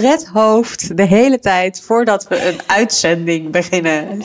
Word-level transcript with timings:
prethoofd 0.00 0.96
de 0.96 1.02
hele 1.02 1.38
tijd 1.38 1.80
voordat 1.80 2.28
we 2.28 2.48
een 2.48 2.60
uitzending 2.66 3.50
beginnen. 3.50 4.20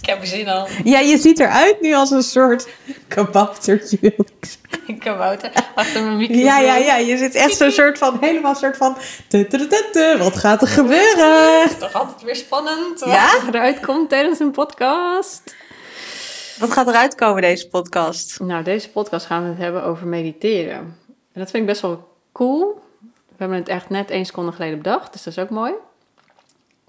Ik 0.00 0.12
heb 0.12 0.20
er 0.20 0.26
zin 0.26 0.48
al. 0.48 0.68
Ja, 0.84 0.98
je 0.98 1.18
ziet 1.18 1.40
eruit 1.40 1.80
nu 1.80 1.94
als 1.94 2.10
een 2.10 2.22
soort 2.22 2.68
kaboutertje. 3.08 4.14
Ik 4.86 4.98
kabouter 4.98 5.50
achter 5.74 6.02
mijn 6.02 6.16
microfoon. 6.16 6.44
Ja, 6.44 6.60
ja, 6.60 6.76
ja. 6.76 6.96
Je 6.96 7.16
zit 7.16 7.34
echt 7.34 7.56
zo'n 7.56 7.70
soort 7.70 7.98
van, 7.98 8.18
helemaal 8.20 8.54
soort 8.54 8.76
van... 8.76 8.96
Wat 10.18 10.36
gaat 10.36 10.62
er 10.62 10.68
gebeuren? 10.68 11.78
Toch 11.78 11.92
altijd 11.92 12.22
weer 12.22 12.36
spannend 12.36 13.00
Ja? 13.04 13.32
wat 13.32 13.42
er 13.42 13.54
eruit 13.54 13.80
komt 13.80 14.08
tijdens 14.08 14.38
een 14.38 14.50
podcast. 14.50 15.54
Wat 16.58 16.72
gaat 16.72 16.88
eruit 16.88 17.14
komen 17.14 17.42
deze 17.42 17.68
podcast? 17.68 18.40
Nou, 18.40 18.62
deze 18.62 18.90
podcast 18.90 19.26
gaan 19.26 19.42
we 19.42 19.48
het 19.48 19.58
hebben 19.58 19.84
over 19.84 20.06
mediteren. 20.06 20.76
En 21.32 21.42
dat 21.42 21.50
vind 21.50 21.62
ik 21.62 21.68
best 21.68 21.80
wel 21.80 22.08
cool. 22.32 22.84
We 23.36 23.42
hebben 23.42 23.58
het 23.58 23.68
echt 23.68 23.88
net 23.90 24.10
één 24.10 24.24
seconde 24.24 24.52
geleden 24.52 24.76
bedacht, 24.78 25.12
dus 25.12 25.22
dat 25.22 25.36
is 25.36 25.42
ook 25.42 25.50
mooi. 25.50 25.72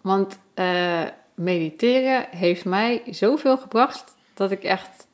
Want 0.01 0.39
eh, 0.53 1.03
mediteren 1.33 2.27
heeft 2.31 2.65
mij 2.65 3.03
zoveel 3.09 3.57
gebracht 3.57 4.15
dat 4.33 4.51
ik 4.51 4.63
echt, 4.63 5.07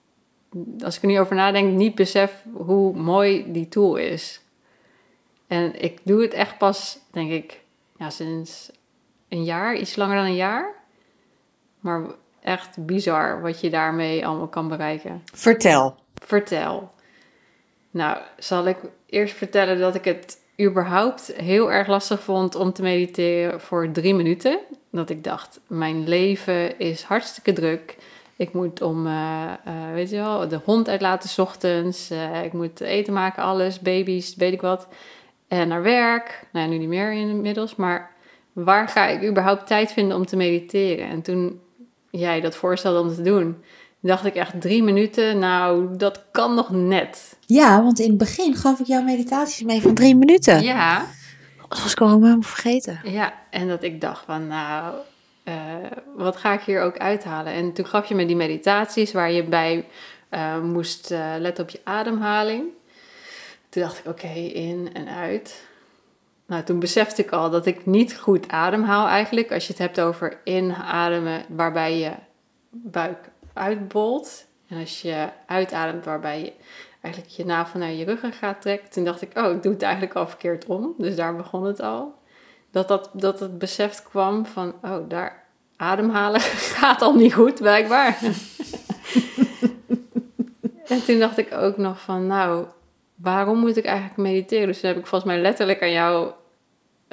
als 0.84 0.95
ik 0.95 1.02
er 1.02 1.08
nu 1.08 1.20
over 1.20 1.36
nadenk, 1.36 1.73
niet 1.73 1.95
besef 1.95 2.44
hoe 2.54 2.94
mooi 2.95 3.52
die 3.52 3.67
tool 3.67 3.95
is. 3.95 4.42
En 5.48 5.81
ik 5.81 6.00
doe 6.04 6.22
het 6.22 6.34
echt 6.34 6.58
pas, 6.58 7.00
denk 7.11 7.31
ik, 7.31 7.61
ja, 7.98 8.09
sinds 8.09 8.72
een 9.30 9.44
jaar, 9.44 9.76
iets 9.76 9.95
langer 9.95 10.16
dan 10.16 10.26
een 10.26 10.36
jaar. 10.36 10.73
Maar 11.80 12.06
echt 12.42 12.86
bizar 12.86 13.42
wat 13.42 13.59
je 13.59 13.70
daarmee 13.70 14.26
allemaal 14.28 14.48
kan 14.48 14.67
bereiken. 14.67 15.23
Vertel. 15.34 15.95
Vertel. 16.14 16.92
Nou, 17.92 18.17
zal 18.38 18.67
ik 18.67 18.78
eerst 19.06 19.36
vertellen 19.36 19.80
dat 19.80 19.95
ik 19.95 20.06
het 20.06 20.42
überhaupt 20.62 21.34
heel 21.36 21.72
erg 21.72 21.88
lastig 21.88 22.23
vond 22.23 22.56
om 22.56 22.73
te 22.73 22.82
mediteren 22.82 23.62
voor 23.62 23.92
drie 23.92 24.14
minuten. 24.14 24.60
Dat 24.92 25.10
ik 25.10 25.23
dacht, 25.23 25.60
mijn 25.68 26.08
leven 26.08 26.80
is 26.80 27.04
hartstikke 27.04 27.54
druk. 27.54 27.98
Ik 28.36 28.54
moet 28.54 28.82
om, 28.82 29.08
eh, 29.08 29.44
eh, 29.66 29.94
weet 29.94 30.10
je 30.10 30.16
wel, 30.16 30.48
de 30.48 30.60
hond 30.64 30.90
uitlaten 30.90 31.30
's 31.30 31.38
ochtends. 31.38 32.10
Eh, 32.10 32.44
ik 32.44 32.54
moet 32.54 32.82
eten 32.82 33.14
maken, 33.14 33.44
alles, 33.44 33.80
baby's, 33.80 34.36
weet 34.36 34.54
ik 34.54 34.62
wat. 34.62 34.88
En 35.48 35.68
naar 35.68 35.84
werk. 35.84 36.44
Nou 36.52 36.70
nu 36.70 36.78
niet 36.78 36.88
meer 36.88 37.12
inmiddels. 37.12 37.76
Maar 37.76 38.12
waar 38.54 38.88
ga 38.88 39.08
ik 39.08 39.30
überhaupt 39.30 39.67
tijd 39.67 39.92
vinden 39.92 40.17
om 40.17 40.26
te 40.26 40.36
mediteren? 40.36 41.08
En 41.08 41.22
toen 41.22 41.62
jij 42.10 42.42
dat 42.42 42.56
voorstelde 42.56 43.00
om 43.00 43.16
te 43.16 43.22
doen, 43.22 43.64
dacht 44.09 44.26
ik 44.26 44.36
echt 44.36 44.62
drie 44.62 44.84
minuten. 44.84 45.40
Nou, 45.40 45.98
dat 45.98 46.23
kan 46.32 46.56
nog 46.56 46.70
net. 46.70 47.38
Ja, 47.46 47.84
want 47.84 48.00
in 48.00 48.10
het 48.10 48.18
begin 48.18 48.56
gaf 48.56 48.80
ik 48.80 48.86
jou 48.86 49.04
meditaties 49.04 49.64
mee 49.64 49.82
van 49.82 49.94
drie 49.94 50.16
minuten. 50.16 50.62
Ja, 50.64 51.06
Dat 51.70 51.82
was 51.84 51.92
ik 51.92 52.02
al 52.02 52.08
helemaal 52.08 52.42
vergeten. 52.42 53.00
ja. 53.04 53.34
En 53.50 53.68
dat 53.68 53.84
ik 53.84 54.02
dacht 54.02 54.26
van, 54.26 54.48
nou, 54.48 54.94
eh, 55.44 55.54
wat 56.16 56.38
ga 56.38 56.54
ik 56.54 56.62
hier 56.62 56.82
ook 56.82 56.98
uithalen? 56.98 57.54
En 57.54 57.73
toen 57.73 57.86
gaf 57.86 58.08
je 58.08 58.16
me 58.16 58.26
die 58.26 58.36
meditaties 58.36 59.12
waar 59.12 59.32
je 59.32 59.44
bij 59.44 59.86
eh, 60.30 60.61
moest 60.61 61.11
eh, 61.11 61.20
letten 61.39 61.64
op 61.64 61.70
je 61.70 61.82
ademhaling. 61.83 62.64
Toen 63.70 63.82
dacht 63.82 63.98
ik, 64.00 64.06
oké, 64.08 64.27
in 64.54 64.89
en 64.94 65.08
uit. 65.08 65.66
Nou, 66.48 66.64
toen 66.64 66.80
besefte 66.80 67.22
ik 67.22 67.32
al 67.32 67.50
dat 67.50 67.66
ik 67.66 67.86
niet 67.86 68.17
goed 68.17 68.48
ademhaal 68.48 69.08
eigenlijk. 69.08 69.52
Als 69.52 69.64
je 69.67 69.73
het 69.73 69.82
hebt 69.82 70.00
over 70.00 70.38
inademen 70.44 71.44
waarbij 71.50 71.98
je 72.00 72.11
buik 72.70 73.17
uitbolt. 73.53 74.45
En 74.67 74.80
als 74.80 75.02
je 75.02 75.30
uitademt 75.45 76.05
waarbij 76.05 76.43
je 76.43 76.53
eigenlijk 77.02 77.33
je 77.33 77.45
navel 77.45 77.80
naar 77.80 77.91
je 77.91 78.05
ruggengraat 78.05 78.61
trekt. 78.61 78.93
Toen 78.93 79.03
dacht 79.03 79.21
ik, 79.21 79.37
oh, 79.37 79.52
ik 79.52 79.64
doe 79.64 79.73
het 79.73 79.81
eigenlijk 79.81 80.14
al 80.14 80.27
verkeerd 80.27 80.65
om. 80.65 80.93
Dus 80.97 81.15
daar 81.15 81.36
begon 81.36 81.64
het 81.64 81.81
al. 81.81 82.14
Dat, 82.71 82.87
dat, 82.87 83.09
dat 83.14 83.39
het 83.39 83.58
besef 83.58 84.03
kwam 84.03 84.45
van, 84.45 84.73
oh, 84.81 85.09
daar 85.09 85.43
ademhalen 85.75 86.41
gaat 86.80 87.02
al 87.02 87.15
niet 87.15 87.33
goed, 87.33 87.59
blijkbaar. 87.59 88.17
en 90.87 91.03
toen 91.05 91.20
dacht 91.20 91.37
ik 91.37 91.53
ook 91.53 91.77
nog 91.77 92.02
van, 92.02 92.27
nou, 92.27 92.65
waarom 93.15 93.59
moet 93.59 93.77
ik 93.77 93.85
eigenlijk 93.85 94.17
mediteren? 94.17 94.67
Dus 94.67 94.80
toen 94.80 94.89
heb 94.89 94.99
ik 94.99 95.08
volgens 95.08 95.31
mij 95.31 95.41
letterlijk 95.41 95.81
aan 95.81 95.91
jou 95.91 96.31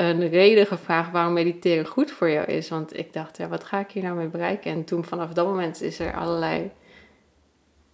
een 0.00 0.28
reden 0.28 0.66
gevraagd 0.66 1.10
waarom 1.12 1.32
mediteren 1.32 1.86
goed 1.86 2.10
voor 2.10 2.30
jou 2.30 2.46
is. 2.46 2.68
Want 2.68 2.98
ik 2.98 3.12
dacht, 3.12 3.36
ja, 3.36 3.48
wat 3.48 3.64
ga 3.64 3.78
ik 3.78 3.90
hier 3.90 4.02
nou 4.02 4.16
mee 4.16 4.28
bereiken? 4.28 4.72
En 4.72 4.84
toen 4.84 5.04
vanaf 5.04 5.32
dat 5.32 5.46
moment 5.46 5.82
is 5.82 5.98
er 5.98 6.14
allerlei 6.14 6.70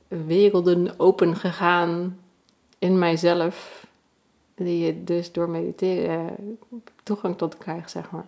werelden 0.09 0.99
open 0.99 1.37
gegaan 1.37 2.19
in 2.79 2.99
mijzelf. 2.99 3.87
Die 4.55 4.87
je 4.87 5.05
dus 5.05 5.33
door 5.33 5.49
mediteren 5.49 6.59
toegang 7.03 7.37
tot 7.37 7.59
krijgt, 7.59 7.91
zeg 7.91 8.11
maar. 8.11 8.27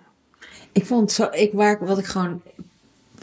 Ik 0.72 0.87
vond 0.87 1.12
zo, 1.12 1.28
ik, 1.31 1.53
waar, 1.53 1.87
wat 1.87 1.99
ik 1.99 2.05
gewoon 2.05 2.43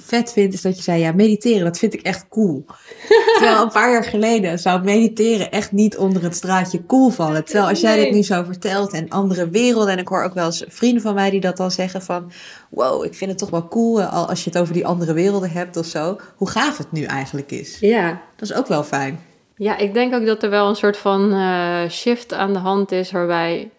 vet 0.03 0.31
vind, 0.31 0.53
is 0.53 0.61
dat 0.61 0.77
je 0.77 0.83
zei, 0.83 0.99
ja, 0.99 1.11
mediteren, 1.11 1.63
dat 1.63 1.77
vind 1.77 1.93
ik 1.93 2.01
echt 2.01 2.25
cool. 2.29 2.65
Terwijl 3.37 3.61
een 3.61 3.71
paar 3.71 3.91
jaar 3.91 4.03
geleden 4.03 4.59
zou 4.59 4.83
mediteren 4.83 5.51
echt 5.51 5.71
niet 5.71 5.97
onder 5.97 6.23
het 6.23 6.35
straatje 6.35 6.85
cool 6.85 7.09
vallen. 7.09 7.45
Terwijl 7.45 7.67
als 7.67 7.81
jij 7.81 7.95
dit 7.95 8.11
nu 8.11 8.23
zo 8.23 8.43
vertelt 8.43 8.93
en 8.93 9.09
andere 9.09 9.49
werelden, 9.49 9.93
en 9.93 9.99
ik 9.99 10.07
hoor 10.07 10.23
ook 10.23 10.33
wel 10.33 10.45
eens 10.45 10.65
vrienden 10.67 11.01
van 11.01 11.13
mij 11.13 11.29
die 11.29 11.41
dat 11.41 11.57
dan 11.57 11.71
zeggen 11.71 12.01
van, 12.01 12.31
wow, 12.69 13.03
ik 13.03 13.13
vind 13.13 13.29
het 13.29 13.39
toch 13.39 13.49
wel 13.49 13.67
cool 13.67 14.01
eh, 14.01 14.13
al 14.13 14.27
als 14.27 14.43
je 14.43 14.49
het 14.49 14.59
over 14.59 14.73
die 14.73 14.87
andere 14.87 15.13
werelden 15.13 15.51
hebt 15.51 15.77
of 15.77 15.85
zo, 15.85 16.17
hoe 16.35 16.49
gaaf 16.49 16.77
het 16.77 16.91
nu 16.91 17.03
eigenlijk 17.03 17.51
is. 17.51 17.77
Ja. 17.79 18.21
Dat 18.35 18.49
is 18.49 18.55
ook 18.55 18.67
wel 18.67 18.83
fijn. 18.83 19.19
Ja, 19.57 19.77
ik 19.77 19.93
denk 19.93 20.13
ook 20.13 20.25
dat 20.25 20.43
er 20.43 20.49
wel 20.49 20.69
een 20.69 20.75
soort 20.75 20.97
van 20.97 21.31
eh, 21.31 21.89
shift 21.89 22.33
aan 22.33 22.53
de 22.53 22.59
hand 22.59 22.91
is 22.91 23.11
waarbij 23.11 23.69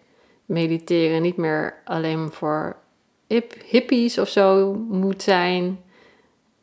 mediteren 0.45 1.21
niet 1.21 1.37
meer 1.37 1.73
alleen 1.85 2.29
voor 2.31 2.75
hip, 3.27 3.53
hippies 3.65 4.17
of 4.17 4.29
zo 4.29 4.73
moet 4.89 5.23
zijn, 5.23 5.79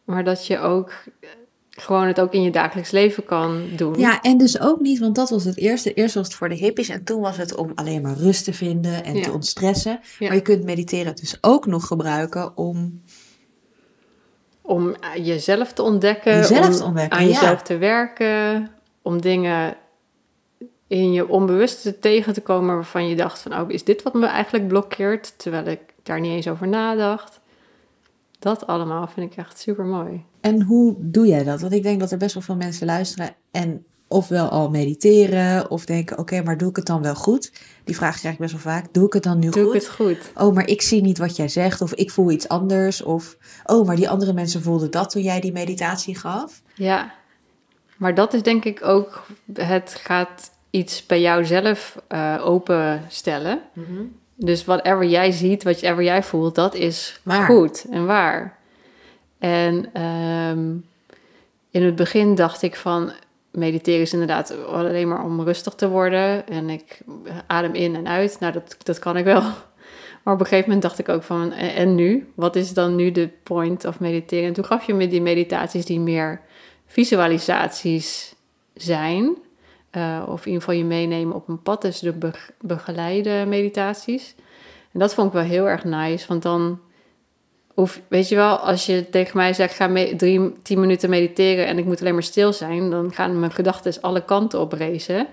maar 0.04 0.25
dat 0.25 0.47
je 0.47 0.59
ook 0.59 0.92
gewoon 1.70 2.06
het 2.06 2.20
ook 2.20 2.32
in 2.32 2.42
je 2.42 2.50
dagelijks 2.50 2.91
leven 2.91 3.25
kan 3.25 3.62
doen. 3.76 3.98
Ja, 3.98 4.20
en 4.20 4.38
dus 4.38 4.60
ook 4.60 4.81
niet, 4.81 4.98
want 4.98 5.15
dat 5.15 5.31
was 5.31 5.44
het 5.44 5.56
eerste. 5.56 5.94
Eerst 5.94 6.15
was 6.15 6.26
het 6.26 6.37
voor 6.37 6.48
de 6.48 6.54
hippies 6.54 6.88
en 6.88 7.04
toen 7.04 7.20
was 7.20 7.37
het 7.37 7.54
om 7.54 7.72
alleen 7.75 8.03
maar 8.03 8.16
rust 8.16 8.44
te 8.44 8.53
vinden 8.53 9.04
en 9.04 9.16
Ja. 9.16 9.22
te 9.22 9.32
ontstressen. 9.32 10.00
Ja. 10.19 10.26
Maar 10.26 10.37
je 10.37 10.42
kunt 10.42 10.65
mediteren 10.65 11.16
dus 11.16 11.38
ook 11.41 11.66
nog 11.66 11.87
gebruiken 11.87 12.56
om 12.56 13.03
Om 14.62 14.94
jezelf 15.22 15.72
te 15.72 15.82
ontdekken, 15.82 16.36
Jezelf 16.36 16.66
om 16.66 16.72
te 16.72 16.84
ontdekken, 16.84 17.19
aan 17.19 17.26
ja. 17.26 17.32
jezelf 17.32 17.62
te 17.62 17.78
werken, 17.78 18.71
om 19.03 19.21
dingen 19.21 19.76
in 20.86 21.12
je 21.12 21.28
onbewuste 21.28 21.98
tegen 21.98 22.32
te 22.32 22.41
komen 22.41 22.75
waarvan 22.75 23.09
je 23.09 23.16
dacht 23.16 23.38
van, 23.38 23.60
oh, 23.60 23.71
is 23.71 23.84
dit 23.84 24.03
wat 24.03 24.15
me 24.15 24.26
eigenlijk 24.26 24.69
blokkeert? 24.69 25.34
Terwijl 25.36 25.66
ik 25.66 25.81
daar 26.03 26.21
niet 26.21 26.32
eens 26.32 26.48
over 26.48 26.69
nadacht. 26.69 27.41
Dat 28.44 28.66
allemaal 28.66 29.06
vind 29.06 29.32
ik 29.32 29.38
echt 29.38 29.59
super 29.59 29.84
mooi. 29.84 30.25
En 30.41 30.62
hoe 30.62 30.94
doe 30.99 31.27
jij 31.27 31.44
dat? 31.44 31.60
Want 31.60 31.72
ik 31.72 31.82
denk 31.82 32.00
dat 32.00 32.10
er 32.10 32.19
best 32.19 32.34
wel 32.34 32.43
veel 32.43 32.56
mensen 32.56 32.87
luisteren 32.87 33.34
en 33.50 33.84
ofwel 34.09 34.49
al 34.49 34.71
mediteren 34.71 35.71
of 35.71 35.84
denken, 35.84 36.19
oké, 36.19 36.43
maar 36.43 36.56
doe 36.56 36.69
ik 36.69 36.77
het 36.77 36.87
dan 36.87 37.03
wel 37.03 37.15
goed? 37.15 37.53
Die 37.84 37.97
vraag 37.97 38.19
krijg 38.19 38.34
ik 38.34 38.41
best 38.41 38.53
wel 38.53 38.60
vaak. 38.60 38.94
Doe 38.94 39.06
ik 39.06 39.12
het 39.12 39.22
dan 39.22 39.38
nu 39.38 39.50
Doe 39.50 39.65
goed? 39.65 39.75
ik 39.75 39.81
het 39.81 39.91
goed? 39.91 40.33
Oh, 40.34 40.54
maar 40.54 40.66
ik 40.66 40.83
zie 40.83 41.03
niet 41.03 41.19
wat 41.19 41.36
jij 41.36 41.48
zegt 41.48 41.80
of 41.80 41.95
ik 41.95 42.10
voel 42.10 42.30
iets 42.30 42.48
anders 42.48 43.03
of 43.03 43.36
oh, 43.65 43.86
maar 43.86 43.97
die 43.97 44.09
andere 44.09 44.33
mensen 44.33 44.63
voelden 44.63 44.91
dat 44.91 45.10
toen 45.10 45.22
jij 45.22 45.41
die 45.41 45.53
meditatie 45.53 46.16
gaf. 46.16 46.63
Ja. 46.74 47.15
Maar 47.97 48.15
dat 48.15 48.34
is 48.34 48.42
denk 48.42 48.65
ik 48.65 48.84
ook, 48.84 49.27
het 49.53 49.95
gaat 49.98 50.51
iets 50.71 51.07
bij 51.07 51.21
jou 51.21 51.45
zelf 51.45 52.03
eh, 52.09 52.42
openstellen. 52.45 53.60
Dus 54.36 54.65
whatever 54.65 55.04
jij 55.04 55.31
ziet, 55.31 55.63
whatever 55.63 56.03
jij 56.03 56.22
voelt, 56.22 56.54
dat 56.54 56.75
is 56.75 57.21
Waar. 57.22 57.47
goed 57.47 57.86
en 57.91 58.07
waar. 58.07 58.59
En 59.39 59.91
ehm, 59.92 60.71
in 61.71 61.83
het 61.83 61.97
begin 61.97 62.34
dacht 62.34 62.63
ik 62.63 62.77
van, 62.77 63.13
mediteren 63.51 64.01
is 64.01 64.13
inderdaad 64.13 64.66
alleen 64.66 65.09
maar 65.09 65.25
om 65.25 65.41
rustig 65.41 65.75
te 65.75 65.89
worden. 65.89 66.48
En 66.48 66.71
ik 66.71 67.01
adem 67.47 67.75
in 67.75 67.97
en 67.97 68.09
uit. 68.09 68.36
Nou, 68.41 68.53
dat, 68.53 68.77
dat 68.83 68.98
kan 68.98 69.16
ik 69.16 69.25
wel. 69.25 69.42
Maar 70.22 70.34
op 70.34 70.41
een 70.41 70.47
gegeven 70.47 70.69
moment 70.69 70.86
dacht 70.86 70.98
ik 70.98 71.09
ook 71.09 71.22
van, 71.22 71.53
en, 71.53 71.75
en 71.75 71.95
nu? 71.95 72.33
Wat 72.34 72.57
is 72.57 72.72
dan 72.72 72.97
nu 72.97 73.10
de 73.10 73.28
point 73.42 73.84
of 73.84 74.01
mediteren? 74.01 74.47
En 74.47 74.53
toen 74.53 74.65
gaf 74.65 74.86
je 74.86 74.95
me 74.95 75.09
die 75.09 75.22
meditaties 75.22 75.84
die 75.84 76.01
meer 76.01 76.41
visualisaties 76.86 78.34
zijn. 78.75 79.36
Eh, 79.95 80.23
of 80.29 80.41
in 80.41 80.47
ieder 80.47 80.63
geval 80.63 80.77
je 80.79 80.85
meenemen 80.85 81.35
op 81.37 81.49
een 81.49 81.63
pad. 81.63 81.83
Dus 81.83 81.99
de 81.99 82.13
be- 82.13 82.51
begeleide 82.61 83.45
meditaties. 83.49 84.35
En 84.93 84.99
dat 85.01 85.15
vond 85.15 85.27
ik 85.27 85.33
wel 85.33 85.43
heel 85.43 85.69
erg 85.69 85.85
nice. 85.85 86.27
Want 86.29 86.43
dan 86.43 86.81
Of 87.77 88.01
weet 88.09 88.29
je 88.29 88.35
wel, 88.35 88.57
als 88.57 88.87
je 88.87 89.11
tegen 89.11 89.37
mij 89.37 89.53
zegt, 89.53 89.75
ga 89.75 89.91
drie, 90.17 90.53
tien 90.63 90.81
minuten 90.81 91.11
mediteren 91.11 91.67
en 91.67 91.79
ik 91.79 91.85
moet 91.85 92.01
alleen 92.01 92.13
maar 92.13 92.23
stil 92.23 92.53
zijn, 92.53 92.91
dan 92.91 93.13
gaan 93.13 93.41
mijn 93.41 93.53
gedachten 93.53 94.01
alle 94.01 94.25
kanten 94.25 94.61
op 94.61 94.73
racen. 94.73 95.27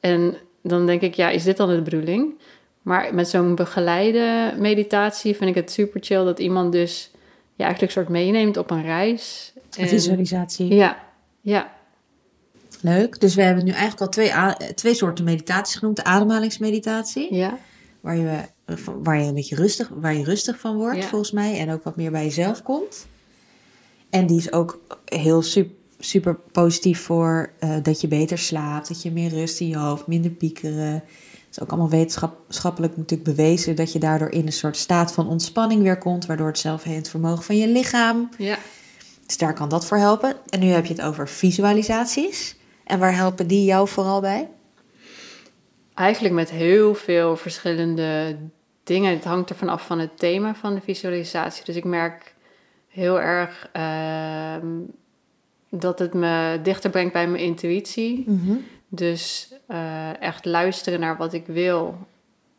En 0.00 0.36
dan 0.62 0.86
denk 0.86 1.00
ik, 1.00 1.14
ja, 1.14 1.28
is 1.30 1.44
dit 1.44 1.56
dan 1.56 1.68
de 1.68 1.82
bedoeling? 1.82 2.34
Maar 2.82 3.14
met 3.14 3.28
zo'n 3.28 3.54
begeleide 3.54 4.54
meditatie 4.58 5.36
vind 5.36 5.50
ik 5.50 5.54
het 5.56 5.70
super 5.70 6.00
chill 6.02 6.24
dat 6.24 6.38
iemand 6.38 6.72
dus 6.72 7.10
ja, 7.54 7.64
eigenlijk 7.64 7.94
een 7.94 8.02
soort 8.02 8.12
meeneemt 8.12 8.56
op 8.56 8.70
een 8.70 8.82
reis. 8.82 9.52
Een 9.76 9.88
visualisatie. 9.88 10.74
Ja, 10.74 10.98
ja. 11.40 11.76
Leuk. 12.80 13.20
Dus 13.20 13.34
we 13.34 13.42
hebben 13.42 13.64
nu 13.64 13.70
eigenlijk 13.70 14.00
al 14.00 14.08
twee, 14.08 14.32
twee 14.74 14.94
soorten 14.94 15.24
meditaties 15.24 15.76
genoemd. 15.76 15.96
De 15.96 16.04
ademhalingsmeditatie, 16.04 17.34
Ja, 17.34 17.58
waar 18.00 18.16
je, 18.16 18.38
waar 19.02 19.20
je 19.20 19.26
een 19.26 19.34
beetje 19.34 19.56
rustig, 19.56 19.90
waar 19.94 20.14
je 20.14 20.24
rustig 20.24 20.58
van 20.58 20.76
wordt, 20.76 20.96
Ja. 21.02 21.08
volgens 21.08 21.30
mij. 21.30 21.58
En 21.58 21.70
ook 21.70 21.82
wat 21.84 21.96
meer 21.96 22.10
bij 22.10 22.24
jezelf 22.24 22.62
komt. 22.62 23.06
En 24.10 24.26
die 24.26 24.38
is 24.38 24.52
ook 24.52 24.80
heel 25.04 25.42
super, 25.42 25.74
super 25.98 26.34
positief 26.52 27.00
voor 27.00 27.50
eh, 27.58 27.76
dat 27.82 28.00
je 28.00 28.08
beter 28.08 28.38
slaapt, 28.38 28.88
dat 28.88 29.02
je 29.02 29.10
meer 29.10 29.30
rust 29.30 29.60
in 29.60 29.68
je 29.68 29.76
hoofd, 29.78 30.06
minder 30.06 30.30
piekeren. 30.30 30.92
Het 30.92 31.56
is 31.56 31.60
ook 31.60 31.68
allemaal 31.68 31.88
wetenschappelijk 31.90 32.96
natuurlijk 32.96 33.36
bewezen 33.36 33.76
dat 33.76 33.92
je 33.92 33.98
daardoor 33.98 34.30
in 34.30 34.46
een 34.46 34.52
soort 34.52 34.76
staat 34.76 35.12
van 35.12 35.28
ontspanning 35.28 35.82
weer 35.82 35.98
komt, 35.98 36.26
waardoor 36.26 36.46
het 36.46 36.58
zelfhelend 36.58 37.08
vermogen 37.08 37.44
van 37.44 37.56
je 37.56 37.68
lichaam. 37.68 38.28
ja. 38.38 38.58
Dus 39.26 39.36
daar 39.36 39.54
kan 39.54 39.68
dat 39.68 39.86
voor 39.86 39.96
helpen. 39.98 40.36
En 40.48 40.60
nu 40.60 40.66
heb 40.66 40.86
je 40.86 40.94
het 40.94 41.02
over 41.02 41.28
visualisaties. 41.28 42.56
En 42.88 42.98
waar 42.98 43.14
helpen 43.14 43.46
die 43.46 43.64
jou 43.64 43.88
vooral 43.88 44.20
bij? 44.20 44.48
Eigenlijk 45.94 46.34
met 46.34 46.50
heel 46.50 46.94
veel 46.94 47.36
verschillende 47.36 48.36
dingen. 48.84 49.12
Het 49.14 49.24
hangt 49.24 49.50
ervan 49.50 49.68
af 49.68 49.86
van 49.86 49.98
het 49.98 50.18
thema 50.18 50.54
van 50.54 50.74
de 50.74 50.80
visualisatie. 50.80 51.64
Dus 51.64 51.76
ik 51.76 51.84
merk 51.84 52.34
heel 52.88 53.20
erg 53.20 53.68
ehm, 53.72 54.66
dat 55.70 55.98
het 55.98 56.14
me 56.14 56.58
dichter 56.62 56.90
brengt 56.90 57.12
bij 57.12 57.28
mijn 57.28 57.42
intuïtie. 57.42 58.24
Dus 58.88 59.52
eh, 59.66 60.22
echt 60.22 60.44
luisteren 60.44 61.00
naar 61.00 61.16
wat 61.16 61.32
ik 61.32 61.46
wil. 61.46 61.98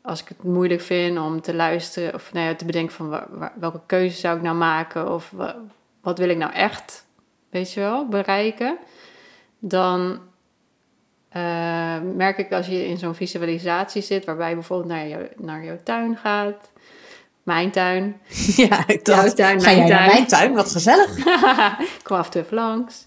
Als 0.01 0.21
ik 0.21 0.27
het 0.27 0.43
moeilijk 0.43 0.81
vind 0.81 1.19
om 1.19 1.41
te 1.41 1.53
luisteren 1.55 2.13
of 2.13 2.33
nou 2.33 2.45
ja, 2.47 2.55
te 2.55 2.65
bedenken 2.65 2.95
van 2.95 3.23
welke 3.59 3.79
keuze 3.85 4.17
zou 4.19 4.37
ik 4.37 4.43
nou 4.43 4.55
maken 4.55 5.13
of 5.13 5.29
wa- 5.29 5.55
wat 6.01 6.17
wil 6.17 6.29
ik 6.29 6.37
nou 6.37 6.53
echt, 6.53 7.05
weet 7.49 7.73
je 7.73 7.79
wel, 7.79 8.07
bereiken. 8.07 8.77
Dan 9.59 10.19
eh, 11.29 11.99
merk 12.15 12.37
ik 12.37 12.51
als 12.51 12.67
je 12.67 12.87
in 12.87 12.97
zo'n 12.97 13.15
visualisatie 13.15 14.01
zit, 14.01 14.25
waarbij 14.25 14.49
je 14.49 14.55
bijvoorbeeld 14.55 14.89
naar, 14.89 15.07
jou, 15.07 15.27
naar 15.37 15.63
jouw 15.63 15.77
tuin 15.83 16.17
gaat, 16.17 16.71
mijn 17.43 17.71
tuin, 17.71 18.21
Ja, 18.55 18.87
ik 18.87 19.07
Jouw 19.07 19.29
tuin, 19.33 19.61
ga 19.61 19.71
mijn 19.73 19.87
tuin. 19.87 20.07
mijn 20.11 20.27
tuin? 20.27 20.53
Wat 20.53 20.71
gezellig. 20.71 21.25
af 22.03 22.29
toe 22.29 22.41
even 22.41 22.55
langs. 22.55 23.05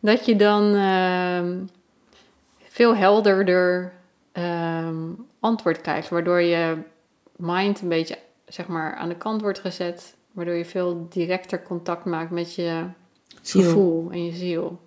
Dat 0.00 0.26
je 0.26 0.36
dan 0.36 0.74
ehm, 0.74 1.56
veel 2.68 2.96
helderder 2.96 3.92
ehm, 4.32 4.96
antwoord 5.40 5.80
krijgt, 5.80 6.08
waardoor 6.08 6.40
je 6.40 6.76
mind 7.36 7.80
een 7.80 7.88
beetje 7.88 8.18
zeg 8.46 8.66
maar, 8.66 8.94
aan 8.94 9.08
de 9.08 9.16
kant 9.16 9.40
wordt 9.40 9.58
gezet, 9.58 10.14
waardoor 10.32 10.54
je 10.54 10.64
veel 10.64 11.06
directer 11.10 11.62
contact 11.62 12.04
maakt 12.04 12.30
met 12.30 12.54
je 12.54 12.84
Ziel. 13.40 13.62
gevoel 13.62 14.10
en 14.10 14.24
je 14.24 14.32
ziel. 14.32 14.80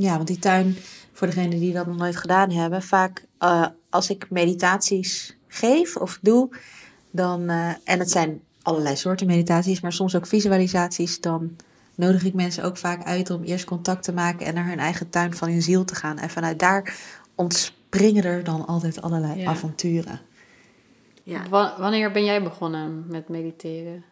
Ja, 0.00 0.14
want 0.16 0.26
die 0.26 0.38
tuin, 0.38 0.76
voor 1.12 1.26
degenen 1.26 1.58
die 1.58 1.72
dat 1.72 1.86
nog 1.86 1.96
nooit 1.96 2.16
gedaan 2.16 2.50
hebben, 2.50 2.82
vaak 2.82 3.24
eh, 3.38 3.66
als 3.90 4.10
ik 4.10 4.30
meditaties 4.30 5.36
geef 5.48 5.96
of 5.96 6.18
doe, 6.22 6.48
dan, 7.10 7.48
eh, 7.48 7.68
en 7.84 7.98
het 7.98 8.10
zijn 8.10 8.40
allerlei 8.62 8.96
soorten 8.96 9.26
meditaties, 9.26 9.80
maar 9.80 9.92
soms 9.92 10.14
ook 10.16 10.26
visualisaties, 10.26 11.20
dan 11.20 11.56
nodig 11.94 12.24
ik 12.24 12.34
mensen 12.34 12.64
ook 12.64 12.76
vaak 12.76 13.04
uit 13.04 13.30
om 13.30 13.42
eerst 13.42 13.64
contact 13.64 14.02
te 14.02 14.12
maken 14.12 14.46
en 14.46 14.54
naar 14.54 14.66
hun 14.68 14.78
eigen 14.78 15.10
tuin 15.10 15.34
van 15.34 15.48
hun 15.48 15.62
ziel 15.62 15.84
te 15.84 15.94
gaan. 15.94 16.18
En 16.18 16.30
vanuit 16.30 16.58
daar 16.58 16.94
ontspringen 17.34 18.24
er 18.24 18.44
dan 18.44 18.66
altijd 18.66 19.02
allerlei 19.02 19.40
Ja. 19.40 19.50
avonturen. 19.50 20.20
Ja. 21.22 21.48
Wa- 21.48 21.74
wanneer 21.78 22.12
ben 22.12 22.24
jij 22.24 22.42
begonnen 22.42 23.04
met 23.08 23.28
mediteren? 23.28 24.04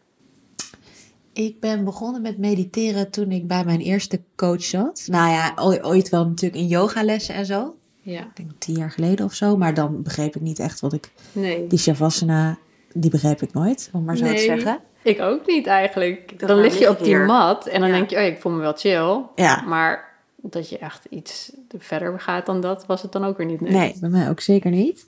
Ik 1.36 1.60
ben 1.60 1.84
begonnen 1.84 2.22
met 2.22 2.38
mediteren 2.38 3.10
toen 3.10 3.30
ik 3.32 3.46
bij 3.46 3.64
mijn 3.64 3.80
eerste 3.80 4.20
coach 4.36 4.62
zat. 4.62 5.06
Nou 5.10 5.30
ja, 5.30 5.52
ooit, 5.82 6.08
wel 6.08 6.26
natuurlijk 6.26 6.62
in 6.62 6.66
yogalessen 6.68 7.34
en 7.34 7.46
zo. 7.46 7.74
Ja. 8.00 8.20
Ik 8.20 8.36
denk 8.36 8.50
tien 8.58 8.76
jaar 8.76 8.90
geleden 8.90 9.24
of 9.24 9.34
zo. 9.34 9.56
Maar 9.56 9.74
dan 9.74 10.02
begreep 10.02 10.36
ik 10.36 10.42
niet 10.42 10.58
echt 10.58 10.80
wat 10.80 10.92
ik... 10.92 11.10
Nee. 11.32 11.66
Die 11.66 11.78
shavasana, 11.78 12.58
die 12.92 13.10
begreep 13.10 13.42
ik 13.42 13.52
nooit, 13.52 13.88
om 13.92 14.04
maar 14.04 14.16
zo 14.16 14.24
te 14.24 14.30
Nee. 14.30 14.44
zeggen. 14.44 14.78
Ik 15.02 15.20
ook 15.20 15.46
niet 15.46 15.66
eigenlijk. 15.66 16.38
dan 16.46 16.60
lig 16.60 16.78
je 16.78 16.88
op 16.90 16.98
die 16.98 17.06
hier. 17.06 17.24
mat 17.24 17.66
en 17.66 17.80
dan 17.80 17.88
Ja. 17.88 17.94
denk 17.96 18.10
je, 18.10 18.16
oh, 18.16 18.22
ik 18.22 18.38
voel 18.40 18.52
me 18.52 18.58
wel 18.60 18.72
chill. 18.76 19.20
Ja. 19.34 19.62
Maar 19.66 20.14
dat 20.36 20.68
je 20.68 20.78
echt 20.78 21.04
iets 21.10 21.52
verder 21.78 22.20
gaat 22.20 22.46
dan 22.46 22.60
dat, 22.60 22.86
was 22.86 23.02
het 23.02 23.12
dan 23.12 23.24
ook 23.24 23.36
weer 23.36 23.46
niet. 23.46 23.60
Nee, 23.60 23.94
bij 24.00 24.08
mij 24.10 24.28
ook 24.30 24.40
zeker 24.40 24.70
niet. 24.70 25.06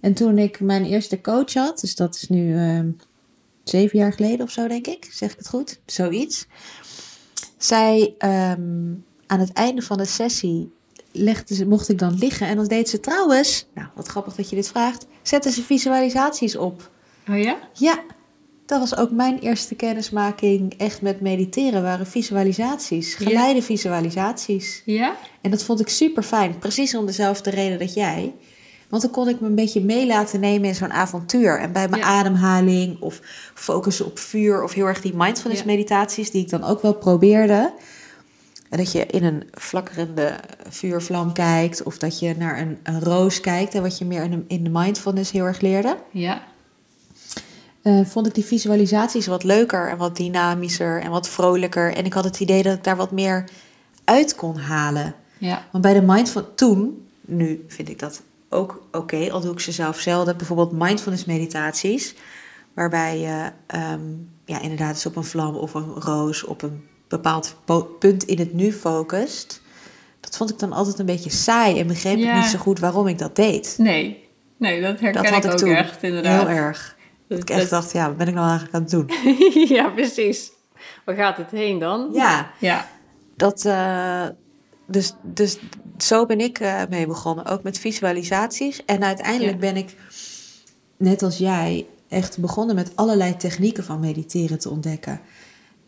En 0.00 0.14
toen 0.14 0.38
ik 0.38 0.60
mijn 0.60 0.84
eerste 0.84 1.20
coach 1.20 1.54
had, 1.54 1.80
dus 1.80 1.94
dat 1.96 2.14
is 2.14 2.28
nu 2.28 2.56
ehm, 2.56 2.88
zeven 3.70 3.98
jaar 3.98 4.12
geleden 4.12 4.46
of 4.46 4.50
zo, 4.50 4.68
denk 4.68 4.86
ik. 4.86 5.08
Zeg 5.10 5.32
ik 5.32 5.38
het 5.38 5.48
goed? 5.48 5.80
Zoiets. 5.86 6.46
Zij, 7.56 8.14
ehm, 8.18 8.94
aan 9.26 9.40
het 9.40 9.52
einde 9.52 9.82
van 9.82 9.98
de 9.98 10.04
sessie, 10.04 10.72
legde 11.12 11.54
ze, 11.54 11.66
mocht 11.66 11.88
ik 11.88 11.98
dan 11.98 12.18
liggen. 12.18 12.46
En 12.46 12.56
dan 12.56 12.66
deed 12.66 12.88
ze 12.88 13.00
trouwens, 13.00 13.66
nou 13.74 13.88
wat 13.94 14.08
grappig 14.08 14.34
dat 14.34 14.50
je 14.50 14.56
dit 14.56 14.68
vraagt, 14.68 15.06
zette 15.22 15.50
ze 15.50 15.62
visualisaties 15.62 16.56
op. 16.56 16.90
Oh 17.28 17.38
ja? 17.38 17.58
Ja, 17.72 18.02
dat 18.66 18.78
was 18.78 18.96
ook 18.96 19.10
mijn 19.10 19.38
eerste 19.38 19.74
kennismaking 19.74 20.74
echt 20.76 21.02
met 21.02 21.20
mediteren, 21.20 21.82
waren 21.82 22.06
visualisaties. 22.06 23.16
Ja. 23.16 23.26
Geleide 23.26 23.62
visualisaties. 23.62 24.82
Ja? 24.84 25.16
En 25.40 25.50
dat 25.50 25.62
vond 25.62 25.80
ik 25.80 25.88
super 25.88 26.22
fijn. 26.22 26.58
Precies 26.58 26.94
om 26.94 27.06
dezelfde 27.06 27.50
reden 27.50 27.78
dat 27.78 27.94
jij. 27.94 28.34
Want 28.90 29.02
dan 29.02 29.10
kon 29.10 29.28
ik 29.28 29.40
me 29.40 29.46
een 29.46 29.54
beetje 29.54 29.84
mee 29.84 30.06
laten 30.06 30.40
nemen 30.40 30.68
in 30.68 30.74
zo'n 30.74 30.92
avontuur. 30.92 31.58
En 31.58 31.72
bij 31.72 31.88
mijn 31.88 32.02
Ja. 32.02 32.08
ademhaling 32.08 33.00
of 33.00 33.20
focussen 33.54 34.06
op 34.06 34.18
vuur 34.18 34.62
of 34.62 34.72
heel 34.72 34.86
erg 34.86 35.00
die 35.00 35.14
mindfulness 35.16 35.64
meditaties 35.64 36.30
die 36.30 36.42
ik 36.42 36.50
dan 36.50 36.64
ook 36.64 36.82
wel 36.82 36.94
probeerde. 36.94 37.72
En 38.70 38.78
dat 38.78 38.92
je 38.92 39.06
in 39.06 39.24
een 39.24 39.48
flakkerende 39.52 40.34
vuurvlam 40.68 41.32
kijkt 41.32 41.82
of 41.82 41.98
dat 41.98 42.18
je 42.18 42.34
naar 42.38 42.58
een, 42.60 42.78
een 42.82 43.00
roos 43.00 43.40
kijkt 43.40 43.74
en 43.74 43.82
wat 43.82 43.98
je 43.98 44.04
meer 44.04 44.22
in 44.22 44.30
de, 44.30 44.42
in 44.46 44.64
de 44.64 44.70
mindfulness 44.70 45.30
heel 45.30 45.44
erg 45.44 45.60
leerde. 45.60 45.96
Ja. 46.10 46.42
eh, 47.82 48.00
vond 48.04 48.26
ik 48.26 48.34
die 48.34 48.44
visualisaties 48.44 49.26
wat 49.26 49.44
leuker 49.44 49.88
en 49.88 49.96
wat 49.96 50.16
dynamischer 50.16 51.00
en 51.00 51.10
wat 51.10 51.28
vrolijker. 51.28 51.94
En 51.94 52.04
ik 52.04 52.12
had 52.12 52.24
het 52.24 52.40
idee 52.40 52.62
dat 52.62 52.76
ik 52.76 52.84
daar 52.84 52.96
wat 52.96 53.10
meer 53.10 53.44
uit 54.04 54.34
kon 54.34 54.56
halen. 54.56 55.14
Ja. 55.38 55.64
Want 55.72 55.84
bij 55.84 55.94
de 55.94 56.02
mindful 56.02 56.54
toen, 56.54 57.06
nu 57.20 57.64
vind 57.68 57.88
ik 57.88 57.98
dat 57.98 58.22
ook 58.50 58.82
oké, 58.92 59.30
al 59.32 59.40
doe 59.40 59.52
ik 59.52 59.60
ze 59.60 59.72
zelf 59.72 59.98
zelden. 59.98 60.36
Bijvoorbeeld 60.36 60.72
mindfulness 60.72 61.24
meditaties, 61.24 62.14
waarbij 62.74 63.18
je 63.18 63.50
ehm, 63.66 64.00
ja, 64.44 64.60
inderdaad 64.60 64.90
eens 64.94 65.06
op 65.06 65.16
een 65.16 65.24
vlam 65.24 65.54
of 65.56 65.74
een 65.74 65.88
roos 65.94 66.44
op 66.44 66.62
een 66.62 66.88
bepaald 67.08 67.56
punt 67.98 68.22
in 68.24 68.38
het 68.38 68.52
nu 68.52 68.72
focust. 68.72 69.62
Dat 70.20 70.36
vond 70.36 70.50
ik 70.50 70.58
dan 70.58 70.72
altijd 70.72 70.98
een 70.98 71.06
beetje 71.06 71.30
saai 71.30 71.78
en 71.80 71.86
begreep 71.86 72.18
ik 72.18 72.34
niet 72.34 72.44
zo 72.44 72.58
goed 72.58 72.78
waarom 72.78 73.06
ik 73.06 73.18
dat 73.18 73.36
deed. 73.36 73.74
Nee. 73.78 74.28
Nee, 74.56 74.80
dat 74.80 75.00
herken 75.00 75.22
Dat 75.22 75.32
had 75.32 75.44
ik 75.44 75.50
ook 75.50 75.56
toen 75.58 75.74
echt, 75.74 76.02
inderdaad. 76.02 76.46
heel 76.46 76.56
erg. 76.56 76.96
Dat 77.28 77.38
Dat- 77.38 77.50
ik 77.50 77.50
echt 77.56 77.60
dat- 77.60 77.70
dacht, 77.82 77.92
ja, 77.92 78.06
wat 78.06 78.16
ben 78.16 78.28
ik 78.28 78.34
nou 78.34 78.48
eigenlijk 78.48 78.74
aan 78.76 78.82
het 78.82 78.90
doen? 78.90 79.10
ja, 79.76 79.88
precies. 79.88 80.50
Waar 81.04 81.14
gaat 81.14 81.36
het 81.36 81.50
heen 81.50 81.78
dan? 81.78 82.08
Ja, 82.12 82.50
Ja. 82.58 82.88
dat, 83.36 83.64
eh, 83.64 84.26
dus, 84.90 85.14
dus 85.22 85.58
zo 85.98 86.26
ben 86.26 86.40
ik 86.40 86.58
eh, 86.58 86.82
mee 86.90 87.06
begonnen. 87.06 87.46
Ook 87.46 87.62
met 87.62 87.78
visualisaties. 87.78 88.84
En 88.84 89.04
uiteindelijk 89.04 89.52
Ja. 89.52 89.58
ben 89.72 89.76
ik, 89.76 89.96
net 90.96 91.22
als 91.22 91.38
jij, 91.38 91.86
echt 92.08 92.38
begonnen 92.38 92.74
met 92.74 92.90
allerlei 92.94 93.36
technieken 93.36 93.84
van 93.84 94.00
mediteren 94.00 94.58
te 94.58 94.70
ontdekken. 94.70 95.20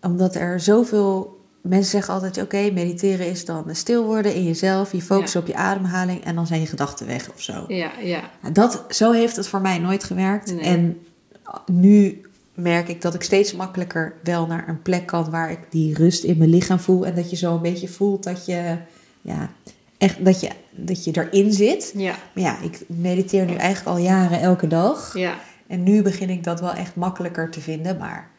Omdat 0.00 0.34
er 0.34 0.60
zoveel... 0.60 1.40
Mensen 1.62 1.90
zeggen 1.90 2.14
altijd, 2.14 2.42
oké, 2.42 2.70
mediteren 2.70 3.26
is 3.26 3.44
dan 3.44 3.64
stil 3.72 4.04
worden 4.04 4.34
in 4.34 4.44
jezelf. 4.44 4.92
Je 4.92 5.02
focust 5.02 5.32
Ja. 5.34 5.40
op 5.40 5.46
je 5.46 5.54
ademhaling 5.54 6.24
en 6.24 6.34
dan 6.34 6.46
zijn 6.46 6.60
je 6.60 6.66
gedachten 6.66 7.06
weg 7.06 7.30
of 7.34 7.42
zo. 7.42 7.64
Ja, 7.68 7.90
ja. 8.00 8.30
Dat, 8.52 8.84
zo 8.88 9.12
heeft 9.12 9.36
het 9.36 9.48
voor 9.48 9.60
mij 9.60 9.78
nooit 9.78 10.04
gewerkt. 10.04 10.54
Nee. 10.54 10.64
En 10.64 10.98
nu 11.72 12.20
merk 12.54 12.88
ik 12.88 13.02
dat 13.02 13.14
ik 13.14 13.22
steeds 13.22 13.52
makkelijker 13.54 14.14
wel 14.22 14.46
naar 14.46 14.68
een 14.68 14.82
plek 14.82 15.06
kan 15.06 15.30
waar 15.30 15.50
ik 15.50 15.58
die 15.70 15.94
rust 15.94 16.24
in 16.24 16.38
mijn 16.38 16.50
lichaam 16.50 16.78
voel. 16.78 17.06
En 17.06 17.14
dat 17.14 17.30
je 17.30 17.36
zo 17.36 17.54
een 17.54 17.62
beetje 17.62 17.88
voelt 17.88 18.22
dat 18.24 18.46
je, 18.46 18.76
ja, 19.22 19.50
echt, 19.98 20.24
dat 20.24 20.40
je, 20.40 20.48
dat 20.70 21.04
je 21.04 21.10
erin 21.12 21.52
zit. 21.52 21.92
Ja. 21.96 22.14
Maar 22.34 22.44
ja, 22.44 22.58
ik 22.60 22.80
mediteer 22.86 23.44
nu 23.44 23.54
eigenlijk 23.54 23.96
al 23.96 24.02
jaren 24.04 24.40
elke 24.40 24.66
dag. 24.66 25.16
Ja. 25.18 25.34
En 25.66 25.82
nu 25.82 26.02
begin 26.02 26.30
ik 26.30 26.44
dat 26.44 26.60
wel 26.60 26.72
echt 26.72 26.94
makkelijker 26.96 27.50
te 27.50 27.60
vinden. 27.60 27.98
Maar 27.98 28.30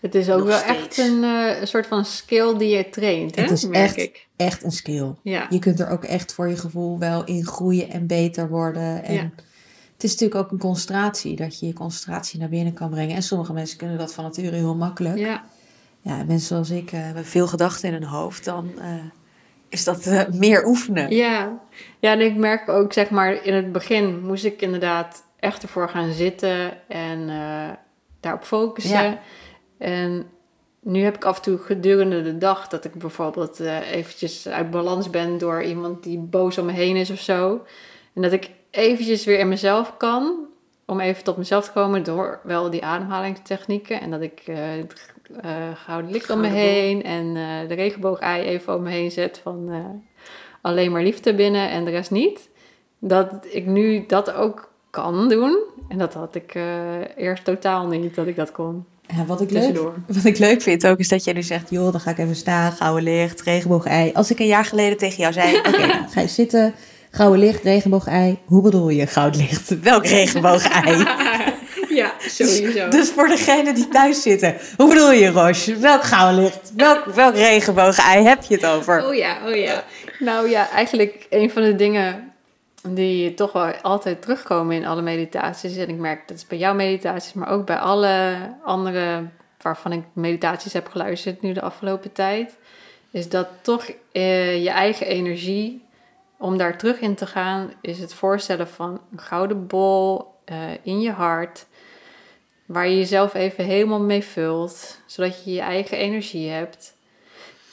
Het 0.00 0.14
is 0.14 0.30
ook 0.30 0.38
Nog 0.38 0.46
wel 0.46 0.58
steeds. 0.58 0.78
echt 0.78 0.98
een, 0.98 1.24
eh, 1.24 1.60
een 1.60 1.66
soort 1.66 1.86
van 1.86 2.04
skill 2.04 2.56
die 2.58 2.76
je 2.76 2.88
traint, 2.90 3.34
hè? 3.36 3.42
het 3.42 3.50
is 3.50 3.68
echt, 3.68 3.96
ik. 3.96 4.26
echt 4.36 4.64
een 4.64 4.72
skill. 4.72 5.14
Ja. 5.22 5.46
Je 5.50 5.58
kunt 5.58 5.80
er 5.80 5.88
ook 5.90 6.04
echt 6.04 6.32
voor 6.34 6.48
je 6.48 6.56
gevoel 6.56 6.98
wel 6.98 7.24
in 7.24 7.46
groeien 7.46 7.90
en 7.90 8.06
beter 8.06 8.48
worden. 8.48 9.04
En 9.04 9.14
Ja. 9.14 9.20
het 9.22 9.32
Het 9.94 10.04
is 10.04 10.10
natuurlijk 10.10 10.40
ook 10.40 10.50
een 10.52 10.58
concentratie, 10.58 11.36
dat 11.36 11.60
je 11.60 11.66
je 11.66 11.72
concentratie 11.72 12.40
naar 12.40 12.48
binnen 12.48 12.72
kan 12.72 12.90
brengen. 12.90 13.16
En 13.16 13.22
sommige 13.22 13.52
mensen 13.52 13.78
kunnen 13.78 13.98
dat 13.98 14.14
van 14.14 14.24
nature 14.24 14.56
heel 14.56 14.74
makkelijk. 14.74 15.18
Ja. 15.18 15.44
Ja, 16.02 16.16
mensen 16.24 16.46
zoals 16.48 16.70
ik 16.70 16.92
uh, 16.92 17.00
hebben 17.02 17.24
veel 17.24 17.46
gedachten 17.46 17.88
in 17.88 17.94
hun 17.94 18.04
hoofd. 18.10 18.44
Dan 18.44 18.70
uh, 18.78 18.84
is 19.74 19.84
dat 19.84 20.06
uh, 20.06 20.22
meer 20.32 20.66
oefenen. 20.66 21.10
Ja. 21.10 21.60
ja, 21.98 22.12
en 22.12 22.20
ik 22.20 22.36
merk 22.36 22.68
ook, 22.68 22.92
zeg 22.92 23.10
maar, 23.10 23.44
in 23.44 23.54
het 23.54 23.72
begin 23.72 24.20
moest 24.26 24.44
ik 24.44 24.60
inderdaad 24.60 25.24
echt 25.38 25.62
ervoor 25.62 25.88
gaan 25.88 26.12
zitten 26.12 26.88
en 26.88 27.30
daarop 28.20 28.44
focussen. 28.44 29.02
Ja. 29.02 29.18
En 29.78 30.26
nu 30.80 31.02
heb 31.02 31.14
ik 31.14 31.24
af 31.24 31.36
en 31.36 31.42
toe 31.42 31.58
gedurende 31.58 32.22
de 32.22 32.38
dag 32.38 32.68
dat 32.68 32.84
ik 32.84 32.94
bijvoorbeeld 32.94 33.60
eventjes 33.60 34.48
uit 34.48 34.70
balans 34.70 35.10
ben 35.10 35.38
door 35.38 35.62
iemand 35.62 36.02
die 36.02 36.18
boos 36.18 36.58
om 36.58 36.66
me 36.66 36.72
heen 36.72 36.96
is 36.96 37.10
of 37.10 37.20
zo. 37.20 37.64
En 38.14 38.22
dat 38.22 38.32
ik 38.32 38.50
eventjes 38.70 39.24
weer 39.24 39.38
in 39.38 39.48
mezelf 39.48 39.96
kan. 39.96 40.46
Om 40.86 41.00
even 41.00 41.24
tot 41.24 41.36
mezelf 41.36 41.64
te 41.64 41.72
komen 41.72 42.02
door 42.02 42.40
wel 42.42 42.70
die 42.70 42.84
ademhalingstechnieken. 42.84 44.00
En 44.00 44.10
dat 44.10 44.20
ik 44.20 44.42
uh, 44.46 44.58
uh, 45.44 45.52
gouden 45.86 46.10
licht 46.10 46.30
om 46.30 46.40
me 46.40 46.48
heen 46.48 47.02
en 47.02 47.26
uh, 47.26 47.68
de 47.68 47.74
regenboog-ei 47.74 48.44
even 48.44 48.74
om 48.74 48.82
me 48.82 48.90
heen 48.90 49.10
zet 49.10 49.40
van 49.42 49.70
alleen 50.60 50.92
maar 50.92 51.02
liefde 51.02 51.34
binnen 51.34 51.70
en 51.70 51.84
de 51.84 51.90
rest 51.90 52.10
niet. 52.10 52.48
Dat 52.98 53.28
ik 53.50 53.66
nu 53.66 54.04
dat 54.06 54.32
ook 54.32 54.72
kan 54.90 55.28
doen. 55.28 55.58
En 55.88 55.98
dat 55.98 56.14
had 56.14 56.34
ik 56.34 56.54
eerst 57.16 57.44
totaal 57.44 57.86
niet, 57.86 58.14
dat 58.14 58.26
ik 58.26 58.36
dat 58.36 58.52
kon. 58.52 58.84
Ja, 59.06 59.24
wat, 59.24 59.40
ik 59.40 59.50
leuk, 59.50 59.78
wat 60.06 60.24
ik 60.24 60.38
leuk 60.38 60.62
vind 60.62 60.86
ook 60.86 60.98
is 60.98 61.08
dat 61.08 61.24
jij 61.24 61.34
nu 61.34 61.42
zegt: 61.42 61.70
joh, 61.70 61.92
dan 61.92 62.00
ga 62.00 62.10
ik 62.10 62.18
even 62.18 62.36
staan, 62.36 62.72
gouden 62.72 63.02
licht, 63.02 63.40
regenboog-ei. 63.42 64.12
Als 64.12 64.30
ik 64.30 64.38
een 64.38 64.46
jaar 64.46 64.64
geleden 64.64 64.98
tegen 64.98 65.16
jou 65.16 65.32
zei: 65.32 65.56
oké, 65.58 65.68
okay, 65.68 66.06
ga 66.08 66.20
je 66.20 66.28
zitten 66.28 66.74
Gouden 67.14 67.38
licht, 67.38 67.62
regenboog-ei. 67.62 68.38
Hoe 68.44 68.62
bedoel 68.62 68.88
je 68.88 69.06
goud 69.06 69.36
licht? 69.36 69.80
Welk 69.80 70.06
regenboog-ei? 70.06 70.96
ja, 71.94 72.12
sowieso. 72.18 72.90
Dus, 72.90 72.90
dus 72.90 73.10
voor 73.10 73.28
degenen 73.28 73.74
die 73.74 73.88
thuis 73.88 74.22
zitten. 74.22 74.56
Hoe 74.76 74.88
bedoel 74.88 75.12
je, 75.12 75.30
Roche? 75.30 75.76
Welk 75.76 76.02
gouden 76.02 76.42
licht? 76.42 76.72
Welk, 76.76 77.04
welk 77.04 77.34
regenboog-ei 77.34 78.24
heb 78.24 78.42
je 78.42 78.54
het 78.54 78.66
over? 78.66 79.06
Oh 79.06 79.14
ja, 79.14 79.36
oh 79.46 79.56
ja. 79.56 79.84
Nou 80.18 80.48
ja, 80.48 80.70
eigenlijk 80.70 81.26
een 81.30 81.50
van 81.50 81.62
de 81.62 81.76
dingen 81.76 82.32
die 82.88 83.34
toch 83.34 83.52
wel 83.52 83.72
altijd 83.82 84.22
terugkomen 84.22 84.76
in 84.76 84.86
alle 84.86 85.02
meditaties. 85.02 85.76
En 85.76 85.88
ik 85.88 85.98
merk 85.98 86.28
dat 86.28 86.36
is 86.36 86.46
bij 86.46 86.58
jouw 86.58 86.74
meditaties, 86.74 87.32
maar 87.32 87.48
ook 87.48 87.66
bij 87.66 87.78
alle 87.78 88.36
andere 88.64 89.28
waarvan 89.62 89.92
ik 89.92 90.02
meditaties 90.12 90.72
heb 90.72 90.88
geluisterd 90.88 91.42
nu 91.42 91.52
de 91.52 91.60
afgelopen 91.60 92.12
tijd. 92.12 92.56
Is 93.10 93.28
dat 93.28 93.48
toch 93.60 93.90
eh, 94.12 94.62
je 94.62 94.70
eigen 94.70 95.06
energie 95.06 95.84
om 96.38 96.58
daar 96.58 96.78
terug 96.78 97.00
in 97.00 97.14
te 97.14 97.26
gaan, 97.26 97.72
is 97.80 97.98
het 97.98 98.14
voorstellen 98.14 98.68
van 98.68 99.00
een 99.12 99.18
gouden 99.18 99.66
bol 99.66 100.33
uh, 100.52 100.70
in 100.82 101.00
je 101.00 101.10
hart, 101.10 101.66
waar 102.66 102.88
je 102.88 102.96
jezelf 102.96 103.34
even 103.34 103.64
helemaal 103.64 104.00
mee 104.00 104.24
vult, 104.24 105.00
zodat 105.06 105.44
je 105.44 105.52
je 105.52 105.60
eigen 105.60 105.98
energie 105.98 106.50
hebt. 106.50 106.94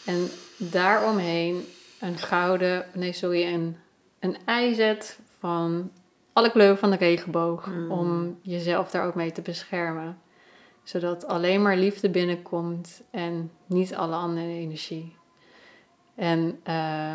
En 0.05 0.29
daaromheen 0.57 1.65
een 1.99 2.17
gouden, 2.17 2.85
nee 2.93 3.13
sorry, 3.13 3.53
een, 3.53 3.77
een 4.19 4.37
ei 4.45 4.73
zet 4.73 5.19
van 5.39 5.91
alle 6.33 6.51
kleuren 6.51 6.77
van 6.77 6.89
de 6.89 6.97
regenboog, 6.97 7.65
mm. 7.65 7.91
om 7.91 8.39
jezelf 8.41 8.89
daar 8.89 9.05
ook 9.05 9.15
mee 9.15 9.31
te 9.31 9.41
beschermen. 9.41 10.19
Zodat 10.83 11.27
alleen 11.27 11.61
maar 11.61 11.77
liefde 11.77 12.09
binnenkomt 12.09 13.01
en 13.11 13.51
niet 13.65 13.95
alle 13.95 14.15
andere 14.15 14.47
energie. 14.47 15.15
En 16.15 16.59
uh, 16.67 17.13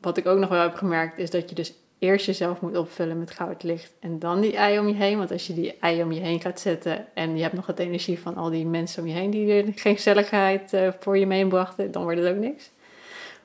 wat 0.00 0.16
ik 0.16 0.26
ook 0.26 0.38
nog 0.38 0.48
wel 0.48 0.62
heb 0.62 0.74
gemerkt, 0.74 1.18
is 1.18 1.30
dat 1.30 1.48
je 1.48 1.54
dus 1.54 1.74
eerst 2.06 2.26
jezelf 2.26 2.60
moet 2.60 2.76
opvullen 2.76 3.18
met 3.18 3.30
goud 3.30 3.62
licht 3.62 3.92
en 4.00 4.18
dan 4.18 4.40
die 4.40 4.56
ei 4.56 4.78
om 4.78 4.88
je 4.88 4.94
heen. 4.94 5.18
Want 5.18 5.30
als 5.30 5.46
je 5.46 5.54
die 5.54 5.76
ei 5.80 6.02
om 6.02 6.12
je 6.12 6.20
heen 6.20 6.40
gaat 6.40 6.60
zetten 6.60 7.06
en 7.14 7.36
je 7.36 7.42
hebt 7.42 7.54
nog 7.54 7.66
het 7.66 7.78
energie 7.78 8.18
van 8.18 8.36
al 8.36 8.50
die 8.50 8.66
mensen 8.66 9.02
om 9.02 9.08
je 9.08 9.14
heen 9.14 9.30
die 9.30 9.52
er 9.52 9.72
geen 9.74 9.94
gezelligheid 9.94 10.72
uh, 10.72 10.88
voor 11.00 11.18
je 11.18 11.26
meebrachten, 11.26 11.92
dan 11.92 12.02
wordt 12.02 12.18
het 12.18 12.28
ook 12.28 12.40
niks. 12.40 12.70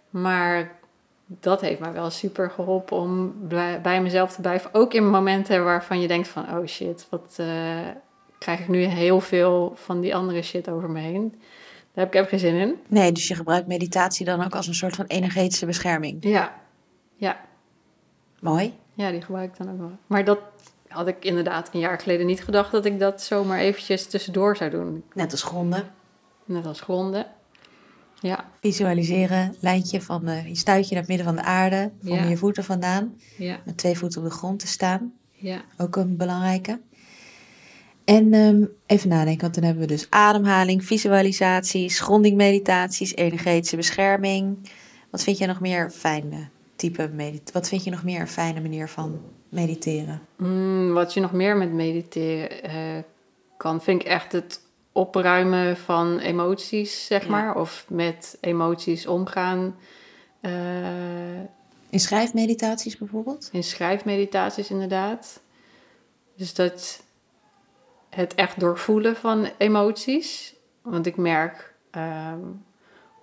Maar 0.09 0.79
dat 1.25 1.61
heeft 1.61 1.79
mij 1.79 1.93
wel 1.93 2.09
super 2.09 2.49
geholpen 2.49 2.97
om 2.97 3.33
bij 3.81 4.01
mezelf 4.01 4.33
te 4.33 4.41
blijven. 4.41 4.73
Ook 4.73 4.93
in 4.93 5.09
momenten 5.09 5.63
waarvan 5.63 6.01
je 6.01 6.07
denkt 6.07 6.27
van, 6.27 6.57
oh 6.57 6.65
shit, 6.65 7.07
wat 7.09 7.37
uh, 7.39 7.47
krijg 8.37 8.59
ik 8.59 8.67
nu 8.67 8.83
heel 8.83 9.19
veel 9.19 9.73
van 9.75 9.99
die 9.99 10.15
andere 10.15 10.41
shit 10.41 10.69
over 10.69 10.89
me 10.89 10.99
heen. 10.99 11.29
Daar 11.93 12.05
heb 12.05 12.07
ik 12.07 12.13
even 12.13 12.29
geen 12.29 12.39
zin 12.39 12.55
in. 12.55 12.75
Nee, 12.87 13.11
dus 13.11 13.27
je 13.27 13.35
gebruikt 13.35 13.67
meditatie 13.67 14.25
dan 14.25 14.43
ook 14.43 14.55
als 14.55 14.67
een 14.67 14.73
soort 14.73 14.95
van 14.95 15.05
energetische 15.05 15.65
bescherming. 15.65 16.17
Ja, 16.19 16.61
ja. 17.15 17.49
Mooi. 18.41 18.73
Ja, 18.93 19.11
die 19.11 19.21
gebruik 19.21 19.51
ik 19.51 19.57
dan 19.57 19.71
ook 19.71 19.79
wel. 19.79 19.91
Maar 20.07 20.25
dat 20.25 20.39
had 20.87 21.07
ik 21.07 21.25
inderdaad 21.25 21.69
een 21.73 21.79
jaar 21.79 21.99
geleden 21.99 22.25
niet 22.25 22.43
gedacht 22.43 22.71
dat 22.71 22.85
ik 22.85 22.99
dat 22.99 23.21
zomaar 23.21 23.59
eventjes 23.59 24.07
tussendoor 24.07 24.57
zou 24.57 24.69
doen. 24.69 25.03
Net 25.13 25.31
als 25.31 25.43
gronden. 25.43 25.91
Net 26.45 26.65
als 26.65 26.81
gronden. 26.81 27.25
Ja. 28.19 28.45
Visualiseren, 28.59 29.55
lijntje 29.59 30.01
van 30.01 30.29
uh, 30.29 30.47
je 30.47 30.55
stuitje 30.55 30.93
naar 30.93 31.03
het 31.03 31.09
midden 31.09 31.27
van 31.27 31.35
de 31.35 31.43
aarde, 31.43 31.91
van 32.03 32.15
ja. 32.15 32.23
je 32.23 32.37
voeten 32.37 32.63
vandaan. 32.63 33.15
Ja. 33.37 33.59
Met 33.65 33.77
twee 33.77 33.97
voeten 33.97 34.21
op 34.21 34.27
de 34.27 34.33
grond 34.33 34.59
te 34.59 34.67
staan. 34.67 35.13
Ja. 35.31 35.61
Ook 35.77 35.95
een 35.95 36.17
belangrijke. 36.17 36.79
En 38.03 38.33
um, 38.33 38.69
even 38.85 39.09
nadenken, 39.09 39.41
want 39.41 39.53
dan 39.53 39.63
hebben 39.63 39.81
we 39.81 39.93
dus 39.93 40.07
ademhaling, 40.09 40.85
visualisaties, 40.85 41.99
grondingmeditaties, 41.99 43.15
energetische 43.15 43.75
bescherming. 43.75 44.57
Wat 45.11 45.23
vind 45.23 45.37
jij 45.37 45.47
nog 45.47 45.59
meer 45.59 45.91
fijne 45.91 46.49
type? 46.81 47.41
Wat 47.53 47.67
vind 47.67 47.83
je 47.83 47.91
nog 47.91 48.03
meer 48.03 48.19
een 48.19 48.27
fijne 48.27 48.61
manier 48.61 48.89
van 48.89 49.21
mediteren? 49.49 50.21
Mm, 50.37 50.93
wat 50.93 51.13
je 51.13 51.19
nog 51.19 51.31
meer 51.31 51.57
met 51.57 51.71
mediteren 51.71 52.69
uh, 52.69 53.03
kan, 53.57 53.81
vind 53.81 54.01
ik 54.01 54.07
echt 54.07 54.31
het 54.31 54.61
opruimen 54.91 55.77
van 55.77 56.19
emoties, 56.19 57.05
zeg 57.05 57.27
maar. 57.27 57.55
Of 57.55 57.85
met 57.89 58.37
emoties 58.41 59.07
omgaan. 59.07 59.75
Uh, 60.41 61.39
in 61.89 61.99
schrijfmeditaties 61.99 62.97
bijvoorbeeld? 62.97 63.49
In 63.51 63.63
schrijfmeditaties 63.63 64.69
inderdaad. 64.69 65.41
Dus 66.35 66.53
dat 66.53 67.03
het 68.09 68.35
echt 68.35 68.59
doorvoelen 68.59 69.15
van 69.15 69.49
emoties. 69.57 70.55
Want 70.81 71.05
ik 71.05 71.17
merk 71.17 71.73
um, 71.91 72.63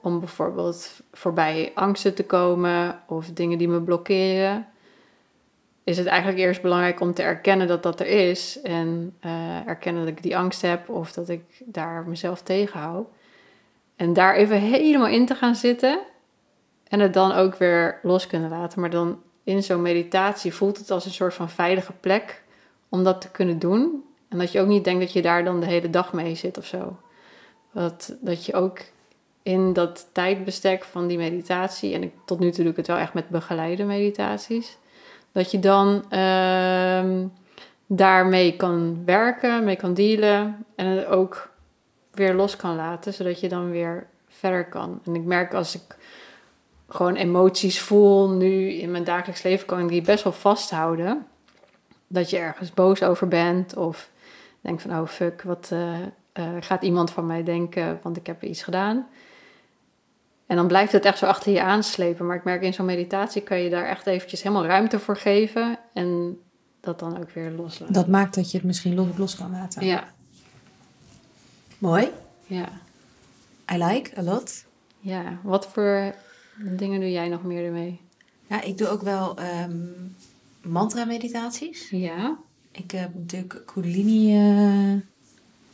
om 0.09 0.19
bijvoorbeeld 0.19 1.01
voorbij 1.13 1.73
angsten 1.75 2.15
te 2.15 2.25
komen 2.25 3.03
of 3.07 3.27
dingen 3.27 3.59
die 3.59 3.69
me 3.69 3.83
blokkeren, 3.83 4.67
is 5.85 5.99
het 5.99 6.07
eigenlijk 6.07 6.39
eerst 6.39 6.63
belangrijk 6.63 7.01
om 7.01 7.15
te 7.15 7.23
erkennen 7.23 7.67
dat 7.67 7.83
dat 7.83 8.01
er 8.01 8.07
is. 8.07 8.61
En 8.63 9.17
uh, 9.25 9.67
erkennen 9.67 10.05
dat 10.05 10.13
ik 10.13 10.23
die 10.23 10.37
angst 10.37 10.63
heb 10.63 10.89
of 10.89 11.13
dat 11.13 11.29
ik 11.29 11.43
daar 11.65 12.05
mezelf 12.07 12.43
tegenhoud. 12.43 13.09
En 13.97 14.13
daar 14.13 14.35
even 14.35 14.61
helemaal 14.61 15.09
in 15.09 15.27
te 15.27 15.35
gaan 15.35 15.55
zitten. 15.55 15.99
En 16.89 17.01
het 17.01 17.15
dan 17.15 17.33
ook 17.33 17.57
weer 17.57 17.99
los 18.03 18.27
kunnen 18.27 18.51
laten. 18.51 18.81
Maar 18.81 18.91
dan 18.91 19.23
in 19.45 19.63
zo'n 19.63 19.83
meditatie 19.83 20.55
voelt 20.55 20.79
het 20.79 20.91
als 20.91 21.05
een 21.05 21.11
soort 21.11 21.35
van 21.35 21.51
veilige 21.51 21.93
plek 21.93 22.43
om 22.89 23.05
dat 23.05 23.21
te 23.21 23.31
kunnen 23.31 23.59
doen. 23.59 24.05
En 24.29 24.39
dat 24.39 24.53
je 24.53 24.61
ook 24.61 24.69
niet 24.69 24.85
denkt 24.85 25.01
dat 25.01 25.13
je 25.13 25.23
daar 25.23 25.45
dan 25.45 25.61
de 25.61 25.67
hele 25.67 25.91
dag 25.91 26.13
mee 26.13 26.35
zit 26.35 26.59
of 26.59 26.67
zo. 26.67 26.97
Dat, 27.73 28.17
dat 28.21 28.47
je 28.47 28.55
ook 28.55 28.79
in 29.49 29.73
dat 29.73 30.09
tijdbestek 30.13 30.85
van 30.85 31.07
die 31.07 31.19
meditatie, 31.19 31.95
en 31.95 32.03
ik, 32.03 32.13
tot 32.25 32.39
nu 32.39 32.51
toe 32.51 32.63
doe 32.63 32.73
ik 32.73 32.77
het 32.77 32.87
wel 32.87 32.97
echt 32.97 33.15
met 33.15 33.29
begeleide 33.29 33.85
meditaties, 33.85 34.77
dat 35.33 35.51
je 35.51 35.59
dan 35.59 36.05
uh, 36.11 37.27
daarmee 37.87 38.57
kan 38.57 39.05
werken, 39.05 39.65
mee 39.65 39.77
kan 39.77 39.95
dealen 39.95 40.65
en 40.77 40.87
het 40.87 41.07
ook 41.07 41.51
weer 42.11 42.35
los 42.35 42.57
kan 42.57 42.77
laten, 42.77 43.15
zodat 43.15 43.41
je 43.41 43.49
dan 43.49 43.71
weer 43.71 44.07
verder 44.29 44.69
kan. 44.69 45.01
En 45.05 45.15
ik 45.15 45.25
merk 45.25 45.55
als 45.55 45.75
ik 45.75 45.97
gewoon 46.89 47.15
emoties 47.15 47.81
voel 47.81 48.31
nu 48.31 48.71
in 48.71 48.91
mijn 48.91 49.05
dagelijks 49.05 49.43
leven, 49.43 49.67
kan 49.67 49.81
ik 49.81 49.89
die 49.89 50.03
best 50.03 50.25
wel 50.25 50.33
vasthouden. 50.33 51.27
Dat 52.07 52.31
je 52.31 52.39
ergens 52.39 52.75
boos 52.75 53.03
over 53.03 53.29
bent 53.29 53.77
of 53.77 54.11
denk 54.61 54.81
van, 54.81 54.99
oh 54.99 55.07
fuck, 55.07 55.43
wat 55.43 55.71
uh, 55.73 55.99
uh, 56.35 56.49
gaat 56.61 56.83
iemand 56.83 57.11
van 57.11 57.27
mij 57.27 57.43
denken, 57.43 57.99
want 58.03 58.17
ik 58.17 58.27
heb 58.27 58.43
iets 58.43 58.63
gedaan. 58.63 59.07
En 60.49 60.57
dan 60.57 60.67
blijft 60.67 60.93
het 60.93 61.05
echt 61.05 61.19
zo 61.19 61.27
achter 61.27 61.53
je 61.53 61.63
aanslepen. 61.63 62.27
Maar 62.27 62.37
ik 62.37 62.45
merk 62.45 62.63
in 62.63 62.75
zo'n 62.75 62.87
meditatie 62.87 63.43
kan 63.43 63.59
je 63.59 63.71
daar 63.71 63.87
echt 63.87 64.07
eventjes 64.07 64.43
helemaal 64.43 64.67
ruimte 64.67 64.99
voor 64.99 65.17
geven. 65.17 65.79
En 65.93 66.39
dat 66.81 66.99
dan 66.99 67.19
ook 67.19 67.31
weer 67.31 67.51
loslaten. 67.51 67.95
Dat 67.95 68.09
maakt 68.09 68.35
dat 68.35 68.51
je 68.51 68.57
het 68.57 68.67
misschien 68.67 68.95
los, 68.95 69.07
los 69.17 69.37
kan 69.37 69.51
laten. 69.51 69.87
Ja. 69.87 70.05
Mooi. 71.79 72.09
Ja. 72.47 72.69
I 73.73 73.85
like 73.85 74.19
a 74.19 74.23
lot. 74.23 74.65
Ja. 75.01 75.39
Wat 75.43 75.67
voor 75.67 76.15
dingen 76.59 77.01
doe 77.01 77.11
jij 77.11 77.29
nog 77.29 77.43
meer 77.43 77.65
ermee? 77.65 78.01
Ja, 78.47 78.63
ik 78.63 78.79
doe 78.79 78.89
ook 78.89 79.03
wel 79.03 79.39
um, 79.63 80.17
mantra-meditaties. 80.63 81.91
Ja. 81.91 82.39
Ik 82.73 82.91
heb 82.91 83.15
natuurlijk 83.15 83.63
Kundalini, 83.67 84.37
uh, 84.37 85.01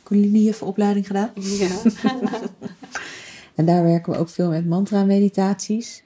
Kundalini 0.03 0.53
opleiding 0.59 1.07
gedaan. 1.07 1.31
Ja. 1.33 1.81
en 3.55 3.65
daar 3.65 3.83
werken 3.83 4.13
we 4.13 4.19
ook 4.19 4.29
veel 4.29 4.49
met 4.49 4.67
mantra-meditaties. 4.67 6.03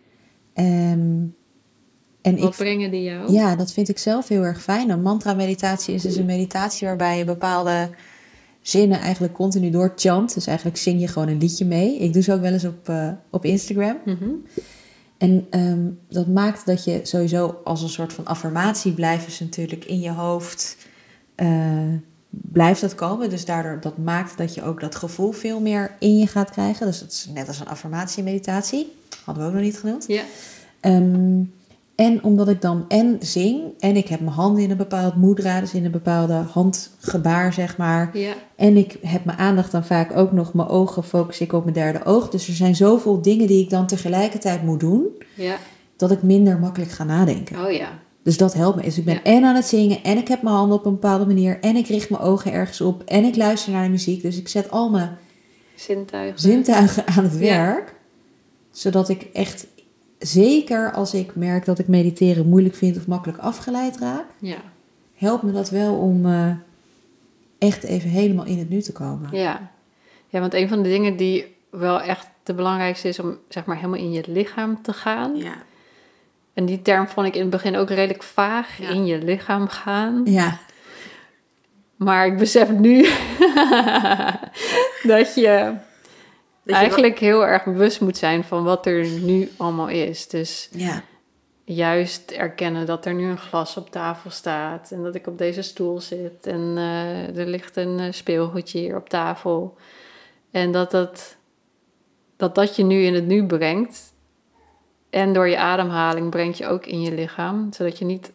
En 0.53 1.33
En 2.21 2.39
Wat 2.39 2.55
brengen 2.55 2.91
die 2.91 3.03
jou? 3.03 3.31
Ja, 3.31 3.55
dat 3.55 3.73
vind 3.73 3.89
ik 3.89 3.97
zelf 3.97 4.27
heel 4.27 4.43
erg 4.43 4.61
fijn. 4.61 4.89
Een 4.89 5.01
mantra-meditatie 5.01 5.93
is 5.93 6.01
dus 6.01 6.15
een 6.15 6.25
meditatie 6.25 6.87
waarbij 6.87 7.17
je 7.17 7.25
bepaalde 7.25 7.89
zinnen 8.61 8.99
eigenlijk 8.99 9.33
continu 9.33 9.69
door 9.69 9.93
chant. 9.95 10.33
Dus 10.33 10.47
eigenlijk 10.47 10.77
zing 10.77 10.99
je 11.01 11.07
gewoon 11.07 11.27
een 11.27 11.37
liedje 11.37 11.65
mee. 11.65 11.97
Ik 11.97 12.13
doe 12.13 12.21
ze 12.21 12.33
ook 12.33 12.41
wel 12.41 12.53
eens 12.53 12.65
op, 12.65 12.89
uh, 12.89 13.11
op 13.29 13.45
Instagram. 13.45 13.97
Mhm. 14.05 14.29
En 15.17 15.47
ehm, 15.49 15.89
dat 16.09 16.27
maakt 16.27 16.65
dat 16.65 16.83
je 16.83 16.99
sowieso 17.03 17.61
als 17.63 17.81
een 17.81 17.89
soort 17.89 18.13
van 18.13 18.25
affirmatie 18.25 18.93
blijven 18.93 19.31
ze 19.31 19.43
natuurlijk 19.43 19.85
in 19.85 19.99
je 19.99 20.11
hoofd. 20.11 20.77
Uh, 21.35 21.93
blijft 22.29 22.81
dat 22.81 22.95
komen. 22.95 23.29
Dus 23.29 23.45
daardoor 23.45 23.77
dat 23.81 23.97
maakt 23.97 24.37
dat 24.37 24.53
je 24.53 24.63
ook 24.63 24.79
dat 24.79 24.95
gevoel 24.95 25.31
veel 25.31 25.59
meer 25.59 25.95
in 25.99 26.17
je 26.17 26.27
gaat 26.27 26.49
krijgen. 26.49 26.85
Dus 26.85 26.99
dat 26.99 27.11
is 27.11 27.29
net 27.33 27.47
als 27.47 27.59
een 27.59 27.67
affirmatie-meditatie. 27.67 28.95
Hadden 29.25 29.43
we 29.43 29.49
ook 29.49 29.55
nog 29.55 29.65
niet 29.65 29.79
genoemd. 29.79 30.05
Ja. 30.07 30.21
Ehm, 30.79 31.41
en 31.95 32.23
omdat 32.23 32.47
ik 32.49 32.61
dan 32.61 32.85
en 32.87 33.17
zing 33.19 33.61
en 33.79 33.95
ik 33.95 34.07
heb 34.07 34.19
mijn 34.19 34.35
handen 34.35 34.63
in 34.63 34.71
een 34.71 34.77
bepaald 34.77 35.15
moedra, 35.15 35.59
dus 35.59 35.73
in 35.73 35.85
een 35.85 35.91
bepaalde 35.91 36.33
handgebaar, 36.33 37.53
zeg 37.53 37.77
maar. 37.77 38.17
Ja. 38.17 38.33
En 38.55 38.77
ik 38.77 38.97
heb 39.01 39.25
mijn 39.25 39.37
aandacht 39.37 39.71
dan 39.71 39.85
vaak 39.85 40.17
ook 40.17 40.31
nog, 40.31 40.53
mijn 40.53 40.67
ogen 40.67 41.03
focus 41.03 41.39
ik 41.39 41.53
op 41.53 41.63
mijn 41.63 41.75
derde 41.75 42.05
oog. 42.05 42.29
Dus 42.29 42.47
er 42.47 42.53
zijn 42.53 42.75
zoveel 42.75 43.21
dingen 43.21 43.47
die 43.47 43.63
ik 43.63 43.69
dan 43.69 43.87
tegelijkertijd 43.87 44.63
moet 44.63 44.79
doen, 44.79 45.05
ja. 45.33 45.57
dat 45.95 46.11
ik 46.11 46.21
minder 46.21 46.59
makkelijk 46.59 46.91
ga 46.91 47.03
nadenken. 47.03 47.65
Oh 47.65 47.71
ja. 47.71 47.89
Dus 48.29 48.37
dat 48.37 48.53
helpt 48.53 48.75
me. 48.75 48.81
Dus 48.81 48.97
ik 48.97 49.05
ben 49.05 49.23
en 49.23 49.43
aan 49.43 49.55
het 49.55 49.65
zingen 49.65 50.03
en 50.03 50.17
ik 50.17 50.27
heb 50.27 50.41
mijn 50.41 50.55
handen 50.55 50.77
op 50.77 50.85
een 50.85 50.93
bepaalde 50.93 51.25
manier 51.25 51.59
en 51.59 51.75
ik 51.75 51.87
richt 51.87 52.09
mijn 52.09 52.21
ogen 52.21 52.51
ergens 52.51 52.81
op 52.81 53.03
en 53.03 53.23
ik 53.23 53.35
luister 53.35 53.71
naar 53.71 53.83
de 53.83 53.89
muziek. 53.89 54.21
Dus 54.21 54.37
ik 54.37 54.47
zet 54.47 54.71
al 54.71 54.89
mijn 54.89 55.17
zintuigen, 55.75 56.39
zintuigen 56.39 57.07
aan 57.07 57.23
het 57.23 57.37
werk, 57.37 57.95
zodat 58.71 59.09
ik 59.09 59.21
echt 59.33 59.67
zeker 60.17 60.91
als 60.91 61.13
ik 61.13 61.35
merk 61.35 61.65
dat 61.65 61.79
ik 61.79 61.87
mediteren 61.87 62.49
moeilijk 62.49 62.75
vind 62.75 62.97
of 62.97 63.07
makkelijk 63.07 63.39
afgeleid 63.39 63.97
raak, 63.97 64.25
ja. 64.39 64.61
helpt 65.15 65.43
me 65.43 65.51
dat 65.51 65.69
wel 65.69 65.95
om 65.95 66.25
uh, 66.25 66.51
echt 67.57 67.83
even 67.83 68.09
helemaal 68.09 68.45
in 68.45 68.57
het 68.57 68.69
nu 68.69 68.81
te 68.81 68.91
komen. 68.91 69.29
Ja. 69.31 69.71
ja, 70.27 70.39
want 70.39 70.53
een 70.53 70.67
van 70.67 70.83
de 70.83 70.89
dingen 70.89 71.17
die 71.17 71.55
wel 71.69 72.01
echt 72.01 72.27
de 72.43 72.53
belangrijkste 72.53 73.07
is 73.07 73.19
om 73.19 73.37
zeg 73.47 73.65
maar 73.65 73.75
helemaal 73.75 73.99
in 73.99 74.11
je 74.11 74.23
lichaam 74.27 74.81
te 74.81 74.93
gaan. 74.93 75.35
Ja. 75.35 75.67
En 76.53 76.65
die 76.65 76.81
term 76.81 77.07
vond 77.07 77.27
ik 77.27 77.35
in 77.35 77.41
het 77.41 77.49
begin 77.49 77.75
ook 77.75 77.89
redelijk 77.89 78.23
vaag, 78.23 78.79
in 78.79 79.05
je 79.05 79.17
lichaam 79.17 79.67
gaan. 79.67 80.21
Ja. 80.25 80.59
Maar 81.95 82.25
ik 82.25 82.37
besef 82.37 82.69
nu 82.69 83.01
dat 85.13 85.35
je 85.35 85.73
eigenlijk 86.65 87.19
heel 87.19 87.45
erg 87.45 87.63
bewust 87.63 88.01
moet 88.01 88.17
zijn 88.17 88.43
van 88.43 88.63
wat 88.63 88.85
er 88.85 89.05
nu 89.07 89.51
allemaal 89.57 89.87
is. 89.87 90.27
Dus 90.27 90.69
ja. 90.71 91.01
juist 91.63 92.31
erkennen 92.31 92.85
dat 92.85 93.05
er 93.05 93.13
nu 93.13 93.29
een 93.29 93.37
glas 93.37 93.77
op 93.77 93.89
tafel 93.89 94.29
staat 94.29 94.91
en 94.91 95.03
dat 95.03 95.15
ik 95.15 95.27
op 95.27 95.37
deze 95.37 95.61
stoel 95.61 96.01
zit 96.01 96.47
en 96.47 96.73
uh, 96.77 97.37
er 97.37 97.47
ligt 97.47 97.77
een 97.77 97.99
uh, 97.99 98.11
speelgoedje 98.11 98.79
hier 98.79 98.95
op 98.95 99.09
tafel. 99.09 99.77
En 100.51 100.71
dat 100.71 100.91
dat, 100.91 101.37
dat 102.37 102.55
dat 102.55 102.75
je 102.75 102.83
nu 102.83 103.03
in 103.03 103.13
het 103.13 103.25
nu 103.25 103.45
brengt. 103.45 104.13
En 105.09 105.33
door 105.33 105.47
je 105.47 105.57
ademhaling 105.57 106.29
brengt 106.29 106.57
je 106.57 106.67
ook 106.67 106.85
in 106.85 107.01
je 107.01 107.13
lichaam, 107.13 107.73
zodat 107.73 107.97
je 107.97 108.05
niet 108.05 108.31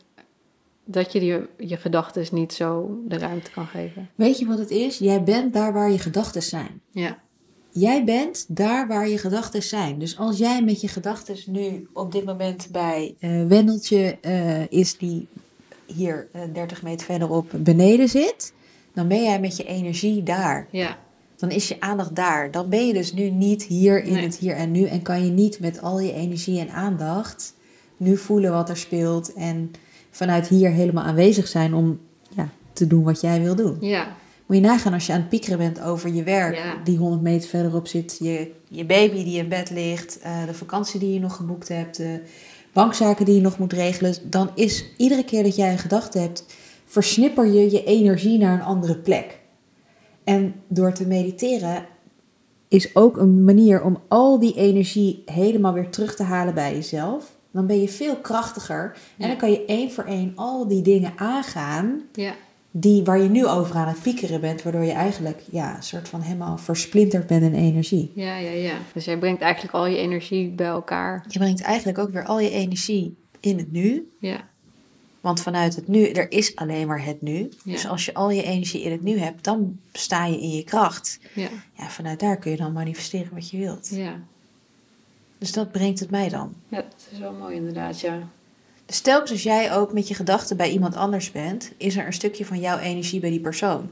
dat 0.85 1.13
je 1.13 1.25
je, 1.25 1.49
je 1.59 1.77
gedachten 1.77 2.27
niet 2.33 2.53
zo 2.53 2.99
de 3.07 3.19
ruimte 3.19 3.51
kan 3.51 3.67
geven. 3.67 4.11
Weet 4.15 4.39
je 4.39 4.47
wat 4.47 4.59
het 4.59 4.71
is? 4.71 4.99
Jij 4.99 5.23
bent 5.23 5.53
daar 5.53 5.73
waar 5.73 5.91
je 5.91 5.99
gedachten 5.99 6.43
zijn. 6.43 6.81
Ja. 6.91 7.19
Jij 7.71 8.05
bent 8.05 8.57
daar 8.57 8.87
waar 8.89 9.09
je 9.09 9.19
gedachten 9.19 9.63
zijn. 9.63 9.99
Dus 9.99 10.19
als 10.19 10.39
jij 10.39 10.63
met 10.63 10.81
je 10.81 10.89
gedachten 10.89 11.37
nu 11.47 11.89
op 11.93 12.13
dit 12.13 12.25
moment 12.25 12.69
bij 12.73 13.15
uh, 13.21 13.47
Wendeltje 13.47 14.19
uh, 14.23 14.71
is 14.71 14.99
die 14.99 15.29
hier 15.87 16.29
uh, 16.37 16.43
30 16.53 16.83
meter 16.83 17.07
verderop 17.07 17.51
beneden 17.57 18.09
zit, 18.09 18.53
dan 18.93 19.09
ben 19.09 19.23
jij 19.23 19.41
met 19.41 19.57
je 19.57 19.65
energie 19.65 20.23
daar. 20.23 20.69
Ja. 20.71 20.99
Dan 21.45 21.57
is 21.57 21.69
je 21.69 21.81
aandacht 21.81 22.17
daar. 22.17 22.51
Dan 22.51 22.69
ben 22.69 22.87
je 22.87 22.93
dus 22.93 23.13
nu 23.13 23.31
niet 23.31 23.63
hier 23.63 24.05
in 24.05 24.13
nee. 24.13 24.23
het 24.23 24.37
hier 24.37 24.55
en 24.55 24.71
nu 24.71 24.85
en 24.85 25.03
kan 25.03 25.25
je 25.25 25.31
niet 25.31 25.61
met 25.61 25.83
al 25.83 26.01
je 26.01 26.13
energie 26.13 26.61
en 26.61 26.71
aandacht 26.71 27.55
nu 27.97 28.17
voelen 28.17 28.53
wat 28.53 28.69
er 28.69 28.77
speelt 28.77 29.33
en 29.33 29.71
vanuit 30.11 30.49
hier 30.49 30.71
helemaal 30.71 31.05
aanwezig 31.05 31.47
zijn 31.49 31.75
om 31.75 32.01
ja, 32.37 32.49
te 32.73 32.87
doen 32.87 33.05
wat 33.05 33.21
jij 33.21 33.41
wil 33.41 33.55
doen. 33.55 33.77
Ja. 33.81 34.17
Moet 34.47 34.57
je 34.57 34.63
nagaan 34.63 34.93
als 34.93 35.07
je 35.07 35.13
aan 35.13 35.21
het 35.21 35.29
piekeren 35.29 35.59
bent 35.59 35.81
over 35.81 36.15
je 36.15 36.23
werk, 36.23 36.55
ja. 36.55 36.77
die 36.85 36.99
100 36.99 37.23
meter 37.23 37.49
verderop 37.49 37.87
zit, 37.87 38.17
je, 38.21 38.51
je 38.69 38.85
baby 38.85 39.25
die 39.25 39.39
in 39.39 39.49
bed 39.49 39.71
ligt, 39.71 40.19
uh, 40.25 40.47
de 40.47 40.55
vakantie 40.55 41.01
die 41.01 41.15
je 41.15 41.21
nog 41.21 41.37
geboekt 41.37 41.69
hebt, 41.69 41.97
de 41.97 42.21
bankzaken 42.73 43.25
die 43.25 43.35
je 43.35 43.41
nog 43.41 43.59
moet 43.59 43.73
regelen, 43.73 44.15
dan 44.23 44.51
is 44.55 44.85
iedere 44.97 45.25
keer 45.25 45.43
dat 45.43 45.57
jij 45.57 45.73
een 45.73 45.79
gedachte 45.79 46.19
hebt, 46.19 46.45
versnipper 46.85 47.47
je 47.47 47.71
je 47.71 47.85
energie 47.85 48.39
naar 48.39 48.55
een 48.55 48.67
andere 48.67 48.97
plek. 48.99 49.43
En 50.25 50.55
door 50.69 50.93
te 50.93 51.07
mediteren 51.07 51.87
is 52.69 52.97
ook 52.97 53.17
een 53.17 53.45
manier 53.45 53.83
om 53.83 53.99
al 54.09 54.39
die 54.39 54.55
energie 54.55 55.23
helemaal 55.27 55.73
weer 55.73 55.91
terug 55.91 56.17
te 56.17 56.23
halen 56.23 56.55
bij 56.55 56.75
jezelf. 56.75 57.37
Dan 57.51 57.67
ben 57.67 57.81
je 57.81 57.89
veel 57.89 58.17
krachtiger. 58.17 58.85
En 58.93 59.01
Ja. 59.17 59.27
dan 59.27 59.37
kan 59.37 59.51
je 59.51 59.65
één 59.65 59.91
voor 59.93 60.05
één 60.05 60.33
al 60.35 60.69
die 60.69 60.83
dingen 60.83 61.13
aangaan. 61.17 62.03
Ja. 62.13 62.35
Die, 62.71 63.05
waar 63.05 63.19
je 63.23 63.29
nu 63.29 63.47
over 63.47 63.75
aan 63.77 63.89
het 63.89 64.03
piekeren 64.03 64.41
bent. 64.41 64.63
Waardoor 64.63 64.85
je 64.85 64.93
eigenlijk 64.93 65.41
ja, 65.51 65.77
een 65.77 65.83
soort 65.83 66.09
van 66.09 66.21
helemaal 66.21 66.59
versplinterd 66.59 67.27
bent 67.27 67.43
in 67.43 67.55
energie. 67.55 68.13
Ja, 68.15 68.37
ja, 68.37 68.51
ja. 68.51 68.75
Dus 68.95 69.05
jij 69.05 69.19
brengt 69.19 69.41
eigenlijk 69.43 69.75
al 69.75 69.87
je 69.87 69.97
energie 69.97 70.51
bij 70.51 70.67
elkaar. 70.67 71.25
Je 71.29 71.39
brengt 71.39 71.61
eigenlijk 71.63 71.99
ook 71.99 72.11
weer 72.11 72.25
al 72.25 72.41
je 72.41 72.51
energie 72.51 73.17
in 73.41 73.59
het 73.59 73.73
nu. 73.73 74.13
Ja. 74.19 74.49
Want 75.25 75.41
vanuit 75.41 75.77
het 75.77 75.89
nu, 75.89 76.07
er 76.07 76.31
is 76.31 76.57
alleen 76.57 76.87
maar 76.87 77.05
het 77.05 77.23
nu. 77.23 77.39
Ja. 77.39 77.73
Dus 77.73 77.87
als 77.87 78.05
je 78.05 78.15
al 78.15 78.31
je 78.31 78.43
energie 78.43 78.83
in 78.83 78.93
het 78.93 79.03
nu 79.03 79.19
hebt, 79.19 79.45
dan 79.45 79.79
sta 79.93 80.27
je 80.27 80.41
in 80.41 80.51
je 80.51 80.65
kracht. 80.65 81.19
Ja. 81.35 81.49
Ja, 81.73 81.89
vanuit 81.89 82.21
daar 82.21 82.37
kun 82.37 82.51
je 82.51 82.57
dan 82.57 82.73
manifesteren 82.73 83.35
wat 83.35 83.51
je 83.51 83.59
wilt. 83.59 83.89
Ja. 83.91 84.21
Dus 85.39 85.53
dat 85.53 85.73
brengt 85.73 86.01
het 86.01 86.11
mij 86.11 86.29
dan. 86.29 86.55
Ja, 86.69 86.77
dat 86.77 87.09
is 87.13 87.19
wel 87.19 87.33
mooi 87.33 87.57
inderdaad, 87.57 88.01
ja. 88.01 88.29
Dus 88.87 89.01
telkens 89.01 89.31
als 89.31 89.43
jij 89.43 89.73
ook 89.73 89.93
met 89.93 90.09
je 90.09 90.15
gedachten 90.15 90.57
bij 90.57 90.71
iemand 90.71 90.97
anders 90.97 91.33
bent, 91.33 91.73
is 91.77 91.97
er 91.97 92.07
een 92.07 92.13
stukje 92.13 92.45
van 92.45 92.61
jouw 92.61 92.79
energie 92.79 93.21
bij 93.21 93.31
die 93.31 93.41
persoon. 93.41 93.91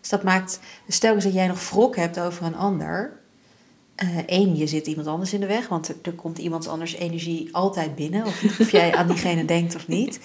Dus 0.00 0.08
dat 0.08 0.22
maakt, 0.22 0.60
dus 0.86 0.98
telkens 0.98 1.24
dat 1.24 1.34
jij 1.34 1.46
nog 1.46 1.70
wrok 1.70 1.96
hebt 1.96 2.20
over 2.20 2.44
een 2.44 2.56
ander, 2.56 3.20
één, 4.26 4.56
je 4.56 4.66
zit 4.66 4.86
iemand 4.86 5.06
anders 5.06 5.32
in 5.32 5.40
de 5.40 5.46
weg, 5.46 5.68
want 5.68 5.88
er, 5.88 5.94
er 6.02 6.12
komt 6.12 6.38
iemand 6.38 6.68
anders 6.68 6.94
energie 6.94 7.48
altijd 7.52 7.94
binnen, 7.94 8.26
of, 8.26 8.60
of 8.60 8.70
jij 8.70 8.94
aan 8.94 9.06
diegene 9.06 9.44
denkt 9.44 9.74
of 9.74 9.88
niet. 9.88 10.20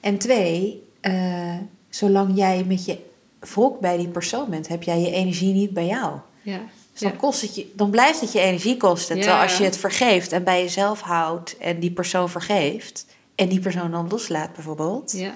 En 0.00 0.18
twee, 0.18 0.82
uh, 1.02 1.56
zolang 1.88 2.36
jij 2.36 2.64
met 2.64 2.84
je 2.84 2.98
wrok 3.40 3.80
bij 3.80 3.96
die 3.96 4.08
persoon 4.08 4.50
bent, 4.50 4.68
heb 4.68 4.82
jij 4.82 5.00
je 5.00 5.10
energie 5.10 5.52
niet 5.52 5.70
bij 5.72 5.86
jou. 5.86 6.18
Ja. 6.42 6.60
Dus 6.92 7.00
dan, 7.00 7.10
Ja. 7.10 7.16
kost 7.16 7.40
het 7.40 7.54
je, 7.54 7.70
dan 7.74 7.90
blijft 7.90 8.20
het 8.20 8.32
je 8.32 8.40
energie 8.40 8.76
kosten. 8.76 9.16
Terwijl 9.20 9.42
als 9.42 9.58
je 9.58 9.64
het 9.64 9.76
vergeeft 9.76 10.32
en 10.32 10.44
bij 10.44 10.62
jezelf 10.62 11.00
houdt 11.00 11.56
en 11.58 11.80
die 11.80 11.90
persoon 11.90 12.28
vergeeft... 12.30 13.06
en 13.34 13.48
die 13.48 13.60
persoon 13.60 13.90
dan 13.90 14.08
loslaat 14.08 14.52
bijvoorbeeld... 14.52 15.12
Ja. 15.12 15.34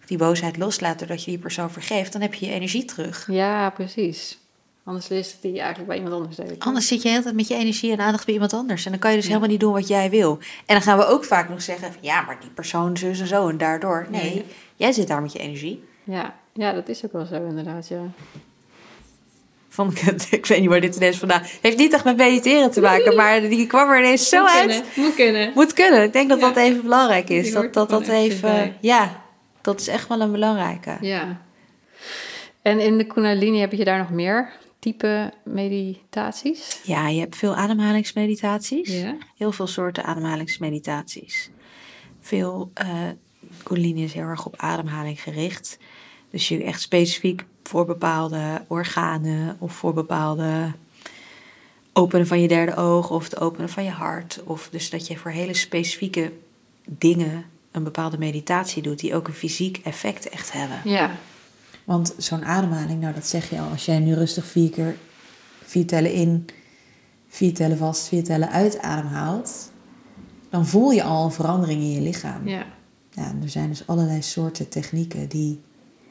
of 0.00 0.06
die 0.06 0.18
boosheid 0.18 0.56
loslaat 0.56 0.98
doordat 0.98 1.24
je 1.24 1.30
die 1.30 1.40
persoon 1.40 1.70
vergeeft... 1.70 2.12
dan 2.12 2.20
heb 2.20 2.34
je 2.34 2.46
je 2.46 2.52
energie 2.52 2.84
terug. 2.84 3.26
ja, 3.30 3.70
precies. 3.70 4.38
Anders 4.88 5.08
is 5.08 5.32
het 5.32 5.42
die 5.42 5.58
eigenlijk 5.58 5.86
bij 5.88 5.96
iemand 5.96 6.14
anders 6.14 6.36
deed. 6.36 6.54
Anders 6.58 6.86
zit 6.86 6.96
je 6.98 7.02
de 7.02 7.08
hele 7.10 7.22
tijd 7.22 7.34
met 7.34 7.48
je 7.48 7.54
energie 7.54 7.92
en 7.92 7.98
aandacht 8.00 8.24
bij 8.24 8.34
iemand 8.34 8.52
anders. 8.52 8.84
En 8.84 8.90
dan 8.90 9.00
kan 9.00 9.10
je 9.10 9.16
dus 9.16 9.24
Ja. 9.26 9.30
helemaal 9.30 9.50
niet 9.52 9.60
doen 9.60 9.72
wat 9.72 9.88
jij 9.88 10.10
wil. 10.10 10.38
En 10.66 10.74
dan 10.74 10.82
gaan 10.82 10.98
we 10.98 11.04
ook 11.06 11.24
vaak 11.24 11.48
nog 11.48 11.62
zeggen... 11.62 11.92
van, 11.92 12.02
ja, 12.02 12.20
maar 12.22 12.40
die 12.40 12.50
persoon 12.50 12.96
zus 12.96 13.20
en 13.20 13.26
zo 13.26 13.48
en 13.48 13.58
daardoor. 13.58 14.06
Nee, 14.10 14.44
jij 14.76 14.92
zit 14.92 15.08
daar 15.08 15.22
met 15.22 15.32
je 15.32 15.38
energie. 15.38 15.84
Ja. 16.04 16.34
ja, 16.52 16.72
dat 16.72 16.88
is 16.88 17.04
ook 17.04 17.12
wel 17.12 17.26
zo 17.26 17.46
inderdaad, 17.48 17.88
ja. 17.88 18.00
Vond 19.68 19.92
ik, 19.92 19.98
het, 19.98 20.26
ik 20.30 20.46
weet 20.46 20.60
niet 20.60 20.68
waar 20.68 20.80
dit 20.80 20.96
ineens 20.96 21.18
vandaan... 21.18 21.42
heeft 21.60 21.76
niet 21.78 21.92
echt 21.92 22.04
met 22.04 22.16
mediteren 22.16 22.70
te 22.70 22.80
maken... 22.80 23.16
maar 23.16 23.40
die 23.40 23.66
kwam 23.66 23.90
er 23.90 23.98
ineens 23.98 24.28
zo 24.28 24.40
Moet 24.40 24.50
uit. 24.50 24.66
kunnen, 24.68 24.84
Moet 24.96 25.14
kunnen. 25.14 25.50
Moet 25.54 25.72
kunnen. 25.72 26.02
Ik 26.02 26.12
denk 26.12 26.28
dat 26.28 26.40
Ja. 26.40 26.46
dat 26.46 26.56
even 26.56 26.82
belangrijk 26.82 27.28
is. 27.28 27.44
Die 27.44 27.52
Dat 27.52 27.72
dat, 27.74 27.90
dat 27.90 28.08
even. 28.08 28.40
bij. 28.40 28.76
Ja, 28.80 29.22
dat 29.60 29.80
is 29.80 29.88
echt 29.88 30.08
wel 30.08 30.20
een 30.20 30.32
belangrijke. 30.32 30.96
Ja. 31.00 31.40
En 32.62 32.80
in 32.80 32.98
de 32.98 33.04
Kundalini 33.04 33.58
heb 33.60 33.72
je 33.72 33.84
daar 33.84 33.98
nog 33.98 34.10
meer 34.10 34.48
type 34.92 35.32
meditaties? 35.44 36.80
Ja, 36.84 37.08
je 37.08 37.20
hebt 37.20 37.36
veel 37.36 37.54
ademhalingsmeditaties. 37.54 38.92
Ja. 38.92 39.16
Heel 39.36 39.52
veel 39.52 39.66
soorten 39.66 40.04
ademhalingsmeditaties. 40.04 41.50
Veel. 42.20 42.72
Kundalini 43.62 44.04
is 44.04 44.12
heel 44.12 44.22
erg 44.22 44.46
op 44.46 44.54
ademhaling 44.56 45.20
gericht. 45.20 45.78
Dus 46.30 46.48
je 46.48 46.64
echt 46.64 46.80
specifiek 46.80 47.44
voor 47.62 47.84
bepaalde 47.84 48.64
organen 48.66 49.56
of 49.58 49.72
voor 49.72 49.94
bepaalde 49.94 50.72
openen 51.92 52.26
van 52.26 52.40
je 52.40 52.48
derde 52.48 52.76
oog 52.76 53.10
of 53.10 53.24
het 53.24 53.40
openen 53.40 53.68
van 53.68 53.84
je 53.84 53.90
hart. 53.90 54.40
Of 54.44 54.68
dus 54.70 54.90
dat 54.90 55.06
je 55.06 55.16
voor 55.16 55.30
hele 55.30 55.54
specifieke 55.54 56.32
dingen 56.84 57.44
een 57.72 57.84
bepaalde 57.84 58.18
meditatie 58.18 58.82
doet 58.82 58.98
die 58.98 59.14
ook 59.14 59.28
een 59.28 59.34
fysiek 59.34 59.80
effect 59.84 60.28
echt 60.28 60.52
hebben. 60.52 60.80
Ja. 60.84 61.16
Want 61.88 62.14
zo'n 62.16 62.44
ademhaling, 62.44 63.00
nou 63.00 63.14
dat 63.14 63.26
zeg 63.26 63.50
je 63.50 63.60
al, 63.60 63.68
als 63.68 63.84
jij 63.84 63.98
nu 63.98 64.14
rustig 64.14 64.44
vier 64.44 64.70
keer 64.70 64.96
vier 65.64 65.86
tellen 65.86 66.12
in, 66.12 66.46
vier 67.28 67.54
tellen 67.54 67.76
vast, 67.76 68.08
vier 68.08 68.24
tellen 68.24 68.50
uit 68.50 68.78
ademhaalt, 68.78 69.72
dan 70.50 70.66
voel 70.66 70.90
je 70.90 71.02
al 71.02 71.24
een 71.24 71.32
verandering 71.32 71.80
in 71.80 71.90
je 71.90 72.00
lichaam. 72.00 72.48
Ja. 72.48 72.66
Ja, 73.10 73.24
en 73.24 73.42
er 73.42 73.48
zijn 73.48 73.68
dus 73.68 73.86
allerlei 73.86 74.22
soorten 74.22 74.68
technieken 74.68 75.28
die 75.28 75.60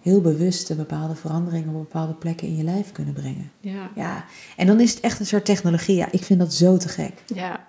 heel 0.02 0.22
bewust 0.22 0.70
een 0.70 0.78
bepaalde 0.78 1.16
verandering 1.16 1.68
op 1.68 1.74
bepaalde 1.74 2.13
plekken 2.13 2.48
in 2.48 2.56
je 2.56 2.63
lijf 2.63 2.92
kunnen 2.92 3.13
brengen. 3.13 3.52
Ja. 3.60 3.92
Ja, 3.96 4.26
en 4.56 4.68
dan 4.68 4.80
is 4.80 4.94
het 4.94 5.00
echt 5.00 5.20
een 5.20 5.26
soort 5.26 5.46
technologie. 5.46 5.96
Ja, 5.96 6.08
ik 6.12 6.24
vind 6.24 6.40
dat 6.40 6.54
zo 6.54 6.78
te 6.78 6.88
gek. 6.88 7.13
Ja. 7.26 7.66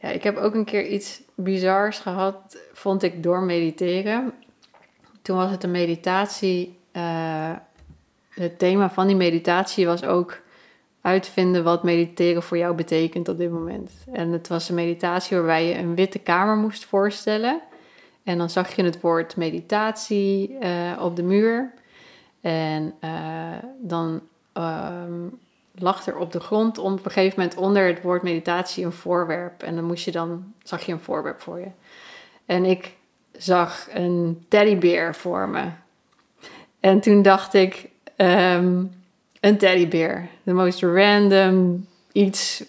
Ja, 0.00 0.08
ik 0.08 0.22
heb 0.22 0.36
ook 0.36 0.54
een 0.54 0.64
keer 0.64 0.86
iets 0.86 1.22
bizars 1.34 1.98
gehad, 1.98 2.56
vond 2.72 3.02
ik, 3.02 3.22
door 3.22 3.42
mediteren. 3.42 4.32
Toen 5.22 5.36
was 5.36 5.50
het 5.50 5.64
een 5.64 5.70
meditatie. 5.70 6.75
Eh, 6.96 7.52
het 8.28 8.58
thema 8.58 8.90
van 8.90 9.06
die 9.06 9.16
meditatie 9.16 9.86
was 9.86 10.04
ook 10.04 10.40
uitvinden 11.00 11.64
wat 11.64 11.82
mediteren 11.82 12.42
voor 12.42 12.58
jou 12.58 12.74
betekent 12.74 13.28
op 13.28 13.38
dit 13.38 13.50
moment. 13.50 13.90
En 14.12 14.32
het 14.32 14.48
was 14.48 14.68
een 14.68 14.74
meditatie 14.74 15.36
waarbij 15.36 15.66
je 15.66 15.78
een 15.78 15.94
witte 15.94 16.18
kamer 16.18 16.56
moest 16.56 16.84
voorstellen. 16.84 17.60
En 18.24 18.38
dan 18.38 18.50
zag 18.50 18.76
je 18.76 18.84
het 18.84 19.00
woord 19.00 19.36
meditatie 19.36 20.58
eh, 20.58 20.92
op 21.00 21.16
de 21.16 21.22
muur. 21.22 21.72
En 22.40 22.94
eh, 23.00 23.10
dan 23.80 24.20
ehm, 24.52 25.28
lag 25.74 26.06
er 26.06 26.18
op 26.18 26.32
de 26.32 26.40
grond 26.40 26.78
op 26.78 27.04
een 27.04 27.10
gegeven 27.10 27.40
moment 27.40 27.58
onder 27.58 27.86
het 27.86 28.02
woord 28.02 28.22
meditatie 28.22 28.84
een 28.84 28.92
voorwerp. 28.92 29.62
En 29.62 29.74
dan 29.74 29.84
moest 29.84 30.04
je 30.04 30.12
dan, 30.12 30.52
zag 30.62 30.82
je 30.82 30.92
een 30.92 31.00
voorwerp 31.00 31.40
voor 31.40 31.58
je. 31.58 31.70
En 32.46 32.64
ik 32.64 32.94
zag 33.32 33.88
een 33.90 34.44
teddybeer 34.48 35.14
voor 35.14 35.48
me. 35.48 35.68
En 36.80 37.00
toen 37.00 37.22
dacht 37.22 37.54
ik, 37.54 37.88
ehm, 38.16 38.84
een 39.40 39.58
teddybeer. 39.58 40.28
The 40.44 40.52
most 40.52 40.82
random, 40.82 41.86
iets 42.12 42.64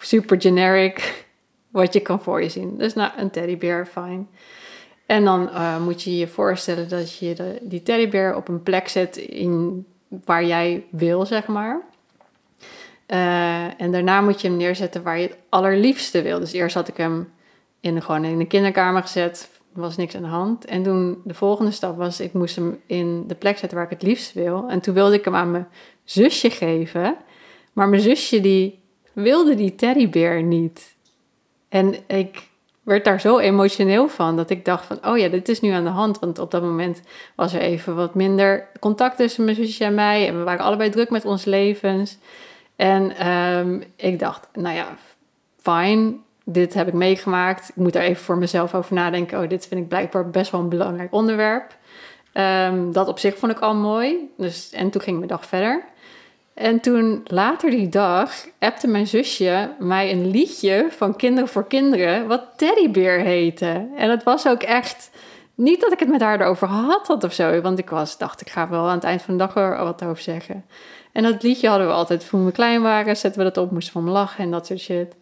super 0.00 0.40
generic 0.40 1.26
wat 1.68 1.92
je 1.92 2.00
kan 2.00 2.20
voor 2.20 2.42
je 2.42 2.48
zien. 2.48 2.78
Dus 2.78 2.94
nou, 2.94 3.12
een 3.16 3.30
teddybeer, 3.30 3.86
fijn. 3.86 4.28
En 5.06 5.24
dan 5.24 5.50
eh, 5.50 5.80
moet 5.80 6.02
je 6.02 6.16
je 6.16 6.28
voorstellen 6.28 6.88
dat 6.88 7.18
je 7.18 7.58
die 7.62 7.82
teddybeer 7.82 8.36
op 8.36 8.48
een 8.48 8.62
plek 8.62 8.88
zet 8.88 9.16
in, 9.16 9.86
waar 10.08 10.44
jij 10.44 10.84
wil, 10.90 11.26
zeg 11.26 11.46
maar. 11.46 11.80
Eh, 13.06 13.80
en 13.80 13.92
daarna 13.92 14.20
moet 14.20 14.40
je 14.40 14.48
hem 14.48 14.56
neerzetten 14.56 15.02
waar 15.02 15.18
je 15.18 15.26
het 15.26 15.36
allerliefste 15.48 16.22
wil. 16.22 16.38
Dus 16.38 16.52
eerst 16.52 16.74
had 16.74 16.88
ik 16.88 16.96
hem 16.96 17.32
in 17.80 18.02
gewoon 18.02 18.24
in 18.24 18.38
de 18.38 18.46
kinderkamer 18.46 19.02
gezet. 19.02 19.48
Er 19.74 19.80
was 19.80 19.96
niks 19.96 20.14
aan 20.14 20.22
de 20.22 20.28
hand. 20.28 20.64
En 20.64 20.82
toen 20.82 21.20
de 21.24 21.34
volgende 21.34 21.70
stap 21.70 21.96
was, 21.96 22.20
ik 22.20 22.32
moest 22.32 22.56
hem 22.56 22.80
in 22.86 23.24
de 23.26 23.34
plek 23.34 23.58
zetten 23.58 23.78
waar 23.78 23.86
ik 23.86 23.98
het 23.98 24.08
liefst 24.08 24.32
wil. 24.32 24.68
En 24.68 24.80
toen 24.80 24.94
wilde 24.94 25.14
ik 25.14 25.24
hem 25.24 25.34
aan 25.34 25.50
mijn 25.50 25.68
zusje 26.04 26.50
geven. 26.50 27.16
Maar 27.72 27.88
mijn 27.88 28.02
zusje 28.02 28.40
die 28.40 28.80
wilde 29.12 29.54
die 29.54 29.74
teddybeer 29.74 30.42
niet. 30.42 30.96
En 31.68 31.94
ik 32.06 32.48
werd 32.82 33.04
daar 33.04 33.20
zo 33.20 33.38
emotioneel 33.38 34.08
van 34.08 34.36
dat 34.36 34.50
ik 34.50 34.64
dacht 34.64 34.86
van, 34.86 35.06
oh 35.06 35.18
ja, 35.18 35.28
dit 35.28 35.48
is 35.48 35.60
nu 35.60 35.70
aan 35.70 35.84
de 35.84 35.90
hand. 35.90 36.18
Want 36.18 36.38
op 36.38 36.50
dat 36.50 36.62
moment 36.62 37.00
was 37.34 37.54
er 37.54 37.60
even 37.60 37.94
wat 37.94 38.14
minder 38.14 38.68
contact 38.80 39.16
tussen 39.16 39.44
mijn 39.44 39.56
zusje 39.56 39.84
en 39.84 39.94
mij. 39.94 40.28
En 40.28 40.38
we 40.38 40.44
waren 40.44 40.64
allebei 40.64 40.90
druk 40.90 41.10
met 41.10 41.24
ons 41.24 41.44
levens. 41.44 42.18
En 42.76 43.16
ehm, 43.16 43.80
ik 43.96 44.18
dacht, 44.18 44.48
nou 44.52 44.74
ja, 44.74 44.96
fijn, 45.60 46.22
dit 46.52 46.74
heb 46.74 46.88
ik 46.88 46.94
meegemaakt. 46.94 47.68
Ik 47.68 47.76
moet 47.76 47.94
er 47.94 48.02
even 48.02 48.24
voor 48.24 48.38
mezelf 48.38 48.74
over 48.74 48.94
nadenken. 48.94 49.42
Oh, 49.42 49.48
dit 49.48 49.66
vind 49.66 49.80
ik 49.80 49.88
blijkbaar 49.88 50.30
best 50.30 50.50
wel 50.50 50.60
een 50.60 50.68
belangrijk 50.68 51.12
onderwerp. 51.12 51.76
Ehm, 52.32 52.92
dat 52.92 53.08
op 53.08 53.18
zich 53.18 53.38
vond 53.38 53.52
ik 53.52 53.58
al 53.58 53.74
mooi. 53.74 54.30
Dus, 54.36 54.70
en 54.70 54.90
toen 54.90 55.00
ging 55.00 55.16
mijn 55.16 55.28
dag 55.28 55.46
verder. 55.46 55.84
En 56.54 56.80
toen 56.80 57.20
later 57.24 57.70
die 57.70 57.88
dag 57.88 58.32
appte 58.58 58.86
mijn 58.86 59.06
zusje 59.06 59.70
mij 59.78 60.12
een 60.12 60.30
liedje 60.30 60.86
van 60.90 61.16
Kinderen 61.16 61.48
voor 61.48 61.66
Kinderen, 61.66 62.26
wat 62.26 62.44
Teddybeer 62.56 63.20
heette. 63.20 63.88
En 63.96 64.10
het 64.10 64.22
was 64.22 64.48
ook 64.48 64.62
echt 64.62 65.10
niet 65.54 65.80
dat 65.80 65.92
ik 65.92 65.98
het 65.98 66.08
met 66.08 66.20
haar 66.20 66.40
erover 66.40 66.68
gehad 66.68 67.06
had 67.06 67.24
of 67.24 67.32
zo, 67.32 67.60
want 67.60 67.78
ik 67.78 67.90
was, 67.90 68.18
dacht 68.18 68.40
ik 68.40 68.50
ga 68.50 68.68
wel 68.68 68.88
aan 68.88 68.94
het 68.94 69.04
eind 69.04 69.22
van 69.22 69.36
de 69.36 69.44
dag 69.44 69.56
er 69.56 69.84
wat 69.84 70.04
over 70.04 70.22
zeggen. 70.22 70.64
En 71.12 71.22
dat 71.22 71.42
liedje 71.42 71.68
hadden 71.68 71.86
we 71.86 71.92
altijd 71.92 72.28
toen 72.28 72.44
we 72.44 72.52
klein 72.52 72.82
waren, 72.82 73.16
zetten 73.16 73.44
we 73.44 73.52
dat 73.52 73.64
op, 73.64 73.70
moesten 73.70 73.92
van 73.92 74.08
lachen 74.08 74.44
en 74.44 74.50
dat 74.50 74.66
soort 74.66 74.80
shit. 74.80 75.14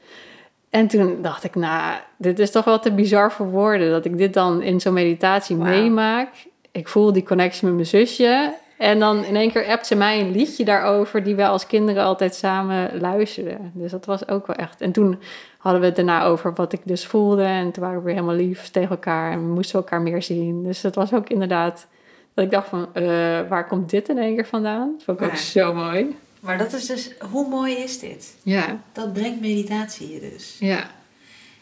En 0.71 0.87
toen 0.87 1.23
dacht 1.23 1.45
ik, 1.45 1.55
nou, 1.55 1.99
dit 2.17 2.39
is 2.39 2.51
toch 2.51 2.65
wel 2.65 2.79
te 2.79 2.93
bizar 2.93 3.33
voor 3.33 3.51
woorden 3.51 3.91
dat 3.91 4.05
ik 4.05 4.19
dit 4.19 4.35
dan 4.35 4.63
in 4.63 4.81
zo'n 4.81 4.93
meditatie 4.93 5.57
meemaak. 5.57 6.29
Ik 6.73 6.89
voel 6.89 7.13
die 7.13 7.23
connectie 7.23 7.67
met 7.67 7.75
mijn 7.75 7.87
zusje. 7.87 8.55
En 8.79 8.99
dan 8.99 9.25
in 9.25 9.37
één 9.37 9.53
keer 9.53 9.67
appt 9.67 9.87
ze 9.87 9.95
mij 9.95 10.21
een 10.21 10.31
liedje 10.31 10.65
daarover 10.65 11.23
die 11.23 11.35
wij 11.35 11.49
als 11.49 11.67
kinderen 11.67 12.05
altijd 12.05 12.35
samen 12.35 13.01
luisterden. 13.01 13.71
Dus 13.75 13.91
dat 13.91 14.05
was 14.05 14.29
ook 14.29 14.47
wel 14.47 14.57
echt. 14.57 14.81
En 14.81 14.93
toen 14.93 15.21
hadden 15.59 15.81
we 15.81 15.87
het 15.87 15.97
daarna 15.97 16.25
over 16.25 16.55
wat 16.55 16.73
ik 16.73 16.81
dus 16.85 17.07
voelde. 17.07 17.43
En 17.43 17.71
toen 17.73 17.83
waren 17.83 17.99
we 17.99 18.05
weer 18.05 18.15
helemaal 18.15 18.37
lief 18.37 18.69
tegen 18.69 18.91
elkaar 18.91 19.33
en 19.33 19.39
we 19.39 19.55
moesten 19.55 19.79
elkaar 19.79 20.03
meer 20.03 20.23
zien. 20.23 20.63
Dus 20.63 20.81
dat 20.81 20.95
was 20.95 21.13
ook 21.13 21.29
inderdaad 21.29 21.87
dat 22.35 22.45
ik 22.45 22.51
dacht 22.51 22.69
van, 22.69 22.89
eh, 22.93 23.05
waar 23.49 23.67
komt 23.69 23.91
dit 23.91 24.09
in 24.09 24.19
één 24.19 24.35
keer 24.35 24.47
vandaan? 24.47 24.93
Dat 24.93 25.03
vond 25.05 25.21
ik 25.21 25.27
ook 25.27 25.37
zo 25.37 25.75
mooi. 25.75 26.17
Maar 26.47 26.59
dat 26.59 26.73
is 26.73 26.87
dus, 26.87 27.11
hoe 27.31 27.49
mooi 27.49 27.75
is 27.75 27.99
dit? 27.99 28.35
Ja, 28.43 28.83
Dat 28.93 29.13
brengt 29.13 29.41
meditatie 29.41 30.13
je 30.13 30.21
dus. 30.21 30.57
ja. 30.61 30.91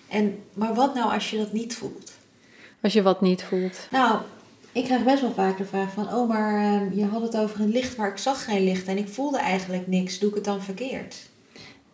En, 0.09 0.43
maar 0.53 0.75
wat 0.75 0.95
nou 0.95 1.13
als 1.13 1.31
je 1.31 1.37
dat 1.37 1.53
niet 1.53 1.75
voelt? 1.75 2.13
Als 2.83 2.93
je 2.93 3.03
wat 3.03 3.21
niet 3.21 3.43
voelt. 3.43 3.89
Nou, 3.91 4.21
ik 4.73 4.85
krijg 4.85 5.05
best 5.05 5.21
wel 5.21 5.33
vaak 5.33 5.59
de 5.59 5.65
vraag 5.65 5.93
van... 5.93 6.15
Oh, 6.15 6.29
maar 6.29 6.55
eh, 6.83 6.97
je 6.97 7.05
had 7.05 7.23
het 7.23 7.37
over 7.37 7.61
een 7.61 7.71
licht, 7.71 7.97
maar 7.97 8.09
ik 8.11 8.19
zag 8.19 8.45
geen 8.45 8.65
licht... 8.65 8.87
en 8.87 8.99
ik 8.99 9.09
voelde 9.09 9.39
eigenlijk 9.39 9.87
niks. 9.87 10.19
Doe 10.19 10.29
ik 10.29 10.35
het 10.35 10.45
dan 10.45 10.63
verkeerd? 10.63 11.17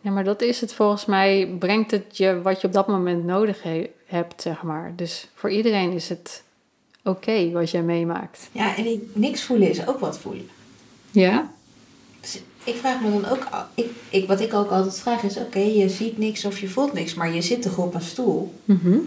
Ja, 0.01 0.11
maar 0.11 0.23
dat 0.23 0.41
is 0.41 0.61
het 0.61 0.73
volgens 0.73 1.05
mij. 1.05 1.55
Brengt 1.59 1.91
het 1.91 2.17
je 2.17 2.41
wat 2.41 2.61
je 2.61 2.67
op 2.67 2.73
dat 2.73 2.87
moment 2.87 3.23
nodig 3.25 3.63
he- 3.63 3.89
hebt, 4.05 4.41
zeg 4.41 4.61
maar. 4.63 4.93
Dus 4.95 5.27
voor 5.35 5.49
iedereen 5.51 5.91
is 5.91 6.09
het 6.09 6.43
oké 7.03 7.51
wat 7.51 7.71
jij 7.71 7.81
meemaakt. 7.83 8.49
Ja, 8.51 8.75
en 8.75 8.85
ik, 8.85 9.01
niks 9.13 9.43
voelen 9.43 9.69
is 9.69 9.87
ook 9.87 9.99
wat 9.99 10.19
voelen. 10.19 10.49
Ja? 11.11 11.51
Dus 12.21 12.41
ik 12.63 12.75
vraag 12.75 13.01
me 13.01 13.11
dan 13.11 13.29
ook... 13.29 13.47
Ik, 13.75 13.89
ik, 14.09 14.27
wat 14.27 14.39
ik 14.39 14.53
ook 14.53 14.71
altijd 14.71 14.99
vraag 14.99 15.23
is... 15.23 15.37
Oké, 15.37 15.59
je 15.59 15.89
ziet 15.89 16.17
niks 16.17 16.45
of 16.45 16.59
je 16.59 16.69
voelt 16.69 16.93
niks... 16.93 17.13
maar 17.13 17.33
je 17.33 17.41
zit 17.41 17.61
toch 17.61 17.77
op 17.77 17.93
een 17.93 18.01
stoel? 18.01 18.53
Mhm. 18.65 18.97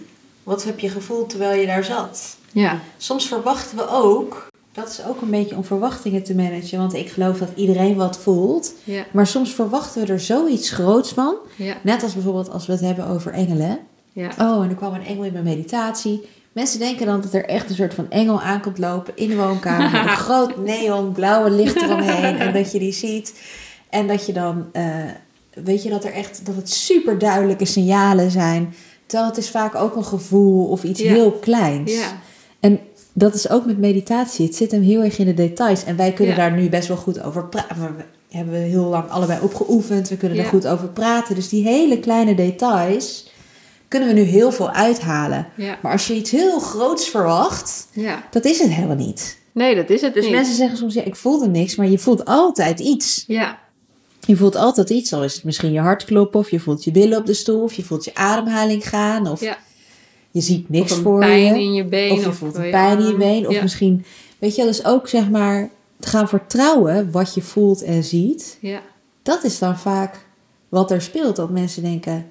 Wat 0.42 0.64
heb 0.64 0.78
je 0.78 0.88
gevoeld 0.88 1.28
terwijl 1.28 1.60
je 1.60 1.66
daar 1.66 1.84
zat? 1.84 2.36
Ja. 2.52 2.80
Soms 2.96 3.26
verwachten 3.26 3.76
we 3.76 3.88
ook... 3.88 4.46
Dat 4.72 4.88
is 4.88 5.04
ook 5.04 5.20
een 5.20 5.30
beetje 5.30 5.56
om 5.56 5.64
verwachtingen 5.64 6.22
te 6.22 6.34
managen... 6.34 6.78
want 6.78 6.94
ik 6.94 7.08
geloof 7.08 7.38
dat 7.38 7.50
iedereen 7.54 7.96
wat 7.96 8.18
voelt... 8.18 8.74
Ja. 8.84 9.04
Maar 9.12 9.26
soms 9.26 9.54
verwachten 9.54 10.06
we 10.06 10.12
er 10.12 10.20
zoiets 10.20 10.70
groots 10.70 11.12
van. 11.12 11.34
Ja. 11.56 11.76
Net 11.82 12.02
als 12.02 12.14
bijvoorbeeld 12.14 12.50
als 12.50 12.66
we 12.66 12.72
het 12.72 12.80
hebben 12.80 13.06
over 13.06 13.32
engelen. 13.32 13.78
Ja. 14.12 14.30
Oh, 14.38 14.64
en 14.64 14.70
er 14.70 14.76
kwam 14.76 14.94
een 14.94 15.06
engel 15.06 15.24
in 15.24 15.32
mijn 15.32 15.44
meditatie. 15.44 16.28
Mensen 16.54 16.78
denken 16.78 17.06
dan 17.06 17.20
dat 17.20 17.32
er 17.34 17.44
echt 17.44 17.68
een 17.70 17.74
soort 17.76 17.94
van 17.94 18.10
engel 18.10 18.40
aankomt 18.40 18.78
lopen 18.78 19.12
in 19.16 19.28
de 19.28 19.36
woonkamer. 19.36 19.90
met 19.90 20.00
een 20.02 20.08
groot 20.16 20.56
neon 20.64 21.12
blauwe 21.12 21.50
licht 21.50 21.76
eromheen. 21.82 22.38
En 22.38 22.52
dat 22.52 22.72
je 22.72 22.78
die 22.78 22.92
ziet. 22.92 23.40
En 23.90 24.06
dat 24.06 24.26
je 24.26 24.32
dan, 24.32 24.66
eh, 24.72 24.84
weet 25.64 25.82
je, 25.82 25.90
dat 25.90 26.04
er 26.04 26.12
echt, 26.12 26.46
dat 26.46 26.56
het 26.56 26.70
super 26.70 27.18
duidelijke 27.18 27.64
signalen 27.64 28.30
zijn. 28.30 28.74
Terwijl 29.06 29.30
het 29.30 29.38
is 29.38 29.50
vaak 29.50 29.74
ook 29.74 29.96
een 29.96 30.04
gevoel 30.04 30.66
of 30.66 30.84
iets 30.84 31.00
Ja. 31.00 31.12
heel 31.12 31.32
kleins. 31.32 31.92
Ja. 31.92 32.20
En 32.60 32.80
dat 33.12 33.34
is 33.34 33.50
ook 33.50 33.66
met 33.66 33.78
meditatie. 33.78 34.46
Het 34.46 34.54
zit 34.56 34.70
hem 34.70 34.82
heel 34.82 35.02
erg 35.02 35.18
in 35.18 35.26
de 35.26 35.34
details. 35.34 35.84
En 35.84 35.96
wij 35.96 36.12
kunnen 36.12 36.34
Ja. 36.36 36.40
daar 36.48 36.58
nu 36.58 36.68
best 36.68 36.88
wel 36.88 36.96
goed 36.96 37.22
over 37.22 37.44
praten. 37.44 37.76
We 37.96 38.36
hebben 38.36 38.54
heel 38.60 38.84
lang 38.84 39.08
allebei 39.10 39.38
opgeoefend. 39.42 40.08
We 40.08 40.16
kunnen 40.16 40.38
er 40.38 40.44
goed 40.44 40.66
over 40.66 40.88
praten. 40.88 41.34
Dus 41.34 41.48
die 41.48 41.62
hele 41.64 41.98
kleine 41.98 42.34
details 42.34 43.30
kunnen 43.98 44.14
we 44.14 44.20
nu 44.20 44.28
heel 44.28 44.52
veel 44.52 44.70
uithalen. 44.70 45.46
Ja. 45.56 45.78
Maar 45.82 45.92
als 45.92 46.06
je 46.06 46.14
iets 46.14 46.30
heel 46.30 46.58
groots 46.58 47.08
verwacht, 47.08 47.88
Ja. 47.92 48.22
dat 48.30 48.44
is 48.44 48.58
het 48.58 48.70
helemaal 48.70 48.96
niet. 48.96 49.38
Nee, 49.52 49.74
dat 49.74 49.90
is 49.90 50.00
het 50.00 50.14
Dus 50.14 50.24
niet. 50.24 50.32
mensen 50.32 50.54
zeggen 50.54 50.76
soms, 50.76 50.94
ja, 50.94 51.02
ik 51.04 51.16
voelde 51.16 51.48
niks. 51.48 51.76
Maar 51.76 51.88
je 51.88 51.98
voelt 51.98 52.24
altijd 52.24 52.80
iets. 52.80 53.24
Ja. 53.26 53.58
Je 54.26 54.36
voelt 54.36 54.56
altijd 54.56 54.90
iets. 54.90 55.12
Al 55.12 55.24
is 55.24 55.34
het 55.34 55.44
misschien 55.44 55.72
je 55.72 55.80
hart 55.80 56.04
kloppen. 56.04 56.40
Of 56.40 56.50
je 56.50 56.60
voelt 56.60 56.84
je 56.84 56.90
billen 56.90 57.18
op 57.18 57.26
de 57.26 57.34
stoel. 57.34 57.62
Of 57.62 57.72
je 57.72 57.82
voelt 57.82 58.04
je 58.04 58.14
ademhaling 58.14 58.88
gaan. 58.88 59.26
Of 59.26 59.40
Ja. 59.40 59.56
je 60.30 60.40
ziet 60.40 60.68
niks 60.68 60.90
of 60.90 60.96
een 60.96 61.02
voor 61.02 61.18
pijn 61.18 61.44
je. 61.44 61.60
in 61.62 61.72
je 61.74 61.84
been. 61.84 62.12
Of 62.12 62.24
je 62.24 62.32
voelt 62.32 62.54
een 62.54 62.64
je 62.64 62.70
pijn 62.70 62.98
in 62.98 63.06
je 63.06 63.16
been. 63.16 63.48
Of 63.48 63.62
misschien, 63.62 64.04
weet 64.38 64.54
je, 64.54 64.62
wel, 64.62 64.70
dus 64.72 64.84
ook 64.84 65.08
zeg 65.08 65.30
maar 65.30 65.70
te 66.00 66.08
gaan 66.08 66.28
vertrouwen 66.28 67.10
wat 67.10 67.34
je 67.34 67.42
voelt 67.42 67.82
en 67.82 68.04
ziet. 68.04 68.58
Ja. 68.60 68.80
Dat 69.22 69.44
is 69.44 69.58
dan 69.58 69.78
vaak 69.78 70.26
wat 70.68 70.90
er 70.90 71.02
speelt. 71.02 71.36
Dat 71.36 71.50
mensen 71.50 71.82
denken, 71.82 72.26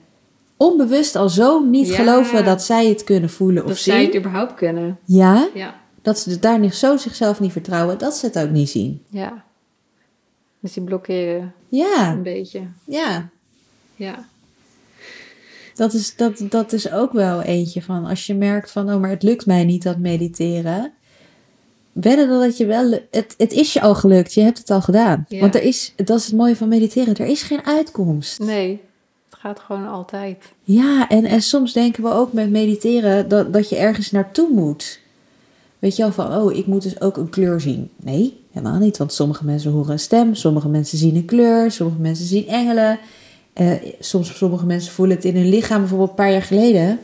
onbewust 0.63 1.15
al 1.15 1.29
zo 1.29 1.63
niet 1.63 1.87
Ja. 1.87 1.95
geloven 1.95 2.45
dat 2.45 2.63
zij 2.63 2.87
het 2.87 3.03
kunnen 3.03 3.29
voelen 3.29 3.63
of 3.63 3.69
Dat 3.69 3.77
zij 3.77 4.01
het 4.01 4.11
zien. 4.11 4.19
überhaupt 4.21 4.53
kunnen. 4.53 4.97
Ja, 5.05 5.49
Ja. 5.53 5.75
dat 6.01 6.19
ze 6.19 6.39
daar 6.39 6.59
niet 6.59 6.73
zo 6.75 6.97
zichzelf 6.97 7.39
niet 7.39 7.51
vertrouwen, 7.51 7.97
dat 7.97 8.15
ze 8.15 8.25
het 8.25 8.39
ook 8.39 8.49
niet 8.49 8.69
zien. 8.69 9.01
Ja. 9.09 9.43
Dus 10.59 10.73
die 10.73 10.83
blokkeren 10.83 11.53
Ja, 11.69 12.11
een 12.11 12.23
beetje. 12.23 12.61
ja. 12.85 13.29
Ja. 13.95 14.25
Dat 15.75 15.93
is, 15.93 16.15
dat, 16.15 16.41
dat 16.49 16.73
is 16.73 16.91
ook 16.91 17.11
wel 17.11 17.41
eentje 17.41 17.81
van 17.81 18.05
als 18.05 18.25
je 18.27 18.33
merkt 18.33 18.71
van, 18.71 18.93
oh, 18.93 18.99
maar 19.01 19.09
het 19.09 19.23
lukt 19.23 19.45
mij 19.45 19.65
niet 19.65 19.83
dat 19.83 19.97
mediteren. 19.97 20.91
Wedden 21.91 22.27
dat 22.29 22.41
het 22.43 22.57
je 22.57 22.65
wel, 22.65 22.91
het, 23.11 23.33
het 23.37 23.51
is 23.51 23.73
je 23.73 23.81
al 23.81 23.95
gelukt, 23.95 24.33
je 24.33 24.41
hebt 24.41 24.57
het 24.57 24.69
al 24.69 24.81
gedaan. 24.81 25.25
Ja. 25.27 25.39
Want 25.39 25.55
er 25.55 25.61
is, 25.63 25.93
dat 25.95 26.19
is 26.19 26.25
het 26.25 26.35
mooie 26.35 26.55
van 26.55 26.67
mediteren, 26.67 27.15
er 27.15 27.25
is 27.25 27.41
geen 27.43 27.65
uitkomst. 27.65 28.39
Nee. 28.39 28.81
Gaat 29.43 29.59
gewoon 29.59 29.87
altijd. 29.87 30.53
Ja, 30.63 31.09
en, 31.09 31.25
en 31.25 31.41
soms 31.41 31.73
denken 31.73 32.03
we 32.03 32.09
ook 32.09 32.33
met 32.33 32.49
mediteren 32.49 33.29
dat, 33.29 33.53
dat 33.53 33.69
je 33.69 33.75
ergens 33.75 34.11
naartoe 34.11 34.49
moet. 34.49 34.99
Weet 35.79 35.95
je 35.95 36.01
wel 36.01 36.11
van, 36.11 36.35
oh, 36.35 36.55
ik 36.55 36.65
moet 36.65 36.83
dus 36.83 37.01
ook 37.01 37.17
een 37.17 37.29
kleur 37.29 37.61
zien. 37.61 37.89
Nee, 37.95 38.39
helemaal 38.51 38.79
niet. 38.79 38.97
Want 38.97 39.13
sommige 39.13 39.45
mensen 39.45 39.71
horen 39.71 39.91
een 39.91 39.99
stem, 39.99 40.35
sommige 40.35 40.69
mensen 40.69 40.97
zien 40.97 41.15
een 41.15 41.25
kleur, 41.25 41.71
sommige 41.71 41.99
mensen 41.99 42.25
zien 42.25 42.47
engelen. 42.47 42.99
Eh, 43.53 43.71
soms 43.99 44.37
sommige 44.37 44.65
mensen 44.65 44.93
voelen 44.93 45.15
het 45.15 45.25
in 45.25 45.35
hun 45.35 45.49
lichaam. 45.49 45.79
Bijvoorbeeld 45.79 46.09
een 46.09 46.15
paar 46.15 46.31
jaar 46.31 46.41
geleden 46.41 46.99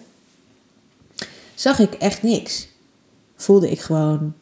zag 1.56 1.80
ik 1.80 1.94
echt 1.94 2.24
niks. 2.24 2.68
Voelde 3.36 3.72
ik 3.72 3.80
gewoon, 3.80 4.34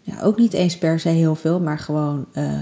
ja, 0.00 0.22
ook 0.22 0.38
niet 0.38 0.52
eens 0.52 0.78
per 0.78 1.00
se 1.00 1.08
heel 1.08 1.34
veel, 1.34 1.60
maar 1.60 1.78
gewoon 1.78 2.26
eh, 2.32 2.58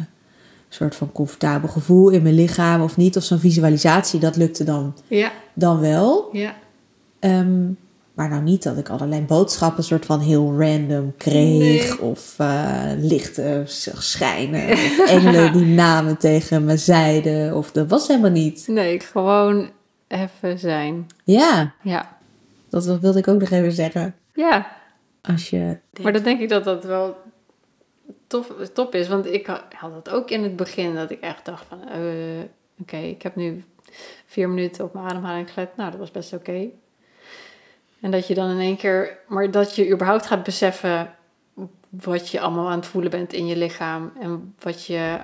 soort 0.74 0.94
van 0.94 1.12
comfortabel 1.12 1.68
gevoel 1.68 2.08
in 2.10 2.22
mijn 2.22 2.34
lichaam 2.34 2.82
of 2.82 2.96
niet. 2.96 3.16
Of 3.16 3.22
zo'n 3.22 3.38
visualisatie, 3.38 4.20
dat 4.20 4.36
lukte 4.36 4.64
dan, 4.64 4.94
Ja, 5.08 5.32
dan 5.54 5.80
wel. 5.80 6.28
ja. 6.32 6.54
Ehm, 7.20 7.64
maar 8.14 8.28
nou 8.28 8.42
niet 8.42 8.62
dat 8.62 8.78
ik 8.78 8.88
allerlei 8.88 9.22
boodschappen 9.22 9.84
soort 9.84 10.06
van 10.06 10.20
heel 10.20 10.54
random 10.58 11.14
kreeg. 11.16 11.88
Nee. 11.88 12.00
Of 12.00 12.34
eh, 12.38 12.82
lichten 12.96 13.64
schijnen. 13.98 14.70
Of 14.72 15.08
engelen 15.08 15.52
die 15.52 15.64
namen 15.66 16.16
tegen 16.18 16.64
me 16.64 16.76
zeiden. 16.76 17.56
Of 17.56 17.72
dat 17.72 17.88
was 17.90 18.08
helemaal 18.08 18.30
niet. 18.30 18.64
Nee, 18.68 19.00
gewoon 19.00 19.70
even 20.08 20.58
zijn. 20.58 21.06
Ja, 21.24 21.74
Ja. 21.82 22.16
dat 22.68 22.84
wilde 23.00 23.18
ik 23.18 23.28
ook 23.28 23.40
nog 23.40 23.50
even 23.50 23.72
zeggen. 23.72 24.14
Ja, 24.34 24.66
Als 25.22 25.50
je... 25.50 25.78
maar 26.02 26.12
dan 26.12 26.22
denk 26.22 26.40
ik 26.40 26.48
dat 26.48 26.64
dat 26.64 26.84
wel 26.84 27.16
tof, 28.42 28.68
top 28.72 28.94
is. 28.94 29.08
Want 29.08 29.26
ik 29.26 29.46
ha- 29.46 29.68
had 29.76 30.04
dat 30.04 30.14
ook 30.14 30.30
in 30.30 30.42
het 30.42 30.56
begin, 30.56 30.94
dat 30.94 31.10
ik 31.10 31.20
echt 31.20 31.44
dacht 31.44 31.66
van... 31.68 31.88
eh, 31.88 32.00
Oké, 32.80 32.96
ik 32.96 33.22
heb 33.22 33.36
nu 33.36 33.64
vier 34.26 34.48
minuten 34.48 34.84
op 34.84 34.94
mijn 34.94 35.06
ademhaling 35.06 35.52
gelet. 35.52 35.76
Nou, 35.76 35.90
dat 35.90 36.00
was 36.00 36.10
best 36.10 36.32
oké. 36.32 36.68
En 38.00 38.10
dat 38.10 38.26
je 38.26 38.34
dan 38.34 38.50
in 38.50 38.58
één 38.58 38.76
keer... 38.76 39.18
Maar 39.28 39.50
dat 39.50 39.74
je 39.74 39.90
überhaupt 39.90 40.26
gaat 40.26 40.42
beseffen 40.42 41.14
wat 41.90 42.28
je 42.28 42.40
allemaal 42.40 42.68
aan 42.68 42.78
het 42.78 42.86
voelen 42.86 43.10
bent 43.10 43.32
in 43.32 43.46
je 43.46 43.56
lichaam. 43.56 44.12
En 44.20 44.54
wat 44.58 44.84
je, 44.86 45.20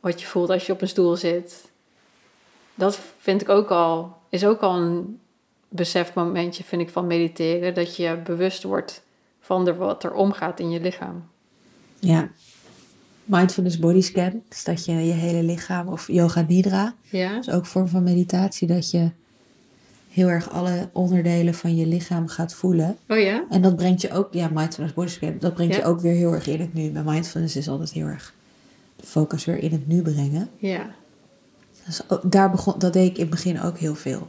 wat 0.00 0.20
je 0.20 0.26
voelt 0.26 0.50
als 0.50 0.66
je 0.66 0.72
op 0.72 0.80
een 0.80 0.88
stoel 0.88 1.16
zit. 1.16 1.70
Dat 2.74 2.98
vind 3.18 3.40
ik 3.42 3.48
ook 3.48 3.70
al... 3.70 4.16
Is 4.28 4.46
ook 4.46 4.60
al 4.60 4.76
een 4.76 5.20
besefmomentje, 5.68 6.64
vind 6.64 6.82
ik, 6.82 6.90
van 6.90 7.06
mediteren. 7.06 7.74
Dat 7.74 7.96
je 7.96 8.16
bewust 8.16 8.62
wordt 8.62 9.02
van 9.40 9.76
wat 9.76 10.04
er 10.04 10.14
omgaat 10.14 10.60
in 10.60 10.70
je 10.70 10.80
lichaam. 10.80 11.32
Ja. 12.06 12.28
Mindfulness 13.24 13.78
body 13.78 14.00
scan. 14.00 14.42
Dus 14.48 14.64
dat 14.64 14.84
je 14.84 14.92
je 14.92 15.12
hele 15.12 15.42
lichaam... 15.42 15.88
Of 15.88 16.06
yoga 16.08 16.44
nidra. 16.48 16.94
Ja? 17.02 17.34
Dat 17.34 17.46
is 17.46 17.52
ook 17.52 17.60
een 17.60 17.66
vorm 17.66 17.88
van 17.88 18.02
meditatie. 18.02 18.66
Dat 18.68 18.90
je 18.90 19.10
heel 20.10 20.28
erg 20.28 20.50
alle 20.50 20.88
onderdelen 20.92 21.54
van 21.54 21.76
je 21.76 21.86
lichaam 21.86 22.28
gaat 22.28 22.54
voelen. 22.54 22.96
Oh 23.08 23.18
ja? 23.18 23.44
En 23.50 23.62
dat 23.62 23.76
brengt 23.76 24.00
je 24.00 24.10
ook, 24.12 24.28
ja, 24.34 24.48
mindfulness 24.52 24.94
body 24.94 25.08
scan, 25.10 25.36
dat 25.38 25.54
brengt 25.54 25.74
Ja. 25.74 25.80
je 25.80 25.86
ook 25.86 26.00
weer 26.00 26.14
heel 26.14 26.32
erg 26.32 26.46
in 26.46 26.60
het 26.60 26.74
nu. 26.74 26.90
Bij 26.90 27.02
mindfulness 27.02 27.56
is 27.56 27.68
altijd 27.68 27.90
heel 27.92 28.06
erg 28.06 28.34
de 28.96 29.06
focus 29.06 29.44
weer 29.44 29.58
in 29.58 29.72
het 29.72 29.86
nu 29.86 30.02
brengen. 30.02 30.48
Ja. 30.56 30.90
Dus 31.86 32.00
ook- 32.08 32.32
daar 32.32 32.50
begon, 32.50 32.74
dat 32.78 32.92
deed 32.92 33.06
ik 33.10 33.14
in 33.14 33.20
het 33.20 33.30
begin 33.30 33.60
ook 33.62 33.78
heel 33.78 33.94
veel. 33.94 34.28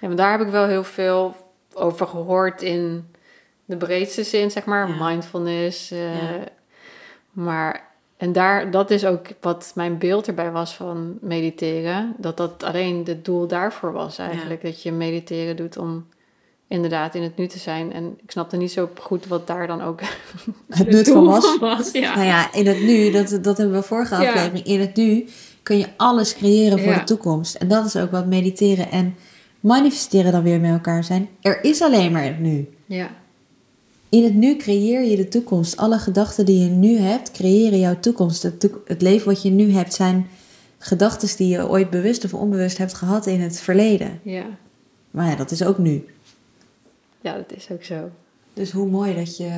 Ja, 0.00 0.06
maar 0.08 0.16
daar 0.16 0.30
heb 0.38 0.46
ik 0.46 0.52
wel 0.52 0.66
heel 0.66 0.84
veel 0.84 1.34
over 1.72 2.06
gehoord 2.06 2.62
in 2.62 3.04
de 3.64 3.76
breedste 3.76 4.24
zin, 4.24 4.50
zeg 4.50 4.64
maar. 4.64 4.88
Ja. 4.88 5.08
Mindfulness. 5.08 5.90
eh, 5.90 6.22
Ja. 6.22 6.44
Maar, 7.34 7.90
en 8.16 8.32
daar, 8.32 8.70
dat 8.70 8.90
is 8.90 9.04
ook 9.04 9.26
wat 9.40 9.72
mijn 9.74 9.98
beeld 9.98 10.26
erbij 10.26 10.50
was 10.50 10.74
van 10.74 11.18
mediteren. 11.20 12.14
Dat 12.18 12.36
dat 12.36 12.62
alleen 12.62 13.02
het 13.06 13.24
doel 13.24 13.46
daarvoor 13.46 13.92
was 13.92 14.18
eigenlijk. 14.18 14.62
Dat 14.62 14.82
je 14.82 14.92
mediteren 14.92 15.56
doet 15.56 15.76
om 15.76 16.06
inderdaad 16.68 17.14
in 17.14 17.22
het 17.22 17.36
nu 17.36 17.46
te 17.46 17.58
zijn. 17.58 17.92
En 17.92 18.18
ik 18.22 18.30
snapte 18.30 18.56
niet 18.56 18.72
zo 18.72 18.90
goed 19.00 19.26
wat 19.26 19.46
daar 19.46 19.66
dan 19.66 19.82
ook 19.82 20.00
Het 20.68 20.88
nut 20.90 21.08
van 21.08 21.24
was. 21.60 21.90
ja. 21.92 22.14
Nou 22.14 22.26
ja, 22.26 22.52
in 22.52 22.66
het 22.66 22.82
nu, 22.82 23.10
dat, 23.10 23.38
dat 23.42 23.56
hebben 23.58 23.76
we 23.76 23.82
vorige 23.82 24.22
Ja. 24.22 24.28
aflevering. 24.28 24.66
In 24.66 24.80
het 24.80 24.96
nu 24.96 25.28
kun 25.62 25.78
je 25.78 25.86
alles 25.96 26.34
creëren 26.34 26.78
voor 26.78 26.92
Ja. 26.92 26.98
de 26.98 27.04
toekomst. 27.04 27.54
En 27.54 27.68
dat 27.68 27.84
is 27.86 27.96
ook 27.96 28.10
wat 28.10 28.26
mediteren 28.26 28.90
en 28.90 29.16
manifesteren 29.60 30.32
dan 30.32 30.42
weer 30.42 30.60
met 30.60 30.70
elkaar 30.70 31.04
zijn. 31.04 31.28
Er 31.40 31.64
is 31.64 31.82
alleen 31.82 32.12
maar 32.12 32.24
het 32.24 32.38
nu. 32.38 32.68
ja. 32.86 33.08
In 34.14 34.24
het 34.24 34.34
nu 34.34 34.56
creëer 34.56 35.02
je 35.04 35.16
de 35.16 35.28
toekomst. 35.28 35.76
Alle 35.76 35.98
gedachten 35.98 36.46
die 36.46 36.58
je 36.60 36.68
nu 36.68 36.96
hebt, 36.98 37.30
creëren 37.30 37.78
jouw 37.78 38.00
toekomst. 38.00 38.42
Het, 38.42 38.60
toek- 38.60 38.80
het 38.84 39.02
leven 39.02 39.26
wat 39.26 39.42
je 39.42 39.50
nu 39.50 39.72
hebt 39.72 39.94
zijn 39.94 40.26
gedachten 40.78 41.36
die 41.36 41.48
je 41.48 41.68
ooit 41.68 41.90
bewust 41.90 42.24
of 42.24 42.34
onbewust 42.34 42.78
hebt 42.78 42.94
gehad 42.94 43.26
in 43.26 43.40
het 43.40 43.60
verleden. 43.60 44.20
Ja. 44.22 44.44
Maar 45.10 45.26
ja, 45.30 45.36
dat 45.36 45.50
is 45.50 45.62
ook 45.64 45.78
nu. 45.78 46.04
ja, 47.20 47.34
dat 47.34 47.52
is 47.56 47.66
ook 47.72 47.82
zo. 47.84 48.10
Dus 48.52 48.70
hoe 48.70 48.86
mooi 48.88 49.14
dat 49.14 49.36
je, 49.36 49.50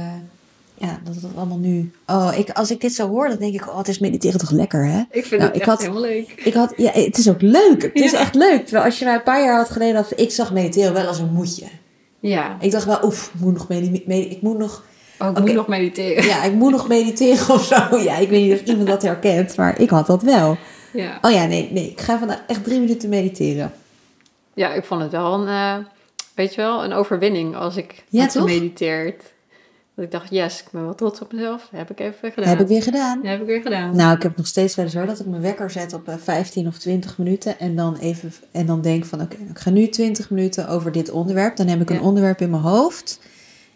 ja, 0.74 1.00
dat 1.04 1.14
het 1.14 1.24
allemaal 1.36 1.58
nu. 1.58 1.90
Oh, 2.06 2.32
ik, 2.38 2.50
als 2.50 2.70
ik 2.70 2.80
dit 2.80 2.92
zo 2.92 3.08
hoor, 3.08 3.28
dan 3.28 3.38
denk 3.38 3.54
ik, 3.54 3.68
oh, 3.68 3.78
het 3.78 3.88
is 3.88 3.98
mediteren 3.98 4.38
toch 4.40 4.50
lekker, 4.50 4.84
hè? 4.86 4.98
Ik 5.10 5.26
vind 5.26 5.30
Nou, 5.40 5.42
het 5.42 5.54
ik 5.54 5.60
echt 5.60 5.70
had- 5.70 5.80
helemaal 5.80 6.00
leuk. 6.02 6.32
Ik 6.44 6.54
had, 6.54 6.72
ja, 6.76 6.90
het 6.92 7.18
is 7.18 7.28
ook 7.28 7.40
leuk. 7.42 7.82
Het 7.82 7.94
is 8.04 8.12
echt 8.12 8.34
leuk. 8.34 8.62
Terwijl 8.64 8.84
als 8.84 8.98
je 8.98 9.04
mij 9.04 9.14
een 9.14 9.22
paar 9.22 9.42
jaar 9.44 9.56
had 9.56 9.70
geleden 9.70 9.96
had, 9.96 10.12
ik 10.16 10.30
zag 10.30 10.52
mediteren 10.52 10.92
wel 10.92 11.06
als 11.06 11.18
een 11.18 11.32
moedje. 11.32 11.66
Ja. 12.26 12.56
Ik 12.60 12.70
dacht 12.70 12.84
wel, 12.84 12.98
oef, 13.04 13.30
ik 13.34 13.40
moet 13.40 13.52
nog 13.52 13.68
medi- 13.68 14.02
medi- 14.06 14.28
ik 14.30 14.42
moet 14.42 14.58
nog 14.58 14.84
Oh, 15.18 15.28
ik 15.30 15.38
moet 15.38 15.52
nog 15.52 15.66
mediteren. 15.68 16.24
Ja, 16.24 16.42
ik 16.44 16.52
moet 16.52 16.70
nog 16.70 16.88
mediteren 16.96 17.54
of 17.54 17.64
zo. 17.64 17.96
Ja, 17.98 18.16
ik 18.16 18.28
weet 18.28 18.42
niet 18.42 18.60
of 18.60 18.66
iemand 18.66 18.88
dat 18.88 19.02
herkent, 19.02 19.56
maar 19.56 19.80
ik 19.80 19.90
had 19.90 20.06
dat 20.06 20.22
wel. 20.22 20.56
Ja. 20.92 21.18
Oh 21.20 21.30
ja, 21.30 21.44
nee, 21.46 21.68
nee. 21.72 21.90
Ik 21.90 22.00
ga 22.00 22.18
vandaag 22.18 22.42
echt 22.46 22.64
drie 22.64 22.80
minuten 22.80 23.08
mediteren. 23.08 23.72
Ja, 24.54 24.72
ik 24.72 24.84
vond 24.84 25.02
het 25.02 25.10
wel 25.10 25.34
een, 25.34 25.48
eh, 25.48 25.74
weet 26.34 26.54
je 26.54 26.60
wel, 26.60 26.84
een 26.84 26.92
overwinning 26.92 27.56
als 27.56 27.76
ik 27.76 28.04
Ja, 28.08 28.20
had 28.22 28.32
toch? 28.32 28.42
gemediteerd. 28.42 29.22
Dat 29.96 30.04
ik 30.04 30.10
dacht, 30.10 30.30
yes, 30.30 30.60
ik 30.60 30.66
ben 30.70 30.82
wel 30.82 30.94
trots 30.94 31.20
op 31.20 31.32
mezelf. 31.32 31.68
Dat 31.70 31.80
heb 31.80 31.90
ik 31.90 32.00
even 32.00 32.32
gedaan. 32.32 32.48
Heb 32.48 32.60
ik 32.60 32.66
weer 32.66 32.82
gedaan. 32.82 33.22
Dat 33.22 33.30
heb 33.30 33.40
ik 33.40 33.46
weer 33.46 33.62
gedaan. 33.62 33.96
Nou, 33.96 34.16
ik 34.16 34.22
heb 34.22 34.36
nog 34.36 34.46
steeds 34.46 34.74
wel 34.74 34.84
eens 34.84 34.94
hoor 34.94 35.06
dat 35.06 35.20
ik 35.20 35.26
mijn 35.26 35.42
wekker 35.42 35.70
zet 35.70 35.92
op 35.92 36.08
eh, 36.08 36.14
15 36.16 36.66
of 36.66 36.78
20 36.78 37.18
minuten. 37.18 37.58
En 37.58 37.76
dan, 37.76 37.96
even, 37.96 38.32
en 38.50 38.66
dan 38.66 38.80
denk 38.80 39.04
van, 39.04 39.20
oké, 39.20 39.36
ik 39.50 39.58
ga 39.58 39.70
nu 39.70 39.88
20 39.88 40.30
minuten 40.30 40.68
over 40.68 40.92
dit 40.92 41.10
onderwerp. 41.10 41.56
Dan 41.56 41.68
heb 41.68 41.80
ik 41.80 41.90
een 41.90 42.00
onderwerp 42.00 42.40
in 42.40 42.50
mijn 42.50 42.62
hoofd. 42.62 43.20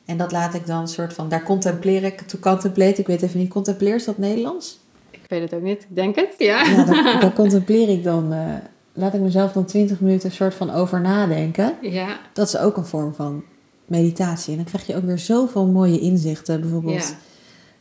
En 0.04 0.16
dat 0.16 0.32
laat 0.32 0.54
ik 0.54 0.66
dan 0.66 0.88
soort 0.88 1.12
van, 1.12 1.28
daar 1.28 1.42
contempleer 1.42 2.04
ik, 2.04 2.20
to 2.20 2.38
contemplate. 2.38 3.00
Ik 3.00 3.06
weet 3.06 3.22
even 3.22 3.38
niet, 3.38 3.50
contempleer, 3.50 3.94
is 3.94 4.04
dat 4.04 4.18
Nederlands? 4.18 4.78
Ik 5.10 5.20
weet 5.28 5.40
het 5.40 5.54
ook 5.54 5.62
niet. 5.62 5.82
Ik 5.82 5.94
denk 5.94 6.16
het. 6.16 6.34
Ja. 6.38 6.64
Ja, 6.64 6.84
daar, 6.84 7.20
daar 7.20 7.32
contempleer 7.32 7.88
ik 7.88 8.04
dan, 8.04 8.32
eh, 8.32 8.54
laat 8.92 9.14
ik 9.14 9.20
mezelf 9.20 9.52
dan 9.52 9.64
20 9.64 10.00
minuten 10.00 10.32
soort 10.32 10.54
van 10.54 10.70
over 10.70 11.00
nadenken. 11.00 11.74
Ja. 11.80 12.18
Dat 12.32 12.46
is 12.46 12.56
ook 12.56 12.76
een 12.76 12.86
vorm 12.86 13.14
van 13.14 13.44
meditatie. 13.90 14.50
En 14.50 14.56
dan 14.56 14.64
krijg 14.66 14.86
je 14.86 14.96
ook 14.96 15.04
weer 15.04 15.18
zoveel 15.18 15.66
mooie 15.66 16.00
inzichten. 16.00 16.60
Bijvoorbeeld, 16.60 17.14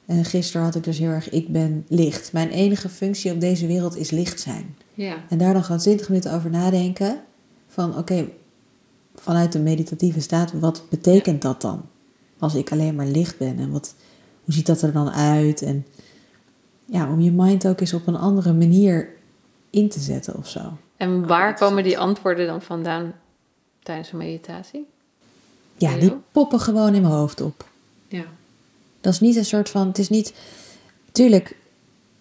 Ja. 0.05 0.15
eh, 0.15 0.25
gisteren 0.25 0.61
had 0.65 0.75
ik 0.75 0.83
dus 0.83 0.97
heel 0.99 1.09
erg, 1.09 1.29
ik 1.29 1.47
ben 1.51 1.85
licht. 1.87 2.33
Mijn 2.33 2.49
enige 2.49 2.89
functie 2.89 3.31
op 3.31 3.39
deze 3.41 3.67
wereld 3.67 3.95
is 3.97 4.09
licht 4.11 4.39
zijn. 4.39 4.75
Ja. 4.93 5.15
En 5.29 5.37
daar 5.37 5.53
dan 5.53 5.63
gewoon 5.63 5.79
20 5.81 6.09
minuten 6.09 6.33
over 6.33 6.49
nadenken. 6.49 7.19
Van 7.67 7.97
oké, 7.97 8.27
vanuit 9.15 9.51
de 9.51 9.59
meditatieve 9.59 10.19
staat, 10.21 10.51
wat 10.53 10.83
betekent 10.89 11.41
dat 11.41 11.61
dan? 11.61 11.81
Als 12.39 12.55
ik 12.55 12.71
alleen 12.71 12.95
maar 12.95 13.05
licht 13.05 13.37
ben. 13.37 13.59
En 13.59 13.71
wat, 13.71 13.95
hoe 14.43 14.53
ziet 14.53 14.65
dat 14.65 14.81
er 14.81 14.91
dan 14.93 15.11
uit? 15.11 15.61
En 15.61 15.85
ja, 16.85 17.09
om 17.11 17.19
je 17.19 17.31
mind 17.31 17.67
ook 17.67 17.79
eens 17.79 17.93
op 17.93 18.07
een 18.07 18.15
andere 18.15 18.53
manier 18.53 19.09
in 19.69 19.89
te 19.89 19.99
zetten 19.99 20.35
of 20.37 20.47
zo. 20.47 20.77
En 20.97 21.27
waar 21.27 21.55
komen 21.57 21.83
die 21.83 21.97
antwoorden 21.99 22.47
dan 22.47 22.61
vandaan 22.61 23.13
tijdens 23.83 24.11
een 24.11 24.17
meditatie? 24.17 24.87
Ja, 25.79 25.97
die 25.97 26.13
poppen 26.31 26.59
gewoon 26.59 26.95
in 26.95 27.01
mijn 27.01 27.13
hoofd 27.13 27.41
op. 27.41 27.65
Ja. 28.07 28.23
Dat 29.01 29.13
is 29.13 29.19
niet 29.19 29.35
een 29.35 29.45
soort 29.45 29.69
van, 29.69 29.87
het 29.87 29.97
is 29.97 30.09
niet, 30.09 30.33
tuurlijk, 31.11 31.55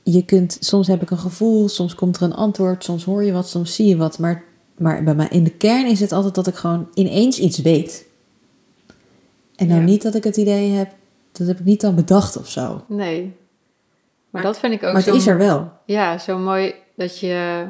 je 0.03 0.25
kunt, 0.25 0.57
soms 0.61 0.87
heb 0.87 1.03
ik 1.03 1.11
een 1.11 1.19
gevoel, 1.19 1.69
soms 1.69 1.95
komt 1.95 2.17
er 2.17 2.23
een 2.23 2.35
antwoord, 2.35 2.85
soms 2.85 3.05
hoor 3.05 3.25
je 3.25 3.33
wat, 3.33 3.49
soms 3.49 3.75
zie 3.75 3.87
je 3.87 3.97
wat. 3.97 4.19
Maar, 4.19 4.45
maar 4.77 5.03
bij 5.05 5.15
mij 5.15 5.29
in 5.31 5.45
de 5.45 5.51
kern 5.51 5.87
is 5.87 6.01
het 6.01 6.13
altijd 6.13 6.35
dat 6.35 6.47
ik 6.47 6.55
gewoon 6.55 6.89
ineens 6.95 7.39
iets 7.39 7.59
weet. 7.59 8.07
En 9.57 9.67
nou 9.67 9.81
Ja. 9.81 9.87
niet 9.87 10.03
dat 10.03 10.15
ik 10.15 10.25
het 10.25 10.37
idee 10.37 10.71
heb, 10.71 10.93
dat 11.33 11.47
heb 11.47 11.59
ik 11.59 11.65
niet 11.65 11.81
dan 11.81 11.95
bedacht 11.95 12.37
of 12.37 12.49
zo. 12.51 12.85
Nee. 12.89 13.33
Maar 14.31 14.43
dat 14.43 14.59
vind 14.59 14.73
ik 14.73 14.83
ook 14.83 14.93
Maar 14.93 15.03
zo... 15.03 15.11
het 15.11 15.21
is 15.21 15.27
er 15.27 15.39
wel. 15.39 15.73
Ja, 15.85 16.19
zo 16.19 16.39
mooi 16.39 16.75
dat 16.97 17.19
je 17.19 17.67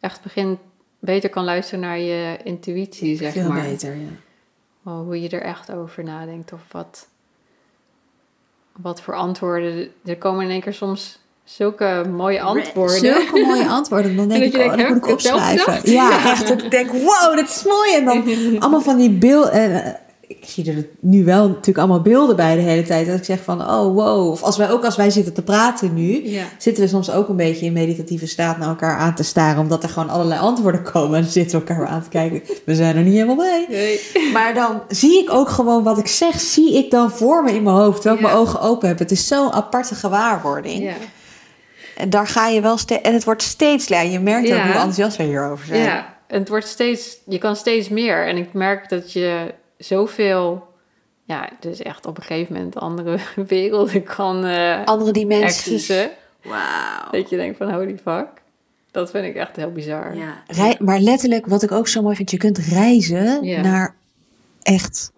echt 0.00 0.22
begint 0.22 0.58
beter 0.98 1.30
kan 1.30 1.44
luisteren 1.44 1.80
naar 1.80 1.98
je 1.98 2.36
intuïtie, 2.44 3.16
zeg 3.16 3.32
Veel 3.32 3.48
maar. 3.48 3.62
beter, 3.62 3.96
ja. 3.96 4.08
Hoe 4.82 5.20
je 5.20 5.28
er 5.28 5.42
echt 5.42 5.72
over 5.72 6.04
nadenkt 6.04 6.52
of 6.52 6.60
wat, 6.70 7.08
wat 8.72 9.00
voor 9.00 9.14
antwoorden. 9.14 9.92
Er 10.04 10.18
komen 10.18 10.44
in 10.44 10.50
één 10.50 10.60
keer 10.60 10.74
soms 10.74 11.18
zulke 11.44 12.04
mooie 12.10 12.40
antwoorden. 12.40 12.98
Zulke 12.98 13.40
mooie 13.40 13.68
antwoorden. 13.68 14.16
Dan 14.16 14.28
denk 14.28 14.40
En 14.40 14.46
ik, 14.46 14.52
dat 14.52 14.62
je 14.62 14.70
oh, 14.70 14.76
dat 14.76 14.88
moet 14.88 14.96
ik 14.96 15.06
opschrijven. 15.06 15.92
Ja, 15.92 16.08
Ja. 16.08 16.30
echt. 16.30 16.48
Dat 16.48 16.62
ik 16.62 16.70
denk, 16.70 16.90
wow, 16.90 17.36
dit 17.36 17.48
is 17.48 17.64
mooi. 17.64 17.94
En 17.94 18.04
dan 18.04 18.24
allemaal 18.62 18.80
van 18.80 18.96
die 18.96 19.10
beelden. 19.10 20.00
Ik 20.40 20.48
zie 20.48 20.70
er 20.72 20.86
nu 21.00 21.24
wel 21.24 21.48
natuurlijk 21.48 21.78
allemaal 21.78 22.00
beelden 22.00 22.36
bij 22.36 22.54
de 22.54 22.60
hele 22.60 22.82
tijd. 22.82 23.06
Dat 23.06 23.16
ik 23.16 23.24
zeg 23.24 23.42
van, 23.44 23.60
oh 23.60 23.94
wow. 23.94 24.30
Of 24.30 24.42
als 24.42 24.56
wij, 24.56 24.70
ook 24.70 24.84
als 24.84 24.96
wij 24.96 25.10
zitten 25.10 25.32
te 25.32 25.42
praten 25.42 25.94
nu, 25.94 26.28
Ja. 26.28 26.44
zitten 26.58 26.82
we 26.82 26.88
soms 26.88 27.10
ook 27.10 27.28
een 27.28 27.36
beetje 27.36 27.66
in 27.66 27.72
meditatieve 27.72 28.26
staat 28.26 28.58
naar 28.58 28.68
elkaar 28.68 28.96
aan 28.96 29.14
te 29.14 29.22
staren. 29.22 29.60
Omdat 29.60 29.82
er 29.82 29.88
gewoon 29.88 30.08
allerlei 30.10 30.40
antwoorden 30.40 30.82
komen. 30.82 31.16
En 31.16 31.22
dan 31.22 31.30
zitten 31.32 31.60
we 31.60 31.66
elkaar 31.66 31.86
aan 31.86 32.02
te 32.02 32.08
kijken. 32.08 32.42
We 32.64 32.74
zijn 32.74 32.96
er 32.96 33.02
niet 33.02 33.12
helemaal 33.14 33.36
bij. 33.36 33.66
Nee. 33.68 34.00
Maar 34.32 34.54
dan 34.54 34.82
zie 34.88 35.22
ik 35.22 35.30
ook 35.32 35.48
gewoon 35.48 35.82
wat 35.82 35.98
ik 35.98 36.06
zeg, 36.06 36.40
zie 36.40 36.74
ik 36.76 36.90
dan 36.90 37.10
voor 37.10 37.42
me 37.44 37.52
in 37.54 37.62
mijn 37.62 37.76
hoofd. 37.76 38.00
Terwijl 38.02 38.14
ik 38.16 38.20
Ja. 38.22 38.26
mijn 38.28 38.40
ogen 38.40 38.60
open 38.60 38.88
heb. 38.88 38.98
Het 38.98 39.10
is 39.10 39.26
zo'n 39.26 39.52
aparte 39.52 39.94
gewaarwording. 39.94 40.82
Ja. 40.82 40.92
En 41.96 42.10
daar 42.10 42.26
ga 42.26 42.48
je 42.48 42.60
wel 42.60 42.76
steeds. 42.76 43.02
En 43.02 43.12
het 43.12 43.24
wordt 43.24 43.42
steeds. 43.42 43.86
Ja, 43.88 44.00
je 44.00 44.20
merkt 44.20 44.52
ook 44.52 44.58
hoe 44.58 44.72
enthousiast 44.72 45.16
we 45.16 45.22
hierover 45.22 45.66
zijn. 45.66 45.82
Ja, 45.82 46.14
en 46.26 46.38
het 46.38 46.48
wordt 46.48 46.66
steeds, 46.66 47.16
je 47.26 47.38
kan 47.38 47.56
steeds 47.56 47.88
meer. 47.88 48.26
En 48.26 48.36
ik 48.36 48.52
merk 48.52 48.88
dat 48.88 49.12
je 49.12 49.54
zoveel, 49.84 50.66
ja, 51.24 51.50
dus 51.60 51.82
echt 51.82 52.06
op 52.06 52.16
een 52.16 52.22
gegeven 52.22 52.54
moment 52.54 52.76
andere 52.76 53.18
werelden 53.48 54.02
kan 54.02 54.44
eh 54.44 54.84
Andere 54.84 55.12
dimensies. 55.12 55.92
Wauw. 56.42 57.10
Dat 57.10 57.30
je 57.30 57.36
denkt 57.36 57.56
van 57.56 57.72
holy 57.72 57.98
fuck. 58.02 58.26
Dat 58.90 59.10
vind 59.10 59.24
ik 59.24 59.34
echt 59.34 59.56
heel 59.56 59.72
bizar. 59.72 60.16
Ja. 60.16 60.42
Rei- 60.46 60.76
maar 60.78 60.98
letterlijk, 61.00 61.46
wat 61.46 61.62
ik 61.62 61.72
ook 61.72 61.88
zo 61.88 62.02
mooi 62.02 62.16
vind, 62.16 62.30
je 62.30 62.36
kunt 62.36 62.58
reizen 62.58 63.44
Ja. 63.44 63.60
naar 63.60 63.94
echt 64.62 65.12